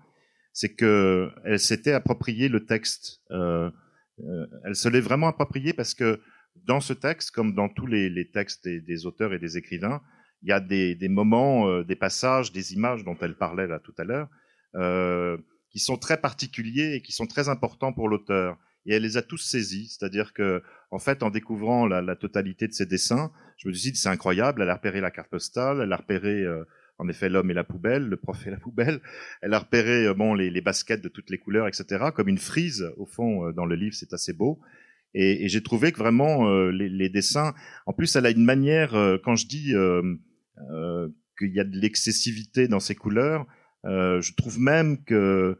c'est 0.52 0.74
que 0.74 1.30
elle 1.46 1.58
s'était 1.58 1.92
approprié 1.92 2.50
le 2.50 2.66
texte. 2.66 3.22
Elle 3.30 4.74
se 4.74 4.90
l'est 4.90 5.00
vraiment 5.00 5.28
approprié 5.28 5.72
parce 5.72 5.94
que 5.94 6.20
dans 6.56 6.80
ce 6.80 6.92
texte, 6.92 7.30
comme 7.32 7.54
dans 7.54 7.68
tous 7.68 7.86
les, 7.86 8.08
les 8.08 8.30
textes 8.30 8.64
des, 8.64 8.80
des, 8.80 9.06
auteurs 9.06 9.32
et 9.32 9.38
des 9.38 9.56
écrivains, 9.56 10.00
il 10.42 10.48
y 10.48 10.52
a 10.52 10.60
des, 10.60 10.94
des 10.94 11.08
moments, 11.08 11.68
euh, 11.68 11.84
des 11.84 11.96
passages, 11.96 12.52
des 12.52 12.74
images 12.74 13.04
dont 13.04 13.16
elle 13.20 13.36
parlait 13.36 13.66
là 13.66 13.78
tout 13.78 13.94
à 13.98 14.04
l'heure, 14.04 14.28
euh, 14.74 15.36
qui 15.70 15.78
sont 15.78 15.96
très 15.96 16.20
particuliers 16.20 16.94
et 16.94 17.02
qui 17.02 17.12
sont 17.12 17.26
très 17.26 17.48
importants 17.48 17.92
pour 17.92 18.08
l'auteur. 18.08 18.58
Et 18.84 18.94
elle 18.94 19.02
les 19.02 19.16
a 19.16 19.22
tous 19.22 19.38
saisis, 19.38 19.96
c'est-à-dire 19.96 20.32
que, 20.32 20.62
en 20.90 20.98
fait, 20.98 21.22
en 21.22 21.30
découvrant 21.30 21.86
la, 21.86 22.02
la, 22.02 22.16
totalité 22.16 22.66
de 22.66 22.72
ses 22.72 22.86
dessins, 22.86 23.30
je 23.56 23.68
me 23.68 23.72
suis 23.72 23.92
dit 23.92 23.98
c'est 23.98 24.08
incroyable. 24.08 24.62
Elle 24.62 24.70
a 24.70 24.74
repéré 24.74 25.00
la 25.00 25.10
carte 25.10 25.30
postale, 25.30 25.80
elle 25.82 25.92
a 25.92 25.96
repéré 25.96 26.42
euh, 26.42 26.64
en 26.98 27.08
effet 27.08 27.28
l'homme 27.28 27.50
et 27.50 27.54
la 27.54 27.64
poubelle, 27.64 28.08
le 28.08 28.16
prof 28.16 28.44
et 28.46 28.50
la 28.50 28.56
poubelle. 28.56 29.00
Elle 29.40 29.54
a 29.54 29.60
repéré 29.60 30.06
euh, 30.06 30.14
bon 30.14 30.34
les, 30.34 30.50
les, 30.50 30.60
baskets 30.60 31.00
de 31.00 31.08
toutes 31.08 31.30
les 31.30 31.38
couleurs, 31.38 31.68
etc. 31.68 32.06
Comme 32.14 32.28
une 32.28 32.38
frise 32.38 32.90
au 32.96 33.06
fond 33.06 33.46
euh, 33.46 33.52
dans 33.52 33.66
le 33.66 33.76
livre, 33.76 33.94
c'est 33.94 34.12
assez 34.12 34.32
beau. 34.32 34.60
Et, 35.14 35.44
et 35.44 35.48
j'ai 35.48 35.62
trouvé 35.62 35.92
que 35.92 35.98
vraiment 35.98 36.48
euh, 36.48 36.70
les, 36.70 36.88
les, 36.88 37.08
dessins, 37.08 37.54
en 37.86 37.92
plus, 37.92 38.14
elle 38.16 38.26
a 38.26 38.30
une 38.30 38.44
manière. 38.44 38.94
Euh, 38.94 39.18
quand 39.22 39.36
je 39.36 39.46
dis 39.46 39.74
euh, 39.74 40.02
qu'il 41.38 41.54
y 41.54 41.60
a 41.60 41.64
de 41.64 41.76
l'excessivité 41.76 42.68
dans 42.68 42.80
ses 42.80 42.94
couleurs, 42.94 43.46
je 43.84 44.34
trouve 44.34 44.60
même 44.60 45.02
que 45.02 45.58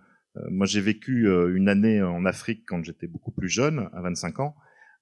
moi 0.49 0.65
j'ai 0.65 0.81
vécu 0.81 1.29
une 1.55 1.69
année 1.69 2.01
en 2.01 2.25
Afrique 2.25 2.63
quand 2.69 2.85
j'étais 2.85 3.09
beaucoup 3.09 3.33
plus 3.33 3.49
jeune, 3.49 3.89
à 3.93 4.01
25 4.01 4.39
ans, 4.39 4.55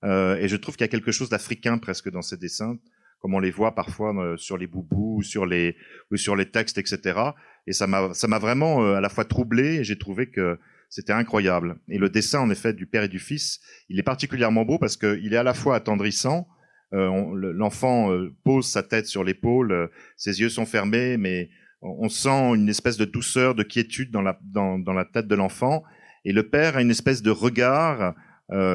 et 0.05 0.49
je 0.49 0.57
trouve 0.57 0.77
qu'il 0.77 0.85
y 0.85 0.89
a 0.89 0.91
quelque 0.91 1.13
chose 1.13 1.29
d'africain 1.29 1.77
presque 1.77 2.11
dans 2.11 2.23
ses 2.23 2.39
dessins, 2.39 2.79
comme 3.21 3.35
on 3.35 3.41
les 3.41 3.51
voit 3.51 3.75
parfois 3.75 4.35
sur 4.39 4.57
les 4.57 4.67
boubous 4.67 5.17
ou 5.19 5.23
sur 5.23 5.45
les 5.45 5.77
ou 6.11 6.17
sur 6.17 6.35
les 6.35 6.51
textes, 6.51 6.79
etc. 6.79 7.21
Et 7.67 7.75
ça 7.75 7.87
m'a 7.87 8.15
ça 8.15 8.27
m'a 8.27 8.39
vraiment 8.39 8.95
à 8.95 9.03
la 9.03 9.11
fois 9.11 9.27
troublé. 9.27 9.81
Et 9.81 9.85
j'ai 9.85 9.99
trouvé 9.99 10.31
que 10.31 10.59
c'était 10.91 11.13
incroyable. 11.13 11.79
Et 11.89 11.99
le 11.99 12.11
dessin, 12.11 12.41
en 12.41 12.51
effet, 12.51 12.75
du 12.75 12.87
père 12.87 13.05
et 13.05 13.09
du 13.09 13.21
fils, 13.21 13.61
il 13.89 13.99
est 13.99 14.03
particulièrement 14.03 14.65
beau 14.65 14.77
parce 14.79 14.97
qu'il 14.97 15.33
est 15.33 15.37
à 15.37 15.45
la 15.45 15.55
fois 15.55 15.77
attendrissant. 15.77 16.49
Euh, 16.93 17.53
L'enfant 17.55 18.13
euh, 18.13 18.35
pose 18.45 18.67
sa 18.67 18.83
tête 18.83 19.07
sur 19.07 19.23
l'épaule, 19.23 19.71
euh, 19.71 19.87
ses 20.17 20.41
yeux 20.41 20.49
sont 20.49 20.67
fermés, 20.67 21.17
mais 21.17 21.49
on, 21.81 22.09
sent 22.09 22.55
une 22.57 22.69
espèce 22.69 22.97
de 22.97 23.05
douceur, 23.05 23.55
de 23.55 23.63
quiétude 23.63 24.11
dans 24.11 24.21
la, 24.21 24.39
dans, 24.43 24.93
la 24.93 25.05
tête 25.05 25.29
de 25.29 25.37
l'enfant. 25.37 25.85
Et 26.25 26.33
le 26.33 26.43
père 26.43 26.77
a 26.77 26.83
une 26.83 26.91
espèce 26.91 27.23
de 27.23 27.31
regard 27.31 28.15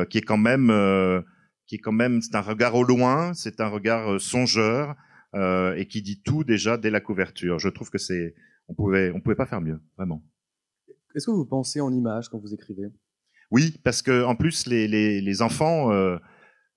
qui 0.10 0.18
est 0.18 0.26
quand 0.26 0.38
même, 0.38 1.24
qui 1.68 1.76
est 1.76 1.80
quand 1.80 1.92
même, 1.92 2.22
c'est 2.22 2.36
un 2.36 2.42
regard 2.42 2.74
au 2.74 2.84
loin, 2.84 3.34
c'est 3.34 3.60
un 3.60 3.68
regard 3.68 4.20
songeur 4.20 4.96
et 5.36 5.86
qui 5.88 6.02
dit 6.02 6.24
tout 6.24 6.44
déjà 6.44 6.78
dès 6.78 6.90
la 6.90 7.02
couverture. 7.02 7.60
Je 7.60 7.70
trouve 7.70 7.92
que 7.92 8.00
c'est, 8.00 8.34
on 8.70 8.74
pouvait, 8.74 9.12
on 9.12 9.20
pouvait 9.20 9.36
pas 9.36 9.46
faire 9.46 9.62
mieux, 9.62 9.80
vraiment. 9.98 10.24
Est-ce 11.16 11.28
que 11.28 11.32
vous 11.32 11.46
pensez 11.46 11.80
en 11.80 11.94
images 11.94 12.28
quand 12.28 12.40
vous 12.40 12.54
écrivez? 12.54 12.88
Oui, 13.50 13.80
parce 13.84 14.02
que 14.02 14.24
en 14.24 14.36
plus, 14.36 14.68
les, 14.68 14.88
les, 14.88 15.42
enfants 15.42 15.92
euh, 15.92 16.18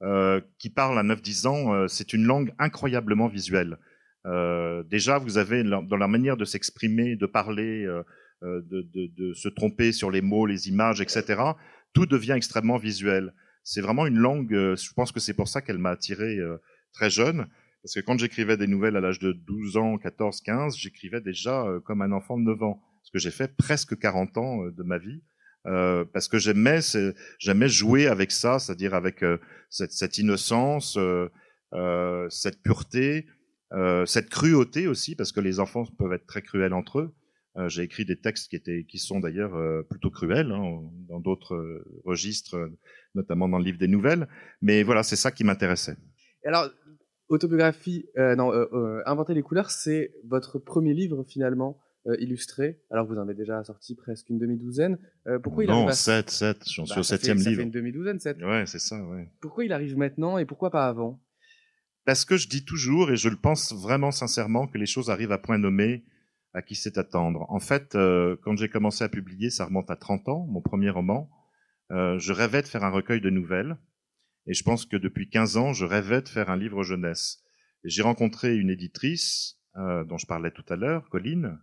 euh, 0.03 0.41
qui 0.59 0.71
parlent 0.71 0.99
à 0.99 1.03
9-10 1.03 1.47
ans, 1.49 1.75
euh, 1.75 1.89
c'est 1.89 2.13
une 2.13 2.25
langue 2.25 2.53
incroyablement 2.59 3.29
visuelle. 3.29 3.79
Déjà, 4.91 5.17
vous 5.17 5.39
avez 5.39 5.65
dans 5.65 5.97
la 5.97 6.07
manière 6.07 6.37
de 6.37 6.45
s'exprimer, 6.45 7.17
de 7.17 7.25
parler, 7.25 7.87
de, 8.43 8.61
de, 8.61 9.07
de, 9.17 9.33
se 9.33 9.49
tromper 9.49 9.91
sur 9.91 10.11
les 10.11 10.21
mots, 10.21 10.45
les 10.45 10.69
images, 10.69 11.01
etc. 11.01 11.41
Tout 11.95 12.05
devient 12.05 12.35
extrêmement 12.37 12.77
visuel. 12.77 13.33
C'est 13.65 13.81
vraiment 13.81 14.07
une 14.07 14.19
langue. 14.19 14.51
je 14.51 14.93
pense 14.93 15.13
que 15.13 15.21
c'est 15.21 15.33
pour 15.33 15.49
ça 15.49 15.63
qu'elle 15.63 15.79
m'a 15.79 15.93
attiré 15.93 16.37
très 16.93 17.09
jeune. 17.09 17.47
Parce 17.83 17.95
que 17.95 18.01
quand 18.01 18.19
j'écrivais 18.19 18.59
des 18.59 18.67
nouvelles 18.67 18.97
à 18.99 19.01
l'âge 19.01 19.19
de 19.19 19.33
12 19.33 19.79
ans, 19.79 19.97
14, 19.97 20.43
15, 20.43 20.77
j'écrivais 20.77 21.23
déjà 21.23 21.65
comme 21.87 22.03
un 22.03 22.13
enfant 22.13 22.37
de 22.37 22.43
9 22.43 22.63
ans 22.65 22.83
ce 23.09 23.11
que 23.11 23.19
j'ai 23.19 23.31
fait 23.31 23.57
presque 23.57 23.99
40 23.99 24.37
ans 24.37 24.67
de 24.67 24.83
ma 24.83 24.99
vie. 24.99 25.23
Euh, 25.67 26.05
parce 26.13 26.29
que 26.29 26.39
j'aimais 26.39 26.81
j'aimais 27.39 27.69
jouer 27.69 28.07
avec 28.07 28.33
ça, 28.33 28.59
c'est-à-dire 28.59 28.95
avec 28.95 29.23
euh, 29.23 29.39
cette, 29.71 30.19
innocence, 30.19 30.97
euh, 30.99 31.29
euh 31.73 32.29
cette 32.29 32.63
pureté, 32.63 33.27
cette 34.05 34.29
cruauté 34.29 34.87
aussi, 34.87 35.17
parce 35.17 35.33
que 35.33 35.41
les 35.41 35.59
enfants 35.59 35.85
peuvent 35.99 36.13
être 36.13 36.27
très 36.27 36.43
cruels 36.43 36.75
entre 36.75 37.01
eux. 37.01 37.15
J'ai 37.67 37.83
écrit 37.83 38.05
des 38.05 38.21
textes 38.21 38.49
qui 38.51 38.57
étaient, 38.57 38.85
qui 38.85 38.99
sont 38.99 39.21
d'ailleurs 39.21 39.57
plutôt 39.91 40.11
cruels 40.11 40.53
hein, 40.53 40.81
dans 41.09 41.19
d'autres 41.19 41.83
registres, 42.05 42.57
notamment 43.15 43.49
dans 43.49 43.59
le 43.59 43.65
livre 43.65 43.79
des 43.79 43.89
nouvelles. 43.89 44.29
Mais 44.63 44.85
voilà, 44.85 45.03
c'est 45.03 45.17
ça 45.17 45.33
qui 45.33 45.45
m'intéressait. 45.45 45.97
Alors, 46.45 46.71
autobiographie, 47.29 48.07
inventer 48.17 49.35
les 49.35 49.43
couleurs, 49.43 49.71
c'est 49.71 50.15
votre 50.25 50.59
premier 50.59 50.95
livre 50.95 51.25
finalement? 51.25 51.79
Euh, 52.09 52.17
illustré, 52.21 52.81
alors 52.91 53.07
vous 53.07 53.17
en 53.17 53.23
avez 53.23 53.35
déjà 53.35 53.63
sorti 53.65 53.95
presque 53.95 54.31
une 54.31 54.39
demi-douzaine. 54.39 54.99
Euh, 55.27 55.39
pourquoi 55.39 55.65
il 55.65 55.71
arrive 55.71 55.93
7, 55.93 56.31
7, 56.31 56.65
j'en 56.71 56.87
suis 56.87 56.95
bah, 56.95 57.01
au 57.01 57.03
septième 57.03 57.37
livre. 57.37 57.51
Ça 57.51 57.57
fait 57.57 57.63
une 57.65 57.71
demi-douzaine, 57.71 58.19
7. 58.19 58.39
Ouais, 58.43 58.65
c'est 58.65 58.79
ça, 58.79 59.05
ouais. 59.05 59.31
Pourquoi 59.43 59.67
il 59.67 59.75
arrive 59.75 59.95
maintenant 59.99 60.39
et 60.39 60.47
pourquoi 60.47 60.71
pas 60.71 60.89
avant? 60.89 61.21
Parce 62.07 62.25
que 62.25 62.39
je 62.39 62.49
dis 62.49 62.65
toujours, 62.65 63.11
et 63.11 63.17
je 63.17 63.29
le 63.29 63.37
pense 63.37 63.75
vraiment 63.75 64.11
sincèrement, 64.11 64.67
que 64.67 64.79
les 64.79 64.87
choses 64.87 65.11
arrivent 65.11 65.33
à 65.33 65.39
point 65.39 65.59
nommé 65.59 66.07
à 66.55 66.63
qui 66.63 66.77
sait 66.77 66.99
attendre. 66.99 67.45
En 67.51 67.61
fait, 67.61 67.95
euh, 67.95 68.37
quand 68.43 68.57
j'ai 68.57 68.71
commencé 68.71 69.05
à 69.05 69.11
publier, 69.11 69.51
ça 69.51 69.67
remonte 69.67 69.91
à 69.91 69.97
30 69.97 70.31
ans, 70.31 70.47
mon 70.49 70.63
premier 70.63 70.89
roman, 70.89 71.29
je 71.91 72.33
rêvais 72.33 72.63
de 72.63 72.69
faire 72.69 72.85
un 72.85 72.91
recueil 72.91 73.21
de 73.21 73.31
nouvelles. 73.31 73.77
Et 74.47 74.55
je 74.55 74.63
pense 74.63 74.87
que 74.87 74.97
depuis 74.97 75.29
15 75.29 75.59
ans, 75.59 75.73
je 75.75 75.85
rêvais 75.85 76.23
de 76.23 76.29
faire 76.29 76.49
un 76.49 76.57
livre 76.57 76.85
jeunesse. 76.85 77.43
J'ai 77.85 78.03
rencontré 78.03 78.57
une 78.57 78.71
éditrice 78.71 79.59
dont 79.75 80.19
je 80.19 80.27
parlais 80.27 80.51
tout 80.51 80.65
à 80.69 80.77
l'heure, 80.77 81.09
Colline, 81.09 81.59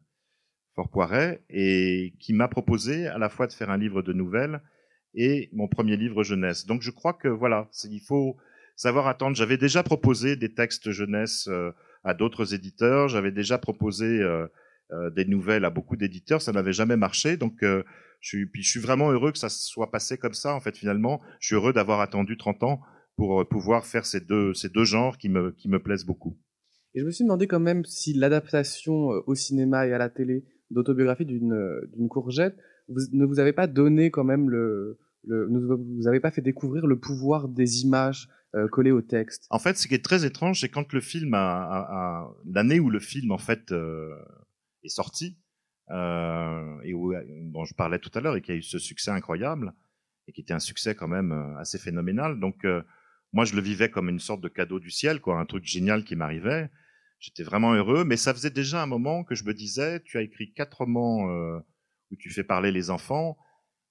Fort 0.76 0.90
Poiret, 0.90 1.42
et 1.50 2.14
qui 2.20 2.34
m'a 2.34 2.48
proposé 2.48 3.08
à 3.08 3.18
la 3.18 3.30
fois 3.30 3.48
de 3.48 3.54
faire 3.54 3.70
un 3.70 3.78
livre 3.78 4.02
de 4.02 4.14
nouvelles 4.14 4.62
et 5.16 5.50
mon 5.54 5.68
premier 5.68 5.96
livre 5.96 6.24
jeunesse. 6.24 6.66
Donc 6.66 6.82
je 6.82 6.92
crois 6.92 7.14
que 7.14 7.30
voilà, 7.30 7.70
il 7.90 8.02
faut 8.02 8.36
savoir 8.76 9.08
attendre. 9.08 9.36
J'avais 9.36 9.58
déjà 9.58 9.84
proposé 9.84 10.36
des 10.36 10.54
textes 10.54 10.92
jeunesse 10.92 11.48
euh, 11.48 11.72
à 12.04 12.14
d'autres 12.14 12.54
éditeurs, 12.54 13.08
j'avais 13.08 13.32
déjà 13.32 13.58
proposé 13.58 14.06
euh, 14.06 14.46
euh, 14.92 15.10
des 15.12 15.26
nouvelles 15.26 15.66
à 15.66 15.70
beaucoup 15.70 15.96
d'éditeurs, 15.96 16.42
ça 16.42 16.52
n'avait 16.52 16.74
jamais 16.74 16.98
marché. 16.98 17.38
Donc 17.38 17.64
je 17.64 17.84
suis, 18.22 18.80
vraiment 18.80 19.12
heureux 19.12 19.32
que 19.32 19.38
ça 19.38 19.50
soit 19.50 19.92
passé 19.92 20.18
comme 20.18 20.34
ça. 20.34 20.54
En 20.54 20.60
fait, 20.60 20.78
finalement, 20.78 21.22
je 21.40 21.48
suis 21.48 21.56
heureux 21.56 21.74
d'avoir 21.74 22.02
attendu 22.02 22.38
30 22.38 22.64
ans 22.64 22.82
pour 23.16 23.48
pouvoir 23.48 23.86
faire 23.86 24.06
ces 24.06 24.20
deux, 24.20 24.54
ces 24.54 24.68
deux 24.68 24.84
genres 24.84 25.18
qui 25.18 25.30
me, 25.30 25.52
qui 25.52 25.70
me 25.70 25.80
plaisent 25.80 26.06
beaucoup. 26.06 26.38
Et 26.94 27.00
je 27.00 27.06
me 27.06 27.12
suis 27.12 27.24
demandé 27.24 27.48
quand 27.48 27.60
même 27.60 27.86
si 27.86 28.14
l'adaptation 28.14 29.08
au 29.26 29.36
cinéma 29.36 29.88
et 29.88 29.94
à 29.94 29.98
la 29.98 30.10
télé 30.10 30.44
d'autobiographie 30.72 31.26
d'une 31.26 31.82
d'une 31.94 32.08
courgette, 32.08 32.58
vous 32.88 33.02
ne 33.14 33.26
vous 33.26 33.40
avez 33.40 33.54
pas 33.54 33.68
donné 33.68 34.12
quand 34.12 34.24
même 34.24 34.50
le, 34.50 34.98
le 35.28 35.48
vous 35.48 36.08
avez 36.08 36.20
pas 36.20 36.32
fait 36.32 36.42
découvrir 36.42 36.88
le 36.88 37.00
pouvoir 37.00 37.48
des 37.48 37.82
images 37.84 38.30
euh, 38.56 38.68
collées 38.68 38.92
au 38.92 39.02
texte? 39.02 39.46
En 39.50 39.60
fait, 39.60 39.78
ce 39.78 39.88
qui 39.88 39.94
est 39.94 40.04
très 40.04 40.26
étrange, 40.26 40.62
c'est 40.62 40.70
quand 40.70 40.94
le 40.94 41.02
film 41.02 41.34
a, 41.34 41.38
a, 41.40 41.80
a 41.80 42.34
l'année 42.46 42.80
où 42.80 42.90
le 42.90 43.00
film 43.00 43.32
en 43.32 43.38
fait 43.38 43.72
euh, 43.72 44.16
est 44.84 44.90
sorti 44.90 45.38
euh, 45.92 46.82
et 46.84 46.94
où, 46.94 47.14
dont 47.54 47.66
je 47.66 47.74
parlais 47.76 48.00
tout 48.00 48.12
à 48.16 48.22
l'heure 48.22 48.36
et 48.36 48.42
qui 48.42 48.52
a 48.52 48.56
eu 48.56 48.62
ce 48.62 48.80
succès 48.80 49.12
incroyable 49.12 49.74
et 50.28 50.32
qui 50.32 50.42
était 50.42 50.54
un 50.54 50.60
succès 50.60 50.96
quand 50.96 51.08
même 51.08 51.32
euh, 51.32 51.58
assez 51.58 51.78
phénoménal. 51.78 52.40
Donc 52.40 52.66
euh, 52.66 52.82
moi, 53.34 53.46
je 53.46 53.56
le 53.56 53.62
vivais 53.62 53.90
comme 53.90 54.10
une 54.10 54.20
sorte 54.20 54.42
de 54.42 54.48
cadeau 54.48 54.80
du 54.80 54.90
ciel, 54.90 55.20
quoi, 55.20 55.40
un 55.40 55.46
truc 55.46 55.66
génial 55.66 56.04
qui 56.04 56.16
m'arrivait. 56.16 56.70
J'étais 57.20 57.44
vraiment 57.44 57.74
heureux, 57.74 58.04
mais 58.04 58.18
ça 58.18 58.34
faisait 58.34 58.50
déjà 58.50 58.82
un 58.82 58.86
moment 58.86 59.24
que 59.24 59.36
je 59.36 59.44
me 59.46 59.54
disais, 59.54 60.02
tu 60.02 60.18
as 60.18 60.22
écrit 60.22 60.54
quatre 60.54 60.80
romans 60.80 61.30
euh, 61.30 61.58
où 62.12 62.16
tu 62.18 62.30
fais 62.30 62.44
parler 62.44 62.72
les 62.72 62.90
enfants. 62.90 63.38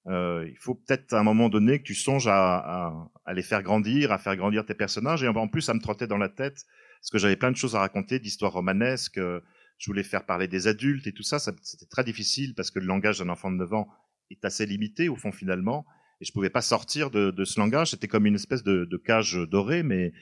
Euh, 0.07 0.47
il 0.49 0.57
faut 0.59 0.75
peut-être 0.75 1.15
à 1.15 1.21
un 1.21 1.23
moment 1.23 1.49
donné 1.49 1.79
que 1.79 1.85
tu 1.85 1.95
songes 1.95 2.29
à, 2.29 3.11
les 3.33 3.43
faire 3.43 3.63
grandir, 3.63 4.13
à 4.13 4.19
faire 4.19 4.37
grandir 4.37 4.67
tes 4.67 4.75
personnages. 4.75 5.23
Et 5.23 5.29
en 5.29 5.49
plus, 5.49 5.63
ça 5.63 5.75
me 5.75 5.81
trottait 5.81 6.07
dans 6.07 6.19
la 6.19 6.29
tête 6.29 6.65
parce 7.01 7.11
que 7.11 7.19
j'avais 7.19 7.37
plein 7.37 7.51
de 7.51 7.57
choses 7.57 7.75
à 7.75 7.81
raconter, 7.81 8.19
d'histoires 8.19 8.53
romanesques. 8.53 9.19
Euh, 9.19 9.41
je 9.79 9.87
voulais 9.87 10.03
faire 10.03 10.27
parler 10.27 10.47
des 10.47 10.67
adultes 10.67 11.07
et 11.07 11.13
tout 11.13 11.23
ça. 11.23 11.39
C'était 11.39 11.87
très 11.87 12.05
difficile 12.05 12.55
parce 12.55 12.71
que 12.71 12.79
le 12.79 12.87
langage 12.87 13.19
d'un 13.19 13.29
enfant 13.29 13.51
de 13.51 13.57
9 13.57 13.73
ans 13.75 13.89
est 14.31 14.45
assez 14.45 14.67
limité 14.67 15.09
au 15.09 15.17
fond 15.17 15.33
finalement. 15.33 15.87
Et 16.21 16.25
je 16.25 16.33
pouvais 16.33 16.51
pas 16.51 16.63
sortir 16.63 17.11
de, 17.11 17.31
de 17.31 17.45
ce 17.45 17.59
langage. 17.59 17.91
C'était 17.91 18.07
comme 18.07 18.27
une 18.27 18.37
espèce 18.37 18.63
de, 18.63 18.85
de 18.85 18.97
cage 18.97 19.35
dorée, 19.51 19.83
mais 19.83 20.13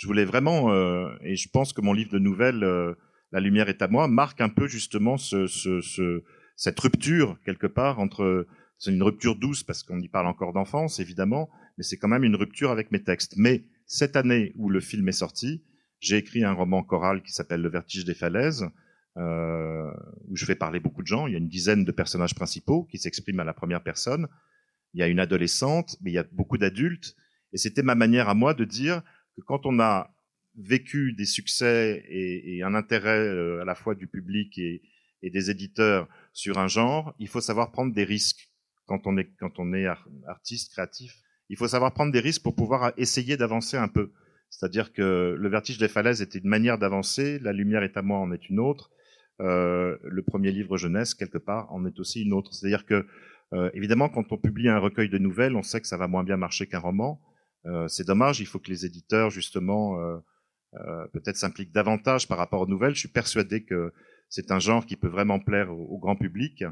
je 0.00 0.06
voulais 0.06 0.24
vraiment, 0.24 0.72
euh, 0.72 1.10
et 1.20 1.36
je 1.36 1.50
pense 1.50 1.74
que 1.74 1.82
mon 1.82 1.92
livre 1.92 2.10
de 2.10 2.18
nouvelles, 2.18 2.64
euh, 2.64 2.94
La 3.32 3.40
lumière 3.40 3.68
est 3.68 3.82
à 3.82 3.86
moi, 3.86 4.08
marque 4.08 4.40
un 4.40 4.48
peu 4.48 4.66
justement 4.66 5.18
ce, 5.18 5.46
ce, 5.46 5.82
ce, 5.82 6.24
cette 6.56 6.80
rupture 6.80 7.38
quelque 7.44 7.66
part 7.66 8.00
entre, 8.00 8.46
c'est 8.78 8.92
une 8.92 9.02
rupture 9.02 9.36
douce 9.36 9.62
parce 9.62 9.82
qu'on 9.82 10.00
y 10.00 10.08
parle 10.08 10.26
encore 10.26 10.54
d'enfance 10.54 11.00
évidemment, 11.00 11.50
mais 11.76 11.84
c'est 11.84 11.98
quand 11.98 12.08
même 12.08 12.24
une 12.24 12.34
rupture 12.34 12.70
avec 12.70 12.90
mes 12.92 13.02
textes. 13.02 13.34
Mais 13.36 13.66
cette 13.84 14.16
année 14.16 14.54
où 14.56 14.70
le 14.70 14.80
film 14.80 15.06
est 15.06 15.12
sorti, 15.12 15.62
j'ai 16.00 16.16
écrit 16.16 16.44
un 16.44 16.54
roman 16.54 16.82
choral 16.82 17.22
qui 17.22 17.32
s'appelle 17.32 17.60
Le 17.60 17.68
vertige 17.68 18.06
des 18.06 18.14
falaises, 18.14 18.66
euh, 19.18 19.90
où 20.28 20.34
je 20.34 20.46
fais 20.46 20.54
parler 20.54 20.80
beaucoup 20.80 21.02
de 21.02 21.06
gens. 21.06 21.26
Il 21.26 21.34
y 21.34 21.36
a 21.36 21.38
une 21.38 21.48
dizaine 21.48 21.84
de 21.84 21.92
personnages 21.92 22.34
principaux 22.34 22.84
qui 22.84 22.96
s'expriment 22.96 23.40
à 23.40 23.44
la 23.44 23.52
première 23.52 23.82
personne. 23.82 24.28
Il 24.94 25.00
y 25.00 25.02
a 25.02 25.08
une 25.08 25.20
adolescente, 25.20 25.98
mais 26.00 26.10
il 26.10 26.14
y 26.14 26.18
a 26.18 26.24
beaucoup 26.32 26.56
d'adultes. 26.56 27.14
Et 27.52 27.58
c'était 27.58 27.82
ma 27.82 27.94
manière 27.94 28.30
à 28.30 28.34
moi 28.34 28.54
de 28.54 28.64
dire, 28.64 29.02
que 29.36 29.42
quand 29.42 29.66
on 29.66 29.80
a 29.80 30.14
vécu 30.56 31.12
des 31.12 31.24
succès 31.24 32.04
et, 32.08 32.62
un 32.62 32.74
intérêt 32.74 33.18
euh, 33.18 33.62
à 33.62 33.64
la 33.64 33.74
fois 33.74 33.94
du 33.94 34.06
public 34.06 34.58
et, 34.58 34.82
des 35.22 35.50
éditeurs 35.50 36.08
sur 36.32 36.58
un 36.58 36.66
genre, 36.66 37.14
il 37.18 37.28
faut 37.28 37.42
savoir 37.42 37.72
prendre 37.72 37.92
des 37.92 38.04
risques 38.04 38.48
quand 38.86 39.06
on 39.06 39.18
est, 39.18 39.30
quand 39.38 39.58
on 39.58 39.74
est 39.74 39.86
artiste, 40.26 40.72
créatif. 40.72 41.12
Il 41.50 41.58
faut 41.58 41.68
savoir 41.68 41.92
prendre 41.92 42.10
des 42.10 42.20
risques 42.20 42.42
pour 42.42 42.56
pouvoir 42.56 42.94
essayer 42.96 43.36
d'avancer 43.36 43.76
un 43.76 43.88
peu. 43.88 44.12
C'est-à-dire 44.48 44.94
que 44.94 45.36
le 45.38 45.48
vertige 45.50 45.76
des 45.76 45.88
falaises 45.88 46.22
était 46.22 46.38
une 46.38 46.48
manière 46.48 46.78
d'avancer, 46.78 47.38
la 47.40 47.52
lumière 47.52 47.82
est 47.82 47.98
à 47.98 48.02
moi 48.02 48.18
en 48.18 48.32
est 48.32 48.48
une 48.48 48.60
autre, 48.60 48.90
euh, 49.40 49.96
le 50.04 50.22
premier 50.22 50.52
livre 50.52 50.76
jeunesse, 50.76 51.14
quelque 51.14 51.38
part, 51.38 51.72
en 51.72 51.86
est 51.86 51.98
aussi 51.98 52.22
une 52.22 52.32
autre. 52.32 52.52
C'est-à-dire 52.52 52.84
que, 52.84 53.06
euh, 53.54 53.70
évidemment, 53.74 54.08
quand 54.08 54.32
on 54.32 54.36
publie 54.36 54.68
un 54.68 54.78
recueil 54.78 55.08
de 55.08 55.18
nouvelles, 55.18 55.56
on 55.56 55.62
sait 55.62 55.80
que 55.80 55.86
ça 55.86 55.96
va 55.96 56.08
moins 56.08 56.24
bien 56.24 56.36
marcher 56.36 56.66
qu'un 56.66 56.78
roman. 56.78 57.20
Euh, 57.66 57.88
c'est 57.88 58.06
dommage, 58.06 58.40
il 58.40 58.46
faut 58.46 58.58
que 58.58 58.70
les 58.70 58.86
éditeurs, 58.86 59.30
justement, 59.30 60.00
euh, 60.00 60.18
euh, 60.74 61.06
peut-être 61.08 61.36
s'impliquent 61.36 61.72
davantage 61.72 62.28
par 62.28 62.38
rapport 62.38 62.60
aux 62.60 62.66
nouvelles. 62.66 62.94
Je 62.94 63.00
suis 63.00 63.08
persuadé 63.08 63.64
que 63.64 63.92
c'est 64.28 64.50
un 64.50 64.58
genre 64.58 64.86
qui 64.86 64.96
peut 64.96 65.08
vraiment 65.08 65.40
plaire 65.40 65.72
au, 65.72 65.98
grand 65.98 66.16
public. 66.16 66.62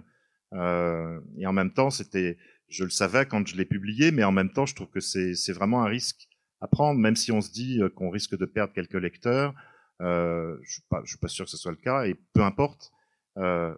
et 0.52 1.46
en 1.46 1.52
même 1.52 1.72
temps, 1.72 1.90
c'était, 1.90 2.38
je 2.68 2.84
le 2.84 2.90
savais 2.90 3.26
quand 3.26 3.46
je 3.46 3.56
l'ai 3.56 3.64
publié, 3.64 4.12
mais 4.12 4.24
en 4.24 4.32
même 4.32 4.52
temps, 4.52 4.66
je 4.66 4.74
trouve 4.74 4.88
que 4.88 5.00
c'est 5.00 5.52
vraiment 5.52 5.82
un 5.82 5.88
risque 5.88 6.28
à 6.60 6.68
prendre, 6.68 6.98
même 6.98 7.16
si 7.16 7.32
on 7.32 7.40
se 7.40 7.50
dit 7.50 7.80
qu'on 7.96 8.10
risque 8.10 8.36
de 8.36 8.46
perdre 8.46 8.72
quelques 8.72 8.94
lecteurs. 8.94 9.54
Euh, 10.00 10.56
je 10.62 10.72
suis 10.72 10.82
suis 11.04 11.18
pas 11.18 11.28
sûr 11.28 11.44
que 11.44 11.50
ce 11.50 11.56
soit 11.56 11.72
le 11.72 11.78
cas, 11.78 12.06
et 12.06 12.14
peu 12.32 12.42
importe. 12.42 12.92
Euh, 13.36 13.74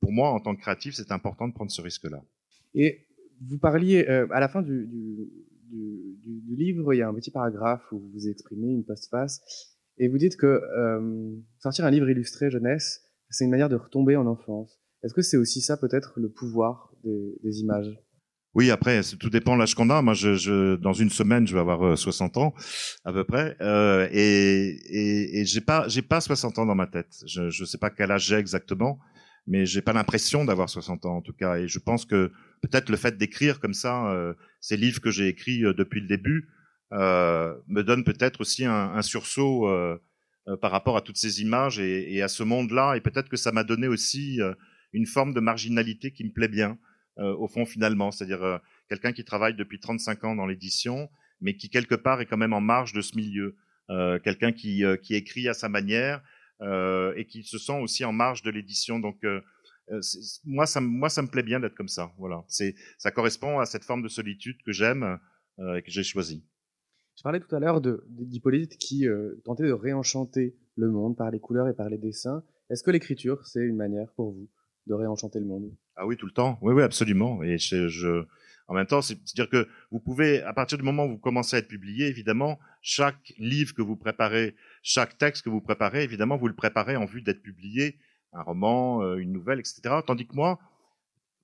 pour 0.00 0.12
moi, 0.12 0.30
en 0.30 0.40
tant 0.40 0.54
que 0.54 0.60
créatif, 0.60 0.94
c'est 0.94 1.12
important 1.12 1.48
de 1.48 1.54
prendre 1.54 1.70
ce 1.70 1.80
risque-là. 1.80 2.22
Et 2.74 3.06
vous 3.40 3.58
parliez 3.58 4.06
euh, 4.08 4.26
à 4.30 4.40
la 4.40 4.48
fin 4.48 4.62
du, 4.62 4.86
du, 4.86 5.30
du, 5.70 6.56
livre, 6.56 6.94
il 6.94 6.98
y 6.98 7.02
a 7.02 7.08
un 7.08 7.14
petit 7.14 7.30
paragraphe 7.30 7.82
où 7.92 7.98
vous 7.98 8.10
vous 8.12 8.28
exprimez, 8.28 8.72
une 8.72 8.84
postface, 8.84 9.40
et 9.98 10.08
vous 10.08 10.18
dites 10.18 10.36
que 10.36 10.46
euh, 10.46 11.36
sortir 11.58 11.84
un 11.84 11.90
livre 11.90 12.08
illustré 12.08 12.50
jeunesse, 12.50 13.02
c'est 13.30 13.44
une 13.44 13.50
manière 13.50 13.68
de 13.68 13.76
retomber 13.76 14.16
en 14.16 14.26
enfance. 14.26 14.80
Est-ce 15.02 15.14
que 15.14 15.22
c'est 15.22 15.36
aussi 15.36 15.60
ça 15.60 15.76
peut-être 15.76 16.14
le 16.18 16.30
pouvoir 16.30 16.92
des, 17.04 17.60
images? 17.60 17.98
Oui, 18.54 18.70
après, 18.70 19.00
tout 19.18 19.30
dépend 19.30 19.54
de 19.54 19.60
l'âge 19.60 19.74
qu'on 19.74 19.90
a. 19.90 20.00
Moi, 20.00 20.14
je, 20.14 20.34
je, 20.34 20.76
dans 20.76 20.92
une 20.92 21.10
semaine, 21.10 21.46
je 21.46 21.54
vais 21.54 21.60
avoir 21.60 21.98
60 21.98 22.36
euh, 22.36 22.40
ans 22.40 22.54
à 23.04 23.12
peu 23.12 23.24
près, 23.24 23.56
euh, 23.60 24.08
et, 24.12 25.44
j'ai 25.44 25.60
pas, 25.60 25.88
j'ai 25.88 26.02
pas 26.02 26.20
60 26.20 26.58
ans 26.60 26.66
dans 26.66 26.74
ma 26.74 26.86
tête. 26.86 27.22
Je, 27.26 27.42
ne 27.42 27.66
sais 27.66 27.78
pas 27.78 27.90
quel 27.90 28.10
âge 28.10 28.26
j'ai 28.26 28.36
exactement, 28.36 28.98
mais 29.46 29.66
j'ai 29.66 29.82
pas 29.82 29.92
l'impression 29.92 30.44
d'avoir 30.44 30.68
60 30.68 31.06
ans 31.06 31.16
en 31.16 31.22
tout 31.22 31.32
cas. 31.32 31.56
Et 31.58 31.68
je 31.68 31.78
pense 31.78 32.04
que 32.04 32.32
peut-être 32.62 32.88
le 32.88 32.96
fait 32.96 33.16
d'écrire 33.16 33.60
comme 33.60 33.74
ça 33.74 34.10
euh, 34.10 34.34
ces 34.60 34.76
livres 34.76 35.00
que 35.00 35.10
j'ai 35.10 35.28
écrits 35.28 35.64
euh, 35.64 35.74
depuis 35.74 36.00
le 36.00 36.06
début 36.06 36.48
euh, 36.94 37.54
me 37.66 37.82
donne 37.82 38.04
peut-être 38.04 38.40
aussi 38.40 38.64
un, 38.64 38.92
un 38.94 39.02
sursaut 39.02 39.68
euh, 39.68 39.98
euh, 40.48 40.56
par 40.56 40.70
rapport 40.70 40.96
à 40.96 41.00
toutes 41.00 41.16
ces 41.16 41.42
images 41.42 41.80
et, 41.80 42.14
et 42.14 42.22
à 42.22 42.28
ce 42.28 42.42
monde-là. 42.42 42.94
Et 42.94 43.00
peut-être 43.00 43.28
que 43.28 43.36
ça 43.36 43.50
m'a 43.52 43.64
donné 43.64 43.88
aussi 43.88 44.40
une 44.92 45.06
forme 45.06 45.34
de 45.34 45.40
marginalité 45.40 46.12
qui 46.12 46.24
me 46.24 46.30
plaît 46.30 46.48
bien 46.48 46.78
au 47.16 47.46
fond 47.46 47.64
finalement, 47.64 48.10
c'est-à-dire 48.10 48.60
quelqu'un 48.88 49.12
qui 49.12 49.24
travaille 49.24 49.54
depuis 49.54 49.78
35 49.78 50.24
ans 50.24 50.34
dans 50.34 50.46
l'édition, 50.46 51.08
mais 51.40 51.54
qui 51.54 51.70
quelque 51.70 51.94
part 51.94 52.20
est 52.20 52.26
quand 52.26 52.36
même 52.36 52.52
en 52.52 52.60
marge 52.60 52.92
de 52.92 53.00
ce 53.00 53.16
milieu. 53.16 53.56
quelqu'un 54.24 54.50
qui, 54.50 54.82
qui 55.02 55.14
écrit 55.14 55.48
à 55.48 55.54
sa 55.54 55.68
manière 55.68 56.22
et 57.16 57.26
qui 57.26 57.42
se 57.42 57.58
sent 57.58 57.78
aussi 57.80 58.04
en 58.04 58.12
marge 58.12 58.42
de 58.42 58.50
l'édition. 58.50 58.98
Donc 58.98 59.24
euh, 59.90 60.00
moi, 60.44 60.66
ça, 60.66 60.80
moi, 60.80 61.08
ça 61.08 61.22
me 61.22 61.28
plaît 61.28 61.42
bien 61.42 61.60
d'être 61.60 61.74
comme 61.74 61.88
ça. 61.88 62.12
Voilà, 62.18 62.44
c'est, 62.48 62.74
ça 62.98 63.10
correspond 63.10 63.58
à 63.58 63.66
cette 63.66 63.84
forme 63.84 64.02
de 64.02 64.08
solitude 64.08 64.56
que 64.64 64.72
j'aime 64.72 65.18
euh, 65.58 65.76
et 65.76 65.82
que 65.82 65.90
j'ai 65.90 66.02
choisie. 66.02 66.44
Je 67.16 67.22
parlais 67.22 67.40
tout 67.40 67.54
à 67.54 67.60
l'heure 67.60 67.80
d'Hippolyte 67.80 68.76
qui 68.78 69.06
euh, 69.06 69.40
tentait 69.44 69.66
de 69.66 69.72
réenchanter 69.72 70.56
le 70.76 70.90
monde 70.90 71.16
par 71.16 71.30
les 71.30 71.38
couleurs 71.38 71.68
et 71.68 71.74
par 71.74 71.88
les 71.88 71.98
dessins. 71.98 72.42
Est-ce 72.70 72.82
que 72.82 72.90
l'écriture, 72.90 73.46
c'est 73.46 73.60
une 73.60 73.76
manière 73.76 74.10
pour 74.16 74.32
vous 74.32 74.48
de 74.86 74.94
réenchanter 74.94 75.38
le 75.38 75.46
monde? 75.46 75.70
Ah 75.96 76.06
oui, 76.06 76.16
tout 76.16 76.26
le 76.26 76.32
temps. 76.32 76.58
Oui, 76.60 76.74
oui, 76.74 76.82
absolument. 76.82 77.42
Et 77.42 77.58
je, 77.58 77.88
je 77.88 78.24
en 78.66 78.74
même 78.74 78.86
temps, 78.86 79.02
c'est-à-dire 79.02 79.48
que 79.48 79.68
vous 79.90 80.00
pouvez, 80.00 80.42
à 80.42 80.52
partir 80.54 80.78
du 80.78 80.84
moment 80.84 81.04
où 81.04 81.10
vous 81.10 81.18
commencez 81.18 81.56
à 81.56 81.58
être 81.58 81.68
publié, 81.68 82.06
évidemment, 82.06 82.58
chaque 82.80 83.34
livre 83.36 83.74
que 83.74 83.82
vous 83.82 83.96
préparez, 83.96 84.54
chaque 84.82 85.18
texte 85.18 85.44
que 85.44 85.50
vous 85.50 85.60
préparez, 85.60 86.02
évidemment, 86.02 86.36
vous 86.36 86.48
le 86.48 86.54
préparez 86.54 86.96
en 86.96 87.04
vue 87.04 87.20
d'être 87.20 87.42
publié, 87.42 87.98
un 88.32 88.42
roman, 88.42 89.02
euh, 89.02 89.16
une 89.16 89.32
nouvelle, 89.32 89.60
etc. 89.60 89.82
Tandis 90.06 90.26
que 90.26 90.34
moi, 90.34 90.58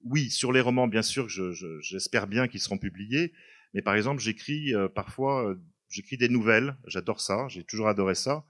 oui, 0.05 0.31
sur 0.31 0.51
les 0.51 0.62
romans, 0.62 0.89
bien 0.89 1.03
sûr, 1.03 1.29
j'espère 1.29 2.27
bien 2.27 2.49
qu'ils 2.49 2.61
seront 2.61 2.79
publiés, 2.79 3.33
mais 3.75 3.83
par 3.83 3.95
exemple, 3.95 4.23
j'écris 4.23 4.75
euh, 4.75 4.89
parfois, 4.89 5.47
euh, 5.47 5.61
j'écris 5.91 6.16
des 6.16 6.31
nouvelles, 6.31 6.77
j'adore 6.87 7.21
ça, 7.21 7.49
j'ai 7.49 7.64
toujours 7.64 7.89
adoré 7.89 8.14
ça, 8.14 8.45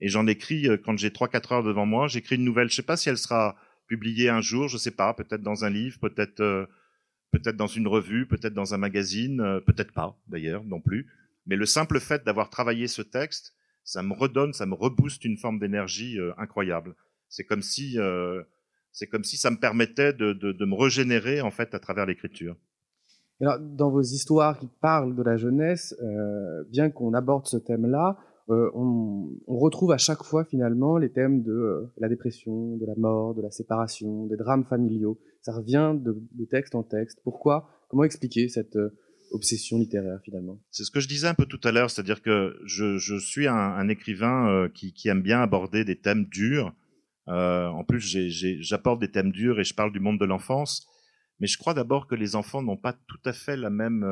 et 0.00 0.08
j'en 0.08 0.26
écris 0.26 0.68
quand 0.84 0.96
j'ai 0.98 1.12
trois 1.12 1.28
quatre 1.28 1.52
heures 1.52 1.62
devant 1.62 1.86
moi, 1.86 2.08
j'écris 2.08 2.36
une 2.36 2.44
nouvelle, 2.44 2.68
je 2.68 2.74
sais 2.74 2.82
pas 2.82 2.96
si 2.96 3.08
elle 3.08 3.18
sera 3.18 3.56
publiée 3.86 4.28
un 4.28 4.40
jour, 4.40 4.68
je 4.68 4.76
sais 4.76 4.90
pas, 4.90 5.14
peut-être 5.14 5.42
dans 5.42 5.64
un 5.64 5.70
livre, 5.70 5.98
peut-être 5.98 6.68
peut-être 7.30 7.56
dans 7.56 7.66
une 7.66 7.88
revue, 7.88 8.26
peut-être 8.26 8.54
dans 8.54 8.74
un 8.74 8.78
magazine, 8.78 9.40
euh, 9.40 9.60
peut-être 9.60 9.92
pas 9.92 10.16
d'ailleurs 10.28 10.64
non 10.64 10.80
plus. 10.80 11.06
Mais 11.46 11.56
le 11.56 11.66
simple 11.66 12.00
fait 12.00 12.24
d'avoir 12.24 12.50
travaillé 12.50 12.88
ce 12.88 13.02
texte, 13.02 13.54
ça 13.84 14.02
me 14.02 14.12
redonne, 14.12 14.52
ça 14.52 14.66
me 14.66 14.74
rebooste 14.74 15.24
une 15.24 15.38
forme 15.38 15.58
d'énergie 15.58 16.18
euh, 16.18 16.32
incroyable. 16.38 16.94
C'est 17.28 17.44
comme 17.44 17.62
si, 17.62 17.98
euh, 17.98 18.42
c'est 18.92 19.06
comme 19.06 19.24
si 19.24 19.36
ça 19.36 19.50
me 19.50 19.56
permettait 19.56 20.12
de, 20.12 20.32
de, 20.32 20.52
de, 20.52 20.64
me 20.64 20.74
régénérer 20.74 21.40
en 21.40 21.50
fait 21.50 21.74
à 21.74 21.78
travers 21.78 22.06
l'écriture. 22.06 22.56
Alors, 23.40 23.58
dans 23.60 23.90
vos 23.90 24.02
histoires 24.02 24.58
qui 24.58 24.68
parlent 24.80 25.14
de 25.14 25.22
la 25.22 25.36
jeunesse, 25.36 25.94
bien 26.70 26.90
qu'on 26.90 27.14
aborde 27.14 27.46
ce 27.46 27.56
thème-là, 27.56 28.18
on, 28.48 29.30
on, 29.46 29.58
retrouve 29.58 29.92
à 29.92 29.96
chaque 29.96 30.24
fois 30.24 30.44
finalement 30.44 30.96
les 30.96 31.12
thèmes 31.12 31.42
de 31.44 31.86
la 31.98 32.08
dépression, 32.08 32.76
de 32.78 32.84
la 32.84 32.96
mort, 32.96 33.34
de 33.34 33.42
la 33.42 33.52
séparation, 33.52 34.26
des 34.26 34.36
drames 34.36 34.64
familiaux 34.64 35.20
ça 35.48 35.56
revient 35.56 35.94
de, 35.98 36.44
texte 36.44 36.74
en 36.74 36.82
texte. 36.82 37.20
Pourquoi? 37.24 37.70
Comment 37.88 38.04
expliquer 38.04 38.48
cette 38.48 38.76
euh, 38.76 38.90
obsession 39.30 39.78
littéraire 39.78 40.20
finalement? 40.22 40.60
C'est 40.70 40.84
ce 40.84 40.90
que 40.90 41.00
je 41.00 41.08
disais 41.08 41.26
un 41.26 41.34
peu 41.34 41.46
tout 41.46 41.60
à 41.64 41.72
l'heure, 41.72 41.90
c'est-à-dire 41.90 42.20
que 42.20 42.60
je, 42.66 43.18
suis 43.18 43.46
un, 43.46 43.88
écrivain 43.88 44.50
euh, 44.50 44.68
qui, 44.68 45.08
aime 45.08 45.22
bien 45.22 45.40
aborder 45.40 45.84
des 45.84 45.98
thèmes 45.98 46.26
durs. 46.26 46.74
Euh, 47.28 47.66
en 47.68 47.82
plus, 47.82 48.00
j'apporte 48.60 49.00
des 49.00 49.10
thèmes 49.10 49.32
durs 49.32 49.58
et 49.58 49.64
je 49.64 49.74
parle 49.74 49.90
du 49.90 50.00
monde 50.00 50.20
de 50.20 50.26
l'enfance. 50.26 50.86
Mais 51.40 51.46
je 51.46 51.56
crois 51.56 51.72
d'abord 51.72 52.06
que 52.08 52.14
les 52.14 52.36
enfants 52.36 52.62
n'ont 52.62 52.76
pas 52.76 52.92
tout 52.92 53.20
à 53.24 53.32
fait 53.32 53.56
la 53.56 53.70
même 53.70 54.04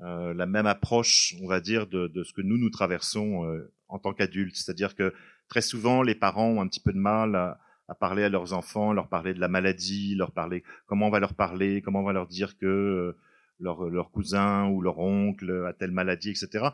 la 0.00 0.46
même 0.46 0.66
approche, 0.66 1.34
on 1.40 1.46
va 1.46 1.60
dire, 1.60 1.86
de, 1.86 2.10
ce 2.24 2.32
que 2.34 2.42
nous 2.42 2.58
nous 2.58 2.70
traversons 2.70 3.46
en 3.88 3.98
tant 3.98 4.12
qu'adultes. 4.12 4.56
C'est-à-dire 4.56 4.94
que 4.94 5.14
très 5.48 5.62
souvent, 5.62 6.02
les 6.02 6.14
parents 6.14 6.48
ont 6.48 6.60
un 6.60 6.68
petit 6.68 6.80
peu 6.80 6.92
de 6.92 6.98
mal 6.98 7.36
à, 7.36 7.58
à 7.88 7.94
parler 7.94 8.24
à 8.24 8.28
leurs 8.28 8.52
enfants, 8.52 8.92
leur 8.92 9.08
parler 9.08 9.34
de 9.34 9.40
la 9.40 9.48
maladie, 9.48 10.14
leur 10.14 10.32
parler 10.32 10.62
comment 10.86 11.08
on 11.08 11.10
va 11.10 11.20
leur 11.20 11.34
parler, 11.34 11.82
comment 11.82 12.00
on 12.00 12.04
va 12.04 12.12
leur 12.12 12.26
dire 12.26 12.56
que 12.56 12.66
euh, 12.66 13.16
leur, 13.60 13.88
leur 13.88 14.10
cousin 14.10 14.68
ou 14.68 14.80
leur 14.80 14.98
oncle 14.98 15.64
a 15.66 15.72
telle 15.72 15.92
maladie, 15.92 16.30
etc. 16.30 16.66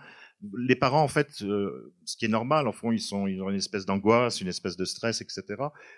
Les 0.57 0.77
parents, 0.77 1.03
en 1.03 1.09
fait, 1.09 1.43
euh, 1.43 1.95
ce 2.05 2.17
qui 2.17 2.25
est 2.25 2.29
normal, 2.29 2.67
en 2.67 2.73
fond, 2.73 2.93
ils 2.93 3.01
ils 3.01 3.43
ont 3.43 3.51
une 3.51 3.57
espèce 3.57 3.85
d'angoisse, 3.85 4.41
une 4.41 4.49
espèce 4.49 4.77
de 4.77 4.85
stress, 4.85 5.21
etc. 5.21 5.43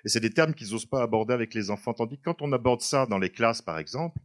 Et 0.05 0.09
c'est 0.09 0.21
des 0.21 0.31
termes 0.31 0.55
qu'ils 0.55 0.73
n'osent 0.73 0.87
pas 0.87 1.03
aborder 1.03 1.35
avec 1.35 1.55
les 1.55 1.71
enfants. 1.71 1.95
Tandis 1.95 2.19
que 2.19 2.25
quand 2.25 2.43
on 2.43 2.53
aborde 2.53 2.81
ça 2.81 3.07
dans 3.07 3.19
les 3.19 3.31
classes, 3.31 3.63
par 3.63 3.79
exemple, 3.79 4.19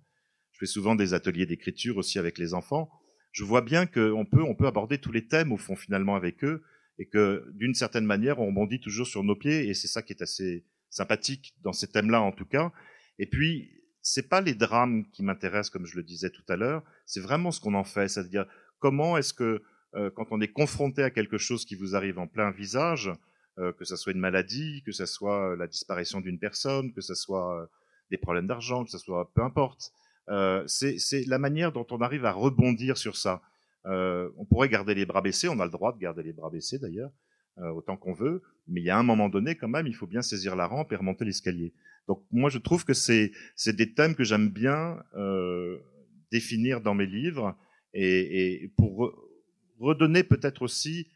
je 0.52 0.60
fais 0.60 0.66
souvent 0.66 0.96
des 0.96 1.14
ateliers 1.14 1.46
d'écriture 1.46 1.98
aussi 1.98 2.18
avec 2.18 2.40
les 2.40 2.56
enfants. 2.56 2.90
Je 3.32 3.44
vois 3.44 3.62
bien 3.62 3.86
qu'on 3.86 4.26
peut, 4.26 4.42
on 4.42 4.56
peut 4.56 4.66
aborder 4.66 4.98
tous 4.98 5.12
les 5.12 5.28
thèmes 5.28 5.52
au 5.52 5.58
fond 5.58 5.76
finalement 5.76 6.16
avec 6.16 6.44
eux, 6.44 6.64
et 6.98 7.08
que 7.08 7.46
d'une 7.54 7.76
certaine 7.76 8.06
manière, 8.06 8.40
on 8.40 8.48
rebondit 8.48 8.80
toujours 8.80 9.06
sur 9.06 9.24
nos 9.24 9.36
pieds, 9.36 9.68
et 9.68 9.76
c'est 9.76 9.88
ça 9.88 10.02
qui 10.02 10.14
est 10.14 10.24
assez 10.24 10.66
sympathique 10.90 11.54
dans 11.64 11.74
ces 11.74 11.88
thèmes-là 11.88 12.22
en 12.22 12.32
tout 12.32 12.46
cas. 12.46 12.72
Et 13.20 13.26
puis, 13.26 13.72
c'est 14.02 14.30
pas 14.30 14.42
les 14.42 14.56
drames 14.56 15.06
qui 15.12 15.24
m'intéressent, 15.24 15.70
comme 15.70 15.86
je 15.86 15.98
le 15.98 16.04
disais 16.04 16.30
tout 16.30 16.44
à 16.48 16.56
l'heure, 16.56 16.84
c'est 17.06 17.20
vraiment 17.20 17.52
ce 17.52 17.60
qu'on 17.60 17.74
en 17.74 17.84
fait, 17.84 18.08
c'est-à-dire 18.08 18.46
comment 18.80 19.18
est-ce 19.18 19.34
que 19.34 19.62
euh, 19.96 20.10
quand 20.16 20.28
on 20.32 20.40
est 20.42 20.52
confronté 20.52 21.04
à 21.04 21.10
quelque 21.10 21.38
chose 21.38 21.66
qui 21.66 21.76
vous 21.76 21.96
arrive 21.96 22.20
en 22.20 22.28
plein 22.28 22.52
visage, 22.52 23.12
euh, 23.58 23.74
que 23.74 23.86
ce 23.86 23.96
soit 23.96 24.14
une 24.14 24.20
maladie, 24.20 24.84
que 24.86 24.92
ce 24.92 25.06
soit 25.06 25.56
la 25.56 25.68
disparition 25.68 26.22
d'une 26.22 26.40
personne, 26.40 26.94
que 26.94 27.02
ce 27.02 27.16
soit 27.16 27.62
euh, 27.62 27.66
des 28.12 28.18
problèmes 28.18 28.48
d'argent, 28.48 28.86
que 28.86 28.92
ce 28.92 28.98
soit 28.98 29.32
peu 29.34 29.42
importe, 29.42 29.92
c'est 30.68 31.26
la 31.28 31.40
manière 31.40 31.72
dont 31.72 31.88
on 31.90 32.02
arrive 32.02 32.26
à 32.26 32.34
rebondir 32.34 32.98
sur 32.98 33.16
ça. 33.16 33.42
on 33.86 34.46
pourrait 34.50 34.70
garder 34.70 34.94
les 34.94 35.06
bras 35.06 35.22
baissés, 35.22 35.48
on 35.48 35.60
a 35.60 35.66
le 35.66 35.72
droit 35.72 35.94
de 35.94 36.00
garder 36.00 36.22
les 36.24 36.34
bras 36.34 36.50
baissés 36.50 36.80
d'ailleurs, 36.80 37.12
euh, 37.12 37.27
autant 37.58 37.98
qu'on 37.98 38.14
veut, 38.14 38.42
mais 38.68 38.82
il 38.82 38.84
y 38.86 38.90
a 38.90 38.98
un 38.98 39.04
moment 39.04 39.30
donné 39.30 39.56
quand 39.56 39.68
même, 39.68 39.88
il 39.88 39.96
faut 39.96 40.08
bien 40.08 40.22
saisir 40.22 40.56
la 40.56 40.68
rampe 40.68 40.92
et 40.92 40.96
remonter 40.96 41.26
l'escalier. 41.26 41.74
Donc 42.08 42.24
moi 42.32 42.50
je 42.50 42.58
trouve 42.58 42.86
que 42.86 42.94
c'est 42.94 43.32
c'est 43.56 43.76
des 43.76 43.94
thèmes 43.94 44.16
que 44.16 44.24
j'aime 44.24 44.50
bien 44.50 45.04
euh, 45.16 45.78
définir 46.32 46.82
dans 46.82 46.94
mes 46.94 47.06
livres 47.06 47.58
et, 47.94 48.64
et 48.64 48.68
pour 48.78 49.14
redonner 49.80 50.24
peut-être 50.24 50.62
aussi 50.62 51.08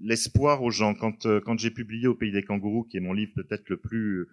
l'espoir 0.00 0.62
aux 0.62 0.70
gens. 0.70 0.94
Quand 0.94 1.26
euh, 1.26 1.40
quand 1.40 1.58
j'ai 1.58 1.70
publié 1.70 2.06
Au 2.06 2.14
pays 2.14 2.32
des 2.32 2.42
kangourous, 2.42 2.84
qui 2.84 2.96
est 2.96 3.00
mon 3.00 3.12
livre 3.12 3.32
peut-être 3.34 3.68
le 3.68 3.76
plus 3.76 4.28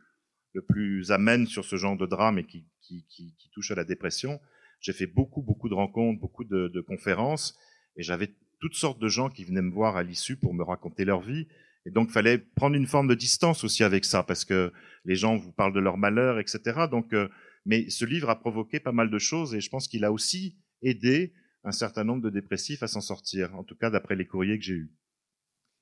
le 0.54 0.62
plus 0.62 1.12
amène 1.12 1.46
sur 1.46 1.64
ce 1.64 1.76
genre 1.76 1.96
de 1.96 2.08
drame 2.08 2.40
et 2.40 2.44
qui, 2.44 2.66
qui, 2.82 3.06
qui, 3.08 3.36
qui 3.38 3.50
touche 3.52 3.70
à 3.70 3.76
la 3.76 3.84
dépression, 3.84 4.40
j'ai 4.80 4.94
fait 4.94 5.06
beaucoup 5.06 5.42
beaucoup 5.42 5.70
de 5.70 5.76
rencontres, 5.76 6.20
beaucoup 6.20 6.44
de, 6.44 6.70
de 6.70 6.82
conférences 6.82 7.58
et 7.96 8.04
j'avais 8.04 8.34
toutes 8.60 8.76
sortes 8.76 9.00
de 9.00 9.08
gens 9.08 9.30
qui 9.30 9.44
venaient 9.44 9.62
me 9.62 9.72
voir 9.72 9.98
à 9.98 10.04
l'issue 10.04 10.38
pour 10.38 10.54
me 10.54 10.64
raconter 10.64 11.06
leur 11.06 11.22
vie. 11.22 11.48
Et 11.86 11.92
donc, 11.92 12.12
fallait 12.12 12.38
prendre 12.38 12.76
une 12.76 12.88
forme 12.88 13.08
de 13.08 13.16
distance 13.16 13.64
aussi 13.64 13.84
avec 13.84 14.06
ça, 14.06 14.24
parce 14.24 14.46
que 14.46 14.72
les 15.06 15.16
gens 15.16 15.38
vous 15.38 15.52
parlent 15.52 15.74
de 15.74 15.80
leur 15.80 15.98
malheur, 15.98 16.40
etc. 16.40 16.88
Donc, 16.92 17.14
euh, 17.14 17.30
mais 17.66 17.90
ce 17.90 18.06
livre 18.06 18.30
a 18.30 18.40
provoqué 18.40 18.80
pas 18.80 18.92
mal 18.92 19.10
de 19.10 19.20
choses, 19.20 19.56
et 19.56 19.62
je 19.62 19.70
pense 19.70 19.88
qu'il 19.88 20.04
a 20.04 20.12
aussi 20.12 20.58
aidé 20.82 21.34
un 21.64 21.72
certain 21.72 22.04
nombre 22.04 22.22
de 22.22 22.30
dépressifs 22.30 22.84
à 22.84 22.88
s'en 22.88 23.02
sortir, 23.02 23.56
en 23.56 23.64
tout 23.64 23.76
cas 23.76 23.90
d'après 23.90 24.16
les 24.16 24.26
courriers 24.26 24.58
que 24.58 24.66
j'ai 24.66 24.76
eus. 24.76 24.92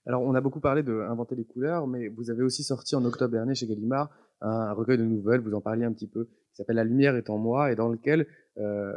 Alors, 0.05 0.21
on 0.21 0.33
a 0.35 0.41
beaucoup 0.41 0.61
parlé 0.61 0.83
de 0.83 1.05
inventer 1.09 1.35
les 1.35 1.45
couleurs, 1.45 1.87
mais 1.87 2.07
vous 2.07 2.29
avez 2.29 2.43
aussi 2.43 2.63
sorti 2.63 2.95
en 2.95 3.03
octobre 3.03 3.33
dernier 3.33 3.55
chez 3.55 3.67
Gallimard 3.67 4.09
un 4.41 4.71
recueil 4.73 4.97
de 4.97 5.03
nouvelles, 5.03 5.41
vous 5.41 5.53
en 5.53 5.61
parliez 5.61 5.83
un 5.83 5.91
petit 5.91 6.07
peu, 6.07 6.25
qui 6.25 6.55
s'appelle 6.55 6.75
La 6.75 6.83
lumière 6.83 7.15
est 7.15 7.29
en 7.29 7.37
moi, 7.37 7.71
et 7.71 7.75
dans 7.75 7.89
lequel 7.89 8.27
euh, 8.57 8.93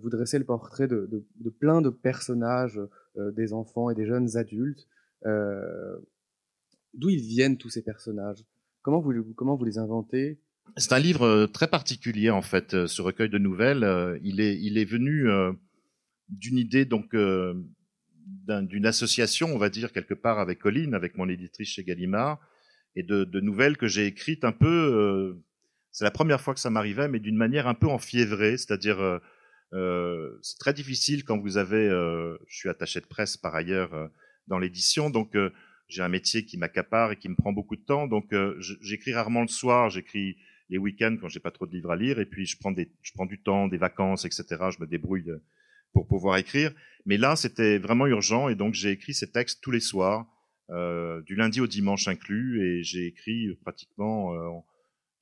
vous 0.00 0.10
dressez 0.10 0.38
le 0.38 0.44
portrait 0.44 0.86
de, 0.86 1.26
plein 1.58 1.80
de 1.80 1.90
personnages 1.90 2.80
des 3.16 3.52
enfants 3.52 3.90
et 3.90 3.94
des 3.94 4.06
jeunes 4.06 4.36
adultes. 4.36 4.86
Euh, 5.26 5.96
d'où 6.94 7.10
ils 7.10 7.20
viennent 7.20 7.56
tous 7.56 7.70
ces 7.70 7.82
personnages? 7.82 8.44
Comment 8.82 9.00
vous, 9.00 9.12
comment 9.34 9.56
vous 9.56 9.64
les 9.64 9.78
inventez? 9.78 10.40
C'est 10.76 10.92
un 10.92 10.98
livre 10.98 11.26
euh, 11.26 11.46
très 11.46 11.68
particulier 11.68 12.30
en 12.30 12.42
fait, 12.42 12.86
ce 12.86 13.02
recueil 13.02 13.28
de 13.28 13.38
nouvelles. 13.38 14.18
Il 14.22 14.40
est, 14.40 14.58
il 14.60 14.78
est 14.78 14.84
venu 14.84 15.28
d'une 16.28 16.58
idée 16.58 16.84
donc 16.84 17.14
d'une 17.14 18.86
association, 18.86 19.48
on 19.54 19.58
va 19.58 19.68
dire 19.68 19.92
quelque 19.92 20.14
part 20.14 20.38
avec 20.38 20.58
Colline, 20.58 20.94
avec 20.94 21.16
mon 21.16 21.28
éditrice 21.28 21.68
chez 21.68 21.84
Gallimard, 21.84 22.40
et 22.96 23.02
de, 23.02 23.40
nouvelles 23.40 23.76
que 23.76 23.88
j'ai 23.88 24.06
écrites 24.06 24.44
un 24.44 24.52
peu. 24.52 25.36
c'est 25.90 26.04
la 26.04 26.10
première 26.10 26.40
fois 26.40 26.54
que 26.54 26.60
ça 26.60 26.70
m'arrivait, 26.70 27.08
mais 27.08 27.20
d'une 27.20 27.36
manière 27.36 27.66
un 27.66 27.74
peu 27.74 27.86
enfiévrée, 27.86 28.56
c'est-à-dire 28.56 29.00
euh, 29.00 29.18
c'est 29.72 30.58
très 30.58 30.74
difficile 30.74 31.24
quand 31.24 31.38
vous 31.38 31.56
avez, 31.56 31.88
euh, 31.88 32.36
je 32.46 32.56
suis 32.56 32.68
attaché 32.68 33.00
de 33.00 33.06
presse 33.06 33.36
par 33.36 33.54
ailleurs 33.54 33.94
euh, 33.94 34.08
dans 34.46 34.58
l'édition, 34.58 35.08
donc 35.08 35.36
j'ai 35.88 36.02
un 36.02 36.08
métier 36.08 36.44
qui 36.44 36.58
m'accapare 36.58 37.12
et 37.12 37.16
qui 37.16 37.28
me 37.28 37.36
prend 37.36 37.52
beaucoup 37.52 37.76
de 37.76 37.82
temps, 37.82 38.06
donc 38.06 38.34
j'écris 38.58 39.14
rarement 39.14 39.42
le 39.42 39.48
soir, 39.48 39.88
j'écris 39.88 40.36
les 40.68 40.78
week-ends 40.78 41.16
quand 41.20 41.28
j'ai 41.28 41.40
pas 41.40 41.50
trop 41.50 41.66
de 41.66 41.72
livres 41.72 41.90
à 41.90 41.96
lire, 41.96 42.18
et 42.18 42.26
puis 42.26 42.44
je 42.44 42.58
prends 42.58 42.72
des, 42.72 42.90
je 43.02 43.12
prends 43.12 43.26
du 43.26 43.40
temps, 43.40 43.68
des 43.68 43.76
vacances, 43.76 44.24
etc. 44.24 44.44
Je 44.70 44.80
me 44.80 44.86
débrouille 44.86 45.30
pour 45.92 46.08
pouvoir 46.08 46.38
écrire. 46.38 46.72
Mais 47.06 47.18
là, 47.18 47.36
c'était 47.36 47.78
vraiment 47.78 48.06
urgent, 48.06 48.48
et 48.48 48.56
donc 48.56 48.74
j'ai 48.74 48.90
écrit 48.90 49.14
ces 49.14 49.30
textes 49.30 49.62
tous 49.62 49.70
les 49.70 49.80
soirs, 49.80 50.26
euh, 50.70 51.20
du 51.22 51.34
lundi 51.34 51.60
au 51.60 51.66
dimanche 51.66 52.08
inclus, 52.08 52.64
et 52.64 52.82
j'ai 52.82 53.06
écrit 53.06 53.54
pratiquement 53.62 54.34
euh, 54.34 54.50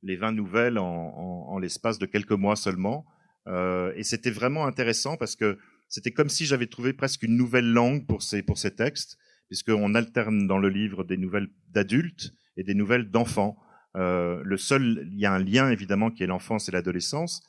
les 0.03 0.17
20 0.17 0.33
nouvelles 0.33 0.79
en, 0.79 0.85
en, 0.85 1.53
en 1.53 1.59
l'espace 1.59 1.99
de 1.99 2.07
quelques 2.07 2.33
mois 2.33 2.57
seulement. 2.57 3.07
Euh, 3.47 3.93
et 3.97 4.03
c'était 4.03 4.31
vraiment 4.31 4.67
intéressant 4.67 5.17
parce 5.17 5.37
que 5.37 5.59
c'était 5.89 6.13
comme 6.13 6.29
si 6.29 6.47
j'avais 6.47 6.67
trouvé 6.67 6.93
presque 6.93 7.23
une 7.23 7.37
nouvelle 7.37 7.71
langue 7.71 8.07
pour 8.07 8.23
ces, 8.23 8.43
pour 8.43 8.59
ces 8.59 8.75
textes, 8.75 9.19
puisqu'on 9.49 9.95
alterne 9.95 10.47
dans 10.47 10.59
le 10.59 10.69
livre 10.69 11.05
des 11.05 11.17
nouvelles 11.17 11.49
d'adultes 11.69 12.33
et 12.57 12.63
des 12.63 12.75
nouvelles 12.75 13.11
d'enfants. 13.11 13.57
Euh, 13.97 14.41
le 14.45 14.57
seul, 14.57 15.09
il 15.11 15.19
y 15.19 15.27
a 15.27 15.33
un 15.33 15.39
lien 15.39 15.71
évidemment 15.71 16.11
qui 16.11 16.23
est 16.23 16.29
l'enfance 16.29 16.69
et 16.69 16.73
l'adolescence, 16.73 17.43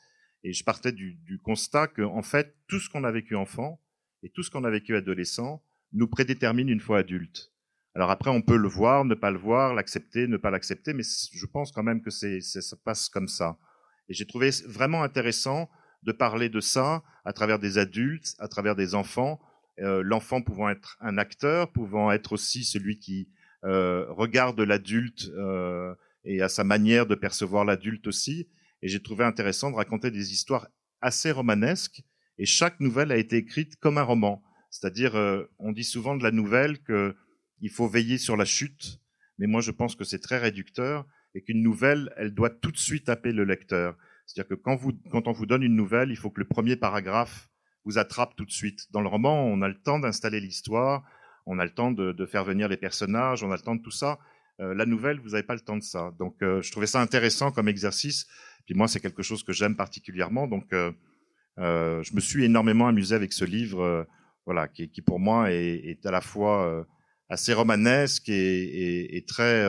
et 0.43 0.53
je 0.53 0.63
partais 0.63 0.91
du, 0.91 1.15
du 1.15 1.37
constat 1.39 1.87
que 1.87 2.01
en 2.01 2.23
fait 2.23 2.55
tout 2.67 2.79
ce 2.79 2.89
qu'on 2.89 3.03
a 3.03 3.11
vécu 3.11 3.35
enfant 3.35 3.79
et 4.23 4.29
tout 4.29 4.41
ce 4.41 4.49
qu'on 4.49 4.63
a 4.63 4.71
vécu 4.71 4.95
adolescent 4.95 5.63
nous 5.93 6.07
prédétermine 6.07 6.69
une 6.69 6.79
fois 6.79 6.99
adulte. 6.99 7.51
Alors 7.93 8.09
après, 8.09 8.29
on 8.29 8.41
peut 8.41 8.57
le 8.57 8.69
voir, 8.69 9.03
ne 9.03 9.15
pas 9.15 9.31
le 9.31 9.37
voir, 9.37 9.73
l'accepter, 9.73 10.27
ne 10.27 10.37
pas 10.37 10.49
l'accepter, 10.49 10.93
mais 10.93 11.03
je 11.03 11.45
pense 11.45 11.71
quand 11.71 11.83
même 11.83 12.01
que 12.01 12.09
c'est, 12.09 12.39
ça 12.41 12.75
passe 12.83 13.09
comme 13.09 13.27
ça. 13.27 13.57
Et 14.07 14.13
j'ai 14.13 14.25
trouvé 14.25 14.49
vraiment 14.65 15.03
intéressant 15.03 15.69
de 16.03 16.11
parler 16.11 16.49
de 16.49 16.59
ça 16.59 17.03
à 17.25 17.33
travers 17.33 17.59
des 17.59 17.77
adultes, 17.77 18.35
à 18.39 18.47
travers 18.47 18.75
des 18.75 18.95
enfants, 18.95 19.39
euh, 19.79 20.01
l'enfant 20.03 20.41
pouvant 20.41 20.69
être 20.69 20.97
un 20.99 21.17
acteur, 21.17 21.71
pouvant 21.71 22.11
être 22.11 22.33
aussi 22.33 22.63
celui 22.63 22.99
qui 22.99 23.29
euh, 23.63 24.05
regarde 24.09 24.59
l'adulte 24.59 25.29
euh, 25.35 25.93
et 26.23 26.41
à 26.41 26.49
sa 26.49 26.63
manière 26.63 27.05
de 27.05 27.15
percevoir 27.15 27.65
l'adulte 27.65 28.07
aussi. 28.07 28.47
Et 28.81 28.87
j'ai 28.87 29.01
trouvé 29.01 29.23
intéressant 29.23 29.69
de 29.69 29.75
raconter 29.75 30.09
des 30.09 30.33
histoires 30.33 30.67
assez 31.01 31.31
romanesques. 31.31 32.03
Et 32.37 32.45
chaque 32.45 32.79
nouvelle 32.79 33.11
a 33.11 33.17
été 33.17 33.37
écrite 33.37 33.75
comme 33.77 33.97
un 33.97 34.03
roman. 34.03 34.41
C'est-à-dire, 34.71 35.15
euh, 35.15 35.43
on 35.59 35.71
dit 35.71 35.83
souvent 35.83 36.15
de 36.15 36.23
la 36.23 36.31
nouvelle 36.31 36.79
qu'il 36.83 37.69
faut 37.69 37.87
veiller 37.87 38.17
sur 38.17 38.37
la 38.37 38.45
chute, 38.45 38.99
mais 39.37 39.45
moi 39.45 39.61
je 39.61 39.71
pense 39.71 39.95
que 39.95 40.03
c'est 40.03 40.19
très 40.19 40.39
réducteur 40.39 41.05
et 41.35 41.43
qu'une 41.43 41.61
nouvelle, 41.61 42.11
elle 42.17 42.33
doit 42.33 42.49
tout 42.49 42.71
de 42.71 42.77
suite 42.77 43.09
appeler 43.09 43.33
le 43.33 43.43
lecteur. 43.43 43.95
C'est-à-dire 44.31 44.57
que 44.57 44.61
quand, 44.61 45.27
on 45.27 45.31
vous 45.33 45.45
donne 45.45 45.61
une 45.61 45.75
nouvelle, 45.75 46.09
il 46.09 46.15
faut 46.15 46.29
que 46.29 46.39
le 46.39 46.47
premier 46.47 46.77
paragraphe 46.77 47.49
vous 47.83 47.97
attrape 47.97 48.35
tout 48.37 48.45
de 48.45 48.51
suite. 48.51 48.87
Dans 48.91 49.01
le 49.01 49.09
roman, 49.09 49.43
on 49.43 49.61
a 49.61 49.67
le 49.67 49.75
temps 49.81 49.99
d'installer 49.99 50.39
l'histoire, 50.39 51.03
on 51.45 51.59
a 51.59 51.65
le 51.65 51.73
temps 51.73 51.91
de, 51.91 52.25
faire 52.25 52.45
venir 52.45 52.69
les 52.69 52.77
personnages, 52.77 53.43
on 53.43 53.51
a 53.51 53.57
le 53.57 53.61
temps 53.61 53.75
de 53.75 53.81
tout 53.81 53.91
ça. 53.91 54.19
Euh, 54.61 54.73
la 54.73 54.85
nouvelle, 54.85 55.19
vous 55.19 55.31
n'avez 55.31 55.43
pas 55.43 55.55
le 55.55 55.59
temps 55.59 55.75
de 55.75 55.83
ça. 55.83 56.13
Donc, 56.17 56.41
euh, 56.43 56.61
je 56.61 56.71
trouvais 56.71 56.87
ça 56.87 57.01
intéressant 57.01 57.51
comme 57.51 57.67
exercice. 57.67 58.25
Puis 58.65 58.73
moi, 58.73 58.87
c'est 58.87 59.01
quelque 59.01 59.23
chose 59.23 59.43
que 59.43 59.51
j'aime 59.51 59.75
particulièrement. 59.75 60.47
Donc, 60.47 60.71
euh, 60.71 60.93
je 61.57 62.15
me 62.15 62.21
suis 62.21 62.45
énormément 62.45 62.87
amusé 62.87 63.13
avec 63.13 63.33
ce 63.33 63.43
livre, 63.43 64.07
voilà, 64.45 64.69
qui, 64.69 64.87
pour 65.01 65.19
moi 65.19 65.51
est, 65.51 66.05
à 66.05 66.11
la 66.11 66.21
fois 66.21 66.85
assez 67.27 67.53
romanesque 67.53 68.29
et, 68.29 68.63
et, 68.63 69.17
et 69.17 69.25
très 69.25 69.65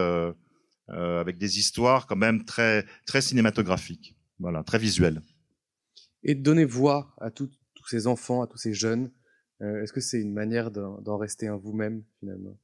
avec 0.89 1.39
des 1.39 1.59
histoires 1.59 2.07
quand 2.07 2.17
même 2.17 2.45
très 2.45 2.85
très 3.07 3.23
cinématographiques, 3.23 4.15
voilà, 4.43 4.63
très 4.63 4.79
visuelles. 4.79 5.23
Et 6.23 6.35
de 6.35 6.43
donner 6.43 6.67
voix 6.67 7.15
à 7.21 7.31
tout, 7.31 7.49
tous 7.75 7.89
ces 7.89 8.07
enfants, 8.07 8.43
à 8.43 8.47
tous 8.47 8.59
ces 8.59 8.75
jeunes, 8.75 9.11
est-ce 9.61 9.93
que 9.93 10.01
c'est 10.01 10.21
une 10.21 10.33
manière 10.33 10.73
d'en 10.73 11.17
rester 11.17 11.47
un 11.47 11.57
vous-même 11.57 12.03
finalement? 12.19 12.59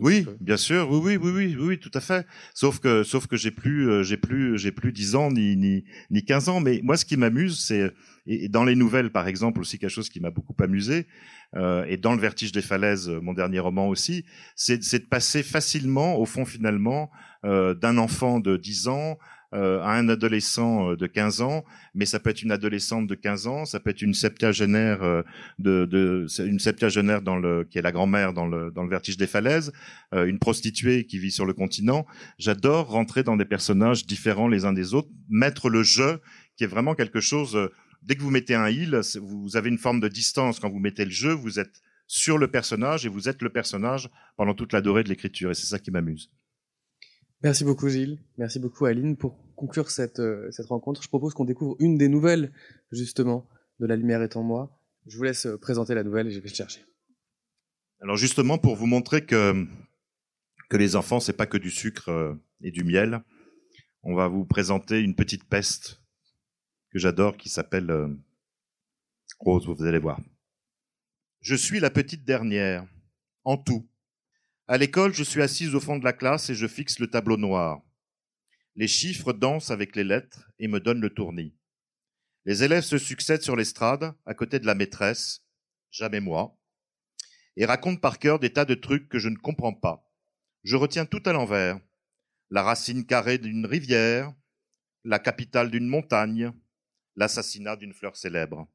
Oui, 0.00 0.26
bien 0.40 0.56
sûr, 0.56 0.90
oui, 0.90 1.16
oui, 1.16 1.16
oui, 1.16 1.30
oui, 1.30 1.56
oui, 1.58 1.78
tout 1.78 1.90
à 1.94 2.00
fait. 2.00 2.26
Sauf 2.54 2.80
que, 2.80 3.02
sauf 3.02 3.26
que 3.26 3.36
j'ai 3.36 3.50
plus, 3.50 3.88
euh, 3.88 4.02
j'ai 4.02 4.16
plus, 4.16 4.58
j'ai 4.58 4.72
plus 4.72 4.92
10 4.92 5.14
ans 5.14 5.30
ni 5.30 5.56
ni 5.56 5.84
ni 6.10 6.24
15 6.24 6.48
ans. 6.48 6.60
Mais 6.60 6.80
moi, 6.82 6.96
ce 6.96 7.04
qui 7.04 7.16
m'amuse, 7.16 7.60
c'est 7.60 7.92
et 8.26 8.48
dans 8.48 8.64
les 8.64 8.74
nouvelles, 8.74 9.12
par 9.12 9.28
exemple, 9.28 9.60
aussi 9.60 9.78
quelque 9.78 9.90
chose 9.90 10.08
qui 10.08 10.20
m'a 10.20 10.30
beaucoup 10.30 10.54
amusé, 10.60 11.06
euh, 11.56 11.84
et 11.88 11.96
dans 11.96 12.14
le 12.14 12.20
Vertige 12.20 12.52
des 12.52 12.62
falaises, 12.62 13.08
euh, 13.08 13.20
mon 13.20 13.34
dernier 13.34 13.58
roman 13.58 13.88
aussi, 13.88 14.24
c'est 14.56 14.78
de 14.78 15.06
passer 15.06 15.42
facilement, 15.42 16.18
au 16.18 16.24
fond, 16.24 16.44
finalement, 16.44 17.10
euh, 17.44 17.74
d'un 17.74 17.98
enfant 17.98 18.40
de 18.40 18.56
10 18.56 18.88
ans 18.88 19.10
euh, 19.10 19.16
à 19.54 19.92
un 19.92 20.08
adolescent 20.08 20.90
euh, 20.90 20.96
de 20.96 21.06
15 21.06 21.40
ans, 21.40 21.64
mais 21.94 22.06
ça 22.06 22.18
peut 22.18 22.30
être 22.30 22.42
une 22.42 22.50
adolescente 22.50 23.06
de 23.06 23.14
15 23.14 23.46
ans, 23.46 23.64
ça 23.64 23.80
peut 23.80 23.90
être 23.90 24.02
une 24.02 24.14
septuagénaire 24.14 25.02
euh, 25.02 25.22
de, 25.58 25.84
de 25.84 26.26
une 26.44 26.58
septuagénaire 26.58 27.22
dans 27.22 27.36
le 27.36 27.64
qui 27.64 27.78
est 27.78 27.82
la 27.82 27.92
grand-mère 27.92 28.32
dans 28.32 28.46
le 28.46 28.70
dans 28.70 28.82
le 28.82 28.90
vertige 28.90 29.16
des 29.16 29.26
falaises, 29.26 29.72
une 30.12 30.38
prostituée 30.38 31.06
qui 31.06 31.18
vit 31.18 31.30
sur 31.30 31.46
le 31.46 31.52
continent. 31.52 32.06
J'adore 32.38 32.88
rentrer 32.88 33.22
dans 33.22 33.36
des 33.36 33.44
personnages 33.44 34.06
différents 34.06 34.48
les 34.48 34.64
uns 34.64 34.72
des 34.72 34.94
autres, 34.94 35.08
mettre 35.28 35.70
le 35.70 35.82
jeu 35.82 36.20
qui 36.56 36.64
est 36.64 36.68
vraiment 36.68 36.94
quelque 36.94 37.20
chose 37.20 37.58
dès 38.02 38.14
que 38.14 38.22
vous 38.22 38.30
mettez 38.30 38.54
un 38.54 38.68
il, 38.68 39.00
vous 39.20 39.56
avez 39.56 39.68
une 39.68 39.78
forme 39.78 40.00
de 40.00 40.08
distance 40.08 40.60
quand 40.60 40.70
vous 40.70 40.78
mettez 40.78 41.04
le 41.04 41.10
jeu, 41.10 41.32
vous 41.32 41.58
êtes 41.58 41.80
sur 42.06 42.38
le 42.38 42.48
personnage 42.48 43.06
et 43.06 43.08
vous 43.08 43.28
êtes 43.28 43.42
le 43.42 43.50
personnage 43.50 44.10
pendant 44.36 44.54
toute 44.54 44.72
la 44.72 44.80
durée 44.80 45.04
de 45.04 45.08
l'écriture 45.08 45.50
et 45.50 45.54
c'est 45.54 45.66
ça 45.66 45.78
qui 45.78 45.90
m'amuse. 45.90 46.30
Merci 47.44 47.62
beaucoup 47.62 47.90
Gilles, 47.90 48.18
merci 48.38 48.58
beaucoup 48.58 48.86
Aline. 48.86 49.18
Pour 49.18 49.36
conclure 49.54 49.90
cette, 49.90 50.18
euh, 50.18 50.50
cette 50.50 50.64
rencontre, 50.68 51.02
je 51.02 51.08
propose 51.08 51.34
qu'on 51.34 51.44
découvre 51.44 51.76
une 51.78 51.98
des 51.98 52.08
nouvelles 52.08 52.54
justement 52.90 53.46
de 53.80 53.86
La 53.86 53.96
lumière 53.96 54.22
est 54.22 54.36
en 54.36 54.42
moi. 54.42 54.80
Je 55.06 55.18
vous 55.18 55.24
laisse 55.24 55.44
euh, 55.44 55.58
présenter 55.58 55.94
la 55.94 56.04
nouvelle 56.04 56.26
et 56.26 56.30
je 56.30 56.40
vais 56.40 56.48
chercher. 56.48 56.80
Alors 58.00 58.16
justement 58.16 58.56
pour 58.56 58.76
vous 58.76 58.86
montrer 58.86 59.26
que 59.26 59.66
que 60.70 60.78
les 60.78 60.96
enfants 60.96 61.20
c'est 61.20 61.34
pas 61.34 61.44
que 61.44 61.58
du 61.58 61.70
sucre 61.70 62.08
euh, 62.08 62.34
et 62.62 62.70
du 62.70 62.82
miel, 62.82 63.22
on 64.04 64.14
va 64.14 64.26
vous 64.26 64.46
présenter 64.46 65.00
une 65.00 65.14
petite 65.14 65.44
peste 65.44 66.00
que 66.92 66.98
j'adore 66.98 67.36
qui 67.36 67.50
s'appelle 67.50 67.92
Rose, 69.38 69.66
vous 69.66 69.84
allez 69.84 69.98
voir. 69.98 70.18
Je 71.42 71.54
suis 71.54 71.78
la 71.78 71.90
petite 71.90 72.24
dernière 72.24 72.86
en 73.44 73.58
tout 73.58 73.86
à 74.66 74.78
l'école, 74.78 75.12
je 75.14 75.22
suis 75.22 75.42
assise 75.42 75.74
au 75.74 75.80
fond 75.80 75.98
de 75.98 76.04
la 76.04 76.12
classe 76.12 76.50
et 76.50 76.54
je 76.54 76.66
fixe 76.66 76.98
le 76.98 77.08
tableau 77.08 77.36
noir. 77.36 77.82
Les 78.76 78.88
chiffres 78.88 79.32
dansent 79.32 79.70
avec 79.70 79.94
les 79.94 80.04
lettres 80.04 80.50
et 80.58 80.68
me 80.68 80.80
donnent 80.80 81.00
le 81.00 81.10
tournis. 81.10 81.54
Les 82.44 82.62
élèves 82.62 82.84
se 82.84 82.98
succèdent 82.98 83.42
sur 83.42 83.56
l'estrade, 83.56 84.14
à 84.26 84.34
côté 84.34 84.58
de 84.58 84.66
la 84.66 84.74
maîtresse, 84.74 85.42
jamais 85.90 86.20
moi, 86.20 86.58
et 87.56 87.64
racontent 87.64 88.00
par 88.00 88.18
cœur 88.18 88.38
des 88.38 88.52
tas 88.52 88.64
de 88.64 88.74
trucs 88.74 89.08
que 89.08 89.18
je 89.18 89.28
ne 89.28 89.36
comprends 89.36 89.74
pas. 89.74 90.10
Je 90.62 90.76
retiens 90.76 91.06
tout 91.06 91.22
à 91.26 91.32
l'envers. 91.32 91.78
La 92.50 92.62
racine 92.62 93.06
carrée 93.06 93.38
d'une 93.38 93.66
rivière, 93.66 94.34
la 95.04 95.18
capitale 95.18 95.70
d'une 95.70 95.86
montagne, 95.86 96.52
l'assassinat 97.16 97.76
d'une 97.76 97.92
fleur 97.92 98.16
célèbre. 98.16 98.68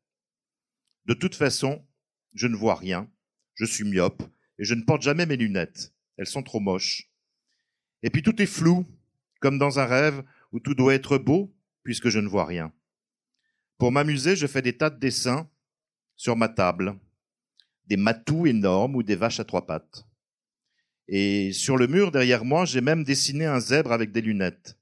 De 1.05 1.13
toute 1.13 1.35
façon, 1.35 1.85
je 2.33 2.47
ne 2.47 2.55
vois 2.55 2.75
rien, 2.75 3.11
je 3.55 3.65
suis 3.65 3.83
myope, 3.83 4.23
et 4.60 4.66
je 4.66 4.76
ne 4.76 4.84
porte 4.84 5.01
jamais 5.01 5.26
mes 5.26 5.38
lunettes. 5.38 5.93
Elles 6.18 6.28
sont 6.28 6.43
trop 6.43 6.60
moches. 6.60 7.10
Et 8.03 8.10
puis 8.10 8.22
tout 8.22 8.39
est 8.41 8.45
flou, 8.45 8.86
comme 9.39 9.57
dans 9.57 9.80
un 9.80 9.86
rêve 9.86 10.22
où 10.51 10.60
tout 10.60 10.76
doit 10.76 10.93
être 10.93 11.18
beau, 11.18 11.55
puisque 11.84 12.10
je 12.10 12.20
ne 12.20 12.28
vois 12.28 12.45
rien. 12.45 12.72
Pour 13.78 13.91
m'amuser, 13.91 14.36
je 14.36 14.45
fais 14.45 14.62
des 14.62 14.78
tas 14.78 14.89
de 14.89 14.99
dessins 14.99 15.49
sur 16.18 16.36
ma 16.36 16.49
table, 16.49 16.99
des 17.86 17.95
matous 17.95 18.47
énormes 18.47 18.95
ou 18.95 19.03
des 19.03 19.16
vaches 19.16 19.39
à 19.39 19.45
trois 19.45 19.66
pattes. 19.66 20.05
Et 21.07 21.53
sur 21.53 21.78
le 21.78 21.88
mur 21.88 22.12
derrière 22.12 22.43
moi, 22.43 22.66
j'ai 22.66 22.82
même 22.82 23.03
dessiné 23.03 23.45
un 23.45 23.60
zèbre 23.60 23.93
avec 23.93 24.12
des 24.12 24.22
lunettes. 24.22 24.78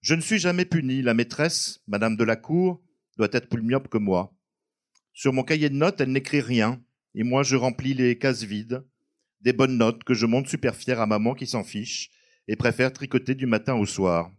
Je 0.00 0.14
ne 0.14 0.20
suis 0.20 0.38
jamais 0.38 0.64
puni. 0.64 1.02
La 1.02 1.14
maîtresse, 1.14 1.82
Madame 1.88 2.16
de 2.16 2.24
la 2.24 2.36
Cour, 2.36 2.80
doit 3.16 3.28
être 3.32 3.48
plus 3.48 3.62
myope 3.62 3.88
que 3.88 3.98
moi. 3.98 4.32
Sur 5.12 5.32
mon 5.32 5.42
cahier 5.42 5.68
de 5.68 5.74
notes, 5.74 6.00
elle 6.00 6.12
n'écrit 6.12 6.40
rien 6.40 6.82
et 7.14 7.22
moi 7.22 7.42
je 7.42 7.56
remplis 7.56 7.94
les 7.94 8.18
cases 8.18 8.42
vides, 8.42 8.84
des 9.40 9.52
bonnes 9.52 9.76
notes 9.76 10.04
que 10.04 10.14
je 10.14 10.26
monte 10.26 10.48
super 10.48 10.74
fier 10.74 11.00
à 11.00 11.06
maman 11.06 11.34
qui 11.34 11.46
s'en 11.46 11.64
fiche 11.64 12.10
et 12.48 12.56
préfère 12.56 12.92
tricoter 12.92 13.34
du 13.34 13.46
matin 13.46 13.74
au 13.74 13.86
soir. 13.86 14.30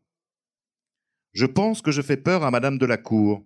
Je 1.33 1.45
pense 1.45 1.81
que 1.81 1.91
je 1.91 2.01
fais 2.01 2.17
peur 2.17 2.43
à 2.43 2.51
madame 2.51 2.77
de 2.77 2.85
la 2.85 2.97
cour, 2.97 3.45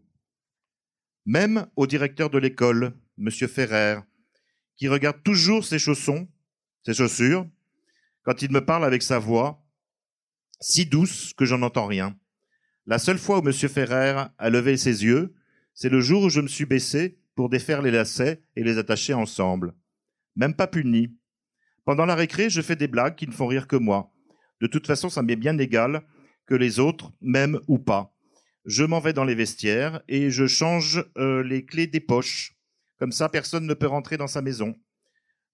même 1.26 1.68
au 1.76 1.86
directeur 1.86 2.30
de 2.30 2.38
l'école, 2.38 2.94
monsieur 3.18 3.48
Ferrer, 3.48 4.00
qui 4.78 4.88
regarde 4.88 5.22
toujours 5.24 5.66
ses 5.66 5.80
chaussons, 5.80 6.28
ses 6.86 6.94
chaussures, 6.94 7.48
quand 8.24 8.42
il 8.42 8.52
me 8.52 8.64
parle 8.64 8.86
avec 8.86 9.04
sa 9.04 9.20
voix, 9.20 9.66
si 10.62 10.86
douce 10.86 11.34
que 11.34 11.46
j'en 11.46 11.62
entends 11.62 11.88
rien. 11.88 12.18
La 12.86 13.00
seule 13.00 13.20
fois 13.20 13.40
où 13.40 13.42
monsieur 13.42 13.68
Ferrer 13.68 14.24
a 14.38 14.50
levé 14.50 14.78
ses 14.78 15.04
yeux, 15.04 15.36
c'est 15.74 15.90
le 15.90 16.02
jour 16.02 16.24
où 16.24 16.30
je 16.30 16.42
me 16.42 16.48
suis 16.48 16.66
baissé 16.66 17.19
pour 17.40 17.48
défaire 17.48 17.82
les 17.82 17.92
lacets 17.92 18.44
et 18.58 18.66
les 18.66 18.78
attacher 18.80 19.14
ensemble. 19.14 19.74
Même 20.36 20.54
pas 20.54 20.68
puni. 20.68 21.16
Pendant 21.86 22.06
la 22.06 22.14
récré, 22.16 22.50
je 22.50 22.60
fais 22.60 22.76
des 22.76 22.90
blagues 22.90 23.16
qui 23.16 23.28
ne 23.28 23.32
font 23.32 23.48
rire 23.48 23.66
que 23.66 23.78
moi. 23.78 24.12
De 24.60 24.68
toute 24.68 24.86
façon, 24.86 25.08
ça 25.08 25.24
m'est 25.24 25.38
bien 25.38 25.58
égal 25.58 26.02
que 26.46 26.54
les 26.54 26.80
autres, 26.80 27.14
même 27.22 27.58
ou 27.70 27.80
pas. 27.80 28.14
Je 28.66 28.84
m'en 28.84 29.00
vais 29.00 29.14
dans 29.14 29.24
les 29.24 29.36
vestiaires 29.36 30.02
et 30.10 30.32
je 30.32 30.48
change 30.48 31.02
euh, 31.18 31.42
les 31.42 31.66
clés 31.66 31.88
des 31.88 32.02
poches. 32.02 32.58
Comme 32.98 33.14
ça, 33.14 33.30
personne 33.30 33.66
ne 33.66 33.74
peut 33.74 33.88
rentrer 33.88 34.18
dans 34.18 34.28
sa 34.28 34.42
maison. 34.42 34.76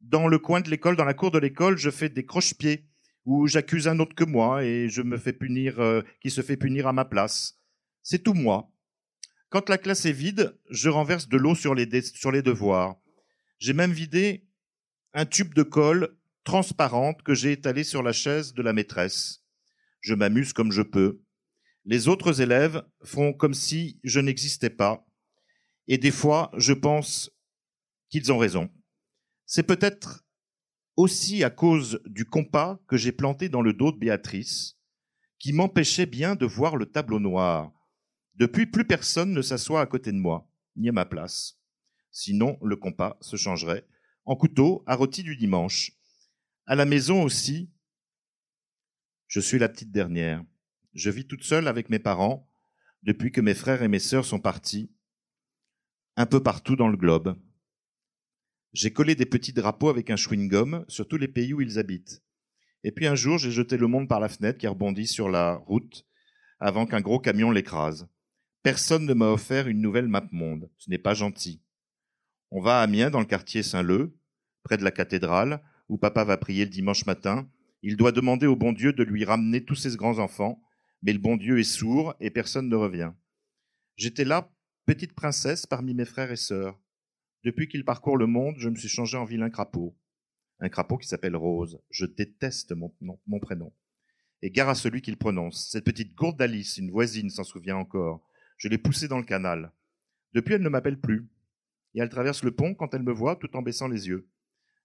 Dans 0.02 0.28
le 0.28 0.40
coin 0.40 0.62
de 0.62 0.72
l'école, 0.72 0.96
dans 0.96 1.06
la 1.06 1.14
cour 1.14 1.30
de 1.30 1.38
l'école, 1.38 1.78
je 1.78 1.92
fais 1.92 2.10
des 2.10 2.26
croche-pieds 2.26 2.88
où 3.26 3.46
j'accuse 3.46 3.88
un 3.88 4.00
autre 4.00 4.16
que 4.16 4.24
moi 4.24 4.64
et 4.64 4.90
je 4.90 5.04
me 5.04 5.20
fais 5.20 5.34
punir, 5.34 5.80
euh, 5.80 6.02
qui 6.20 6.32
se 6.32 6.42
fait 6.42 6.58
punir 6.58 6.88
à 6.88 6.94
ma 6.94 7.06
place. 7.06 7.60
C'est 8.02 8.24
tout 8.24 8.34
moi. 8.34 8.72
Quand 9.50 9.70
la 9.70 9.78
classe 9.78 10.06
est 10.06 10.12
vide, 10.12 10.58
je 10.70 10.90
renverse 10.90 11.28
de 11.28 11.38
l'eau 11.38 11.56
sur 11.56 11.76
les, 11.76 12.02
sur 12.02 12.32
les 12.32 12.42
devoirs. 12.42 12.96
J'ai 13.60 13.74
même 13.74 13.92
vidé 13.92 14.48
un 15.14 15.26
tube 15.26 15.54
de 15.54 15.64
colle 15.64 16.18
transparente 16.44 17.22
que 17.24 17.34
j'ai 17.34 17.54
étalé 17.54 17.84
sur 17.84 18.04
la 18.04 18.12
chaise 18.12 18.54
de 18.54 18.62
la 18.62 18.74
maîtresse. 18.74 19.44
Je 20.02 20.14
m'amuse 20.14 20.54
comme 20.54 20.72
je 20.72 20.82
peux. 20.82 21.22
Les 21.86 22.08
autres 22.08 22.42
élèves 22.42 22.84
font 23.04 23.34
comme 23.34 23.54
si 23.54 24.00
je 24.04 24.20
n'existais 24.20 24.70
pas. 24.70 25.06
Et 25.88 25.98
des 25.98 26.12
fois, 26.12 26.52
je 26.58 26.74
pense 26.74 27.32
qu'ils 28.10 28.32
ont 28.32 28.38
raison. 28.38 28.70
C'est 29.46 29.64
peut-être 29.68 30.26
aussi 30.96 31.44
à 31.44 31.50
cause 31.50 32.00
du 32.06 32.26
compas 32.26 32.80
que 32.88 32.98
j'ai 32.98 33.12
planté 33.12 33.50
dans 33.50 33.62
le 33.62 33.74
dos 33.74 33.92
de 33.92 33.98
Béatrice, 33.98 34.80
qui 35.40 35.54
m'empêchait 35.54 36.06
bien 36.06 36.36
de 36.36 36.46
voir 36.46 36.76
le 36.76 36.86
tableau 36.86 37.20
noir. 37.20 37.72
Depuis, 38.36 38.66
plus 38.66 38.86
personne 38.86 39.32
ne 39.32 39.42
s'assoit 39.42 39.82
à 39.82 39.86
côté 39.86 40.12
de 40.12 40.18
moi, 40.18 40.52
ni 40.76 40.90
à 40.90 40.92
ma 40.92 41.06
place. 41.06 41.58
Sinon, 42.12 42.58
le 42.62 42.76
compas 42.76 43.18
se 43.22 43.38
changerait 43.38 43.86
en 44.26 44.36
couteau 44.36 44.84
à 44.88 44.96
rôti 44.96 45.24
du 45.24 45.36
dimanche. 45.38 45.92
À 46.66 46.76
la 46.76 46.86
maison 46.86 47.24
aussi, 47.24 47.72
je 49.28 49.40
suis 49.40 49.60
la 49.60 49.70
petite 49.70 49.92
dernière. 49.92 50.44
Je 50.94 51.10
vis 51.10 51.28
toute 51.28 51.44
seule 51.44 51.68
avec 51.68 51.90
mes 51.90 52.00
parents 52.00 52.50
depuis 53.04 53.32
que 53.32 53.42
mes 53.42 53.54
frères 53.54 53.84
et 53.84 53.88
mes 53.88 54.00
sœurs 54.00 54.26
sont 54.26 54.40
partis, 54.40 54.92
un 56.16 56.26
peu 56.26 56.42
partout 56.42 56.76
dans 56.76 56.88
le 56.88 56.98
globe. 56.98 57.38
J'ai 58.74 58.92
collé 58.92 59.16
des 59.16 59.26
petits 59.26 59.54
drapeaux 59.54 59.90
avec 59.90 60.10
un 60.10 60.16
chewing-gum 60.16 60.84
sur 60.88 61.08
tous 61.08 61.18
les 61.18 61.28
pays 61.28 61.54
où 61.54 61.62
ils 61.62 61.80
habitent. 61.80 62.24
Et 62.84 62.92
puis 62.92 63.08
un 63.08 63.16
jour, 63.16 63.38
j'ai 63.38 63.52
jeté 63.52 63.78
le 63.78 63.88
monde 63.88 64.10
par 64.10 64.20
la 64.20 64.30
fenêtre 64.30 64.58
qui 64.58 64.68
rebondit 64.68 65.08
sur 65.08 65.30
la 65.30 65.56
route 65.56 66.06
avant 66.60 66.86
qu'un 66.86 67.02
gros 67.02 67.20
camion 67.20 67.52
l'écrase. 67.52 68.08
Personne 68.66 69.06
ne 69.06 69.14
m'a 69.14 69.28
offert 69.28 69.68
une 69.68 69.80
nouvelle 69.80 70.08
map 70.08 70.28
monde. 70.32 70.72
Ce 70.80 70.90
n'est 70.90 70.98
pas 70.98 71.14
gentil. 71.14 71.62
On 72.50 72.60
va 72.60 72.80
à 72.80 72.82
Amiens, 72.82 73.12
dans 73.12 73.20
le 73.20 73.28
quartier 73.28 73.62
Saint-Leu, 73.62 74.18
près 74.64 74.76
de 74.78 74.84
la 74.84 74.90
cathédrale, 74.90 75.62
où 75.88 76.00
papa 76.00 76.24
va 76.24 76.36
prier 76.38 76.66
le 76.66 76.72
dimanche 76.72 77.06
matin. 77.06 77.48
Il 77.84 77.96
doit 77.96 78.12
demander 78.12 78.48
au 78.48 78.56
bon 78.56 78.74
Dieu 78.74 78.92
de 78.92 79.04
lui 79.04 79.24
ramener 79.24 79.64
tous 79.64 79.76
ses 79.76 79.96
grands-enfants, 79.96 80.64
mais 81.04 81.14
le 81.14 81.20
bon 81.20 81.38
Dieu 81.38 81.60
est 81.60 81.64
sourd 81.64 82.16
et 82.20 82.32
personne 82.32 82.68
ne 82.68 82.76
revient. 82.76 83.12
J'étais 83.98 84.26
là, 84.26 84.52
petite 84.88 85.14
princesse 85.14 85.68
parmi 85.68 85.94
mes 85.94 86.04
frères 86.04 86.32
et 86.32 86.36
sœurs. 86.36 86.76
Depuis 87.44 87.68
qu'il 87.68 87.86
parcourt 87.86 88.18
le 88.18 88.26
monde, 88.26 88.56
je 88.58 88.70
me 88.70 88.76
suis 88.76 88.90
changé 88.90 89.16
en 89.16 89.26
vilain 89.26 89.52
crapaud. 89.52 89.96
Un 90.60 90.70
crapaud 90.70 90.98
qui 90.98 91.08
s'appelle 91.08 91.36
Rose. 91.36 91.80
Je 91.92 92.08
déteste 92.08 92.74
mon, 92.74 93.40
prénom. 93.40 93.72
Et 94.42 94.50
gare 94.50 94.70
à 94.70 94.76
celui 94.76 95.04
qui 95.04 95.12
le 95.12 95.18
prononce. 95.18 95.70
Cette 95.70 95.86
petite 95.86 96.16
gourde 96.16 96.40
d'Alice, 96.40 96.78
une 96.78 96.90
voisine, 96.90 97.30
s'en 97.30 97.44
souvient 97.44 97.78
encore. 97.78 98.28
Je 98.58 98.68
l'ai 98.68 98.78
poussée 98.78 99.08
dans 99.08 99.18
le 99.18 99.26
canal. 99.26 99.72
Depuis, 100.34 100.54
elle 100.54 100.62
ne 100.62 100.70
m'appelle 100.70 101.00
plus. 101.00 101.28
Et 101.94 102.00
elle 102.00 102.10
traverse 102.10 102.44
le 102.44 102.52
pont 102.52 102.74
quand 102.74 102.94
elle 102.94 103.04
me 103.04 103.14
voit 103.14 103.36
tout 103.36 103.56
en 103.56 103.62
baissant 103.62 103.88
les 103.88 104.08
yeux. 104.08 104.28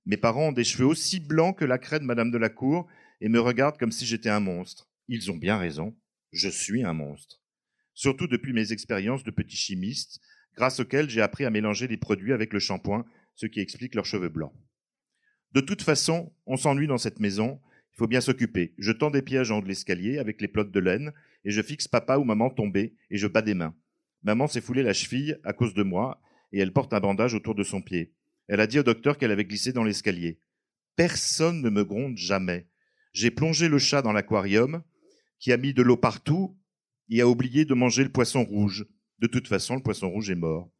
Mes 0.06 0.16
parents 0.16 0.48
ont 0.48 0.52
des 0.52 0.64
cheveux 0.64 0.86
aussi 0.86 1.20
blancs 1.20 1.58
que 1.58 1.64
la 1.64 1.78
craie 1.78 2.00
de 2.00 2.04
Madame 2.04 2.30
de 2.30 2.38
la 2.38 2.48
Cour 2.48 2.88
et 3.20 3.28
me 3.28 3.40
regardent 3.40 3.78
comme 3.78 3.92
si 3.92 4.06
j'étais 4.06 4.30
un 4.30 4.40
monstre. 4.40 4.88
Ils 5.08 5.30
ont 5.30 5.36
bien 5.36 5.58
raison. 5.58 5.96
Je 6.32 6.48
suis 6.48 6.84
un 6.84 6.94
monstre. 6.94 7.40
Surtout 7.94 8.28
depuis 8.28 8.52
mes 8.52 8.72
expériences 8.72 9.24
de 9.24 9.30
petit 9.30 9.56
chimiste, 9.56 10.20
grâce 10.54 10.80
auxquelles 10.80 11.10
j'ai 11.10 11.20
appris 11.20 11.44
à 11.44 11.50
mélanger 11.50 11.86
les 11.88 11.96
produits 11.96 12.32
avec 12.32 12.52
le 12.52 12.60
shampoing, 12.60 13.04
ce 13.34 13.46
qui 13.46 13.60
explique 13.60 13.94
leurs 13.94 14.06
cheveux 14.06 14.28
blancs. 14.28 14.54
De 15.52 15.60
toute 15.60 15.82
façon, 15.82 16.32
on 16.46 16.56
s'ennuie 16.56 16.86
dans 16.86 16.98
cette 16.98 17.20
maison, 17.20 17.60
il 17.92 17.96
faut 17.96 18.06
bien 18.06 18.20
s'occuper. 18.20 18.74
Je 18.78 18.92
tends 18.92 19.10
des 19.10 19.22
pièges 19.22 19.50
en 19.50 19.58
haut 19.58 19.62
de 19.62 19.68
l'escalier 19.68 20.18
avec 20.18 20.40
les 20.40 20.48
plottes 20.48 20.70
de 20.70 20.80
laine, 20.80 21.12
et 21.44 21.50
je 21.50 21.62
fixe 21.62 21.88
papa 21.88 22.18
ou 22.18 22.24
maman 22.24 22.50
tombés, 22.50 22.94
et 23.10 23.16
je 23.16 23.26
bats 23.26 23.42
des 23.42 23.54
mains. 23.54 23.74
Maman 24.22 24.46
s'est 24.46 24.60
foulée 24.60 24.82
la 24.82 24.92
cheville 24.92 25.38
à 25.44 25.52
cause 25.52 25.74
de 25.74 25.82
moi, 25.82 26.20
et 26.52 26.58
elle 26.58 26.72
porte 26.72 26.92
un 26.92 27.00
bandage 27.00 27.34
autour 27.34 27.54
de 27.54 27.62
son 27.62 27.80
pied. 27.80 28.12
Elle 28.48 28.60
a 28.60 28.66
dit 28.66 28.78
au 28.78 28.82
docteur 28.82 29.16
qu'elle 29.16 29.30
avait 29.30 29.44
glissé 29.44 29.72
dans 29.72 29.84
l'escalier. 29.84 30.40
Personne 30.96 31.62
ne 31.62 31.70
me 31.70 31.84
gronde 31.84 32.16
jamais. 32.16 32.68
J'ai 33.12 33.30
plongé 33.30 33.68
le 33.68 33.78
chat 33.78 34.02
dans 34.02 34.12
l'aquarium, 34.12 34.82
qui 35.38 35.52
a 35.52 35.56
mis 35.56 35.72
de 35.72 35.82
l'eau 35.82 35.96
partout, 35.96 36.58
et 37.08 37.20
a 37.20 37.28
oublié 37.28 37.64
de 37.64 37.74
manger 37.74 38.04
le 38.04 38.12
poisson 38.12 38.44
rouge. 38.44 38.86
De 39.18 39.26
toute 39.26 39.48
façon, 39.48 39.76
le 39.76 39.82
poisson 39.82 40.10
rouge 40.10 40.30
est 40.30 40.34
mort. 40.34 40.70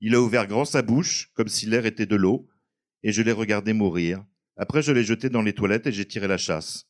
Il 0.00 0.14
a 0.14 0.20
ouvert 0.20 0.46
grand 0.46 0.64
sa 0.64 0.82
bouche, 0.82 1.30
comme 1.34 1.48
si 1.48 1.66
l'air 1.66 1.86
était 1.86 2.06
de 2.06 2.16
l'eau, 2.16 2.48
et 3.02 3.12
je 3.12 3.22
l'ai 3.22 3.32
regardé 3.32 3.72
mourir. 3.72 4.24
Après, 4.56 4.82
je 4.82 4.92
l'ai 4.92 5.04
jeté 5.04 5.28
dans 5.30 5.42
les 5.42 5.52
toilettes 5.52 5.86
et 5.86 5.92
j'ai 5.92 6.06
tiré 6.06 6.26
la 6.26 6.38
chasse. 6.38 6.89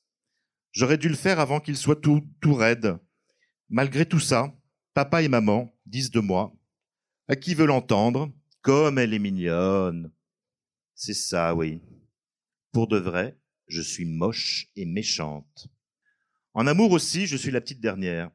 J'aurais 0.73 0.99
dû 0.99 1.09
le 1.09 1.17
faire 1.17 1.41
avant 1.41 1.61
qu'il 1.61 1.77
soit 1.77 2.01
tout, 2.01 2.27
tout 2.41 2.55
raide. 2.55 2.99
Malgré 3.69 4.07
tout 4.07 4.21
ça, 4.21 4.55
papa 4.95 5.23
et 5.23 5.29
maman 5.29 5.75
disent 5.87 6.11
de 6.11 6.21
moi, 6.21 6.53
à 7.29 7.37
qui 7.37 7.55
veut 7.55 7.67
l'entendre, 7.67 8.33
comme 8.63 8.99
elle 8.99 9.15
est 9.15 9.19
mignonne. 9.19 10.13
C'est 10.95 11.15
ça, 11.15 11.55
oui. 11.55 11.81
Pour 12.73 12.87
de 12.87 12.99
vrai, 12.99 13.39
je 13.67 13.81
suis 13.81 14.05
moche 14.05 14.69
et 14.77 14.85
méchante. 14.85 15.69
En 16.55 16.67
amour 16.67 16.93
aussi, 16.93 17.27
je 17.27 17.37
suis 17.37 17.51
la 17.51 17.61
petite 17.61 17.81
dernière. 17.81 18.31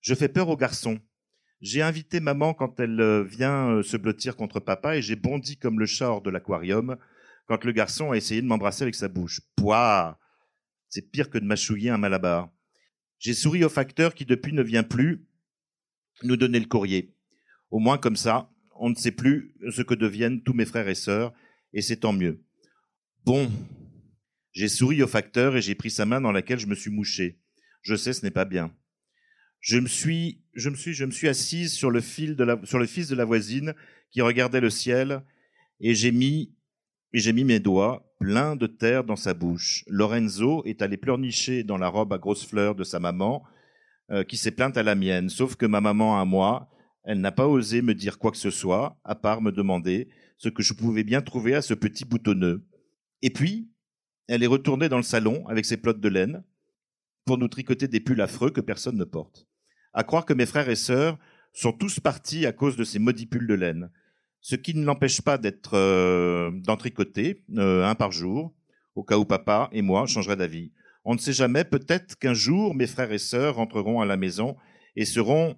Je 0.00 0.14
fais 0.14 0.28
peur 0.28 0.48
aux 0.48 0.56
garçons. 0.56 1.00
J'ai 1.60 1.82
invité 1.82 2.20
maman 2.20 2.54
quand 2.54 2.78
elle 2.80 3.00
euh, 3.00 3.24
vient 3.24 3.70
euh, 3.70 3.82
se 3.82 3.96
blottir 3.96 4.36
contre 4.36 4.60
papa 4.60 4.96
et 4.96 5.02
j'ai 5.02 5.16
bondi 5.16 5.56
comme 5.56 5.80
le 5.80 5.86
chat 5.86 6.10
hors 6.10 6.20
de 6.20 6.30
l'aquarium 6.30 6.96
quand 7.46 7.64
le 7.64 7.72
garçon 7.72 8.12
a 8.12 8.16
essayé 8.16 8.42
de 8.42 8.46
m'embrasser 8.46 8.82
avec 8.82 8.94
sa 8.94 9.08
bouche. 9.08 9.40
Pouah 9.56 10.18
C'est 10.88 11.10
pire 11.10 11.30
que 11.30 11.38
de 11.38 11.44
mâchouiller 11.44 11.90
un 11.90 11.98
malabar. 11.98 12.50
J'ai 13.18 13.34
souri 13.34 13.64
au 13.64 13.68
facteur 13.68 14.14
qui 14.14 14.24
depuis 14.24 14.52
ne 14.52 14.62
vient 14.62 14.82
plus 14.82 15.26
nous 16.22 16.36
donner 16.36 16.60
le 16.60 16.66
courrier. 16.66 17.14
Au 17.70 17.78
moins 17.78 17.98
comme 17.98 18.16
ça, 18.16 18.50
on 18.78 18.90
ne 18.90 18.94
sait 18.94 19.12
plus 19.12 19.54
ce 19.70 19.82
que 19.82 19.94
deviennent 19.94 20.42
tous 20.42 20.52
mes 20.52 20.66
frères 20.66 20.88
et 20.88 20.94
sœurs, 20.94 21.32
et 21.72 21.82
c'est 21.82 21.98
tant 21.98 22.12
mieux. 22.12 22.42
Bon, 23.24 23.50
j'ai 24.52 24.68
souri 24.68 25.02
au 25.02 25.08
facteur 25.08 25.56
et 25.56 25.62
j'ai 25.62 25.74
pris 25.74 25.90
sa 25.90 26.06
main 26.06 26.20
dans 26.20 26.32
laquelle 26.32 26.58
je 26.58 26.66
me 26.66 26.74
suis 26.74 26.90
mouché. 26.90 27.40
Je 27.82 27.96
sais, 27.96 28.12
ce 28.12 28.24
n'est 28.24 28.30
pas 28.30 28.44
bien 28.44 28.72
je 29.66 29.78
me 29.78 29.88
suis, 29.88 30.40
je 30.54 30.70
me 30.70 30.76
suis, 30.76 30.94
je 30.94 31.04
me 31.04 31.10
suis 31.10 31.26
assise 31.26 31.72
sur 31.72 31.90
le 31.90 32.00
fil 32.00 32.36
sur 32.62 32.78
le 32.78 32.86
fils 32.86 33.08
de 33.08 33.16
la 33.16 33.24
voisine 33.24 33.74
qui 34.10 34.20
regardait 34.20 34.60
le 34.60 34.70
ciel 34.70 35.22
et 35.80 35.92
j'ai 35.92 36.12
mis, 36.12 36.54
et 37.12 37.18
j'ai 37.18 37.32
mis 37.32 37.42
mes 37.42 37.58
doigts 37.58 38.05
pleins 38.18 38.56
de 38.56 38.66
terre 38.66 39.04
dans 39.04 39.16
sa 39.16 39.34
bouche. 39.34 39.84
Lorenzo 39.88 40.62
est 40.64 40.82
allé 40.82 40.96
pleurnicher 40.96 41.64
dans 41.64 41.78
la 41.78 41.88
robe 41.88 42.12
à 42.12 42.18
grosses 42.18 42.46
fleurs 42.46 42.74
de 42.74 42.84
sa 42.84 42.98
maman, 42.98 43.44
euh, 44.10 44.24
qui 44.24 44.36
s'est 44.36 44.50
plainte 44.50 44.76
à 44.76 44.82
la 44.82 44.94
mienne. 44.94 45.28
Sauf 45.28 45.56
que 45.56 45.66
ma 45.66 45.80
maman 45.80 46.20
à 46.20 46.24
moi, 46.24 46.68
elle 47.04 47.20
n'a 47.20 47.32
pas 47.32 47.46
osé 47.46 47.82
me 47.82 47.94
dire 47.94 48.18
quoi 48.18 48.30
que 48.30 48.36
ce 48.36 48.50
soit, 48.50 48.98
à 49.04 49.14
part 49.14 49.42
me 49.42 49.52
demander 49.52 50.08
ce 50.38 50.48
que 50.48 50.62
je 50.62 50.74
pouvais 50.74 51.04
bien 51.04 51.22
trouver 51.22 51.54
à 51.54 51.62
ce 51.62 51.74
petit 51.74 52.04
boutonneux. 52.04 52.66
Et 53.22 53.30
puis, 53.30 53.70
elle 54.28 54.42
est 54.42 54.48
retournée 54.48 54.88
dans 54.88 54.96
le 54.96 55.02
salon 55.02 55.46
avec 55.46 55.64
ses 55.64 55.76
plottes 55.76 56.00
de 56.00 56.08
laine 56.08 56.42
pour 57.24 57.38
nous 57.38 57.48
tricoter 57.48 57.88
des 57.88 58.00
pulls 58.00 58.20
affreux 58.20 58.50
que 58.50 58.60
personne 58.60 58.96
ne 58.96 59.04
porte 59.04 59.46
à 59.96 60.04
croire 60.04 60.26
que 60.26 60.34
mes 60.34 60.46
frères 60.46 60.68
et 60.68 60.76
sœurs 60.76 61.18
sont 61.54 61.72
tous 61.72 61.98
partis 61.98 62.44
à 62.44 62.52
cause 62.52 62.76
de 62.76 62.84
ces 62.84 62.98
maudits 62.98 63.26
pulls 63.26 63.46
de 63.46 63.54
laine. 63.54 63.90
Ce 64.40 64.54
qui 64.54 64.74
ne 64.74 64.84
l'empêche 64.84 65.22
pas 65.22 65.38
d'être 65.38 65.74
euh, 65.74 66.50
d'en 66.52 66.76
tricoter 66.76 67.42
euh, 67.56 67.84
un 67.84 67.94
par 67.94 68.12
jour, 68.12 68.54
au 68.94 69.02
cas 69.02 69.18
où 69.18 69.24
papa 69.24 69.68
et 69.72 69.82
moi 69.82 70.06
changeraient 70.06 70.36
d'avis. 70.36 70.72
On 71.04 71.14
ne 71.14 71.18
sait 71.18 71.32
jamais, 71.32 71.64
peut-être 71.64 72.16
qu'un 72.16 72.34
jour 72.34 72.74
mes 72.74 72.86
frères 72.86 73.12
et 73.12 73.18
sœurs 73.18 73.56
rentreront 73.56 74.00
à 74.00 74.06
la 74.06 74.16
maison 74.16 74.56
et 74.96 75.04
seront 75.04 75.56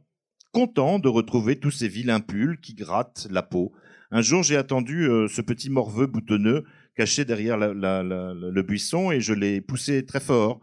contents 0.52 0.98
de 0.98 1.08
retrouver 1.08 1.58
tous 1.58 1.70
ces 1.70 1.88
vilains 1.88 2.20
pulls 2.20 2.60
qui 2.60 2.74
grattent 2.74 3.28
la 3.30 3.42
peau. 3.42 3.72
Un 4.10 4.22
jour, 4.22 4.42
j'ai 4.42 4.56
attendu 4.56 5.08
euh, 5.08 5.28
ce 5.28 5.42
petit 5.42 5.70
morveux 5.70 6.06
boutonneux 6.06 6.64
caché 6.94 7.24
derrière 7.24 7.56
le 7.58 8.62
buisson 8.62 9.12
et 9.12 9.20
je 9.20 9.32
l'ai 9.32 9.60
poussé 9.60 10.04
très 10.04 10.20
fort 10.20 10.60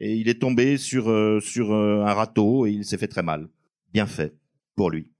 et 0.00 0.14
il 0.14 0.28
est 0.28 0.40
tombé 0.40 0.76
sur, 0.76 1.10
euh, 1.10 1.40
sur 1.40 1.72
euh, 1.72 2.04
un 2.04 2.12
râteau 2.12 2.66
et 2.66 2.70
il 2.70 2.84
s'est 2.84 2.98
fait 2.98 3.08
très 3.08 3.22
mal. 3.22 3.48
Bien 3.92 4.06
fait 4.06 4.34
pour 4.74 4.90
lui. 4.90 5.12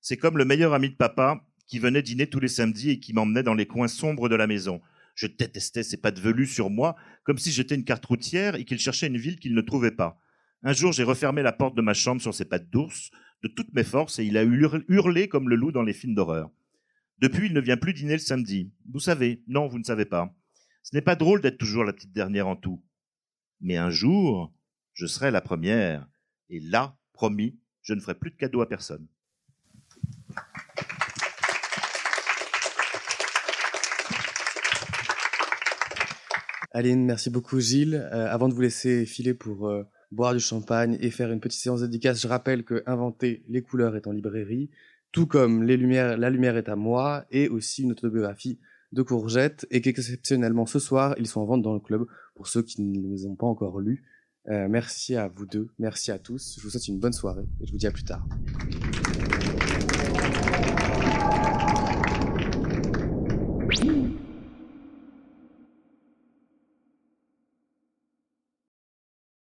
C'est 0.00 0.16
comme 0.16 0.38
le 0.38 0.44
meilleur 0.44 0.72
ami 0.72 0.90
de 0.90 0.96
papa 0.96 1.44
qui 1.70 1.78
venait 1.78 2.02
dîner 2.02 2.26
tous 2.26 2.40
les 2.40 2.48
samedis 2.48 2.90
et 2.90 2.98
qui 2.98 3.12
m'emmenait 3.12 3.44
dans 3.44 3.54
les 3.54 3.66
coins 3.66 3.86
sombres 3.86 4.28
de 4.28 4.34
la 4.34 4.48
maison. 4.48 4.82
Je 5.14 5.28
détestais 5.28 5.84
ses 5.84 5.98
pattes 5.98 6.18
velues 6.18 6.48
sur 6.48 6.68
moi, 6.68 6.96
comme 7.22 7.38
si 7.38 7.52
j'étais 7.52 7.76
une 7.76 7.84
carte 7.84 8.04
routière 8.04 8.56
et 8.56 8.64
qu'il 8.64 8.80
cherchait 8.80 9.06
une 9.06 9.16
ville 9.16 9.38
qu'il 9.38 9.54
ne 9.54 9.60
trouvait 9.60 9.92
pas. 9.92 10.20
Un 10.64 10.72
jour, 10.72 10.90
j'ai 10.92 11.04
refermé 11.04 11.42
la 11.42 11.52
porte 11.52 11.76
de 11.76 11.80
ma 11.80 11.94
chambre 11.94 12.20
sur 12.20 12.34
ses 12.34 12.44
pattes 12.44 12.68
d'ours, 12.70 13.12
de 13.44 13.48
toutes 13.48 13.72
mes 13.72 13.84
forces, 13.84 14.18
et 14.18 14.24
il 14.24 14.36
a 14.36 14.42
hurlé 14.42 15.28
comme 15.28 15.48
le 15.48 15.54
loup 15.54 15.70
dans 15.70 15.84
les 15.84 15.92
films 15.92 16.16
d'horreur. 16.16 16.50
Depuis, 17.18 17.46
il 17.46 17.54
ne 17.54 17.60
vient 17.60 17.76
plus 17.76 17.94
dîner 17.94 18.14
le 18.14 18.18
samedi. 18.18 18.72
Vous 18.92 18.98
savez, 18.98 19.44
non, 19.46 19.68
vous 19.68 19.78
ne 19.78 19.84
savez 19.84 20.06
pas. 20.06 20.34
Ce 20.82 20.96
n'est 20.96 21.02
pas 21.02 21.14
drôle 21.14 21.40
d'être 21.40 21.58
toujours 21.58 21.84
la 21.84 21.92
petite 21.92 22.12
dernière 22.12 22.48
en 22.48 22.56
tout. 22.56 22.82
Mais 23.60 23.76
un 23.76 23.90
jour, 23.90 24.52
je 24.92 25.06
serai 25.06 25.30
la 25.30 25.40
première. 25.40 26.08
Et 26.48 26.58
là, 26.58 26.98
promis, 27.12 27.60
je 27.82 27.94
ne 27.94 28.00
ferai 28.00 28.16
plus 28.16 28.32
de 28.32 28.36
cadeaux 28.36 28.60
à 28.60 28.68
personne. 28.68 29.06
Aline, 36.72 37.04
merci 37.04 37.30
beaucoup 37.30 37.58
Gilles. 37.58 37.96
Euh, 38.12 38.28
avant 38.30 38.48
de 38.48 38.54
vous 38.54 38.60
laisser 38.60 39.04
filer 39.04 39.34
pour 39.34 39.68
euh, 39.68 39.82
boire 40.12 40.34
du 40.34 40.40
champagne 40.40 40.96
et 41.00 41.10
faire 41.10 41.32
une 41.32 41.40
petite 41.40 41.60
séance 41.60 41.80
dédicace, 41.80 42.20
je 42.20 42.28
rappelle 42.28 42.64
que 42.64 42.82
Inventer 42.86 43.44
les 43.48 43.62
couleurs 43.62 43.96
est 43.96 44.06
en 44.06 44.12
librairie, 44.12 44.70
tout 45.10 45.26
comme 45.26 45.64
les 45.64 45.76
lumières, 45.76 46.16
La 46.16 46.30
lumière 46.30 46.56
est 46.56 46.68
à 46.68 46.76
moi 46.76 47.26
et 47.32 47.48
aussi 47.48 47.82
une 47.82 47.92
autobiographie 47.92 48.60
de 48.92 49.02
courgettes 49.02 49.66
et 49.70 49.80
qu'exceptionnellement 49.80 50.66
ce 50.66 50.78
soir, 50.78 51.14
ils 51.18 51.26
sont 51.26 51.40
en 51.40 51.46
vente 51.46 51.62
dans 51.62 51.74
le 51.74 51.80
club 51.80 52.06
pour 52.34 52.46
ceux 52.46 52.62
qui 52.62 52.82
ne 52.82 53.08
les 53.08 53.26
ont 53.26 53.34
pas 53.34 53.46
encore 53.46 53.80
lus. 53.80 54.04
Euh, 54.48 54.68
merci 54.68 55.16
à 55.16 55.28
vous 55.28 55.46
deux, 55.46 55.68
merci 55.78 56.12
à 56.12 56.18
tous. 56.18 56.56
Je 56.56 56.62
vous 56.62 56.70
souhaite 56.70 56.88
une 56.88 56.98
bonne 56.98 57.12
soirée 57.12 57.46
et 57.60 57.66
je 57.66 57.72
vous 57.72 57.78
dis 57.78 57.86
à 57.86 57.90
plus 57.90 58.04
tard. 58.04 58.26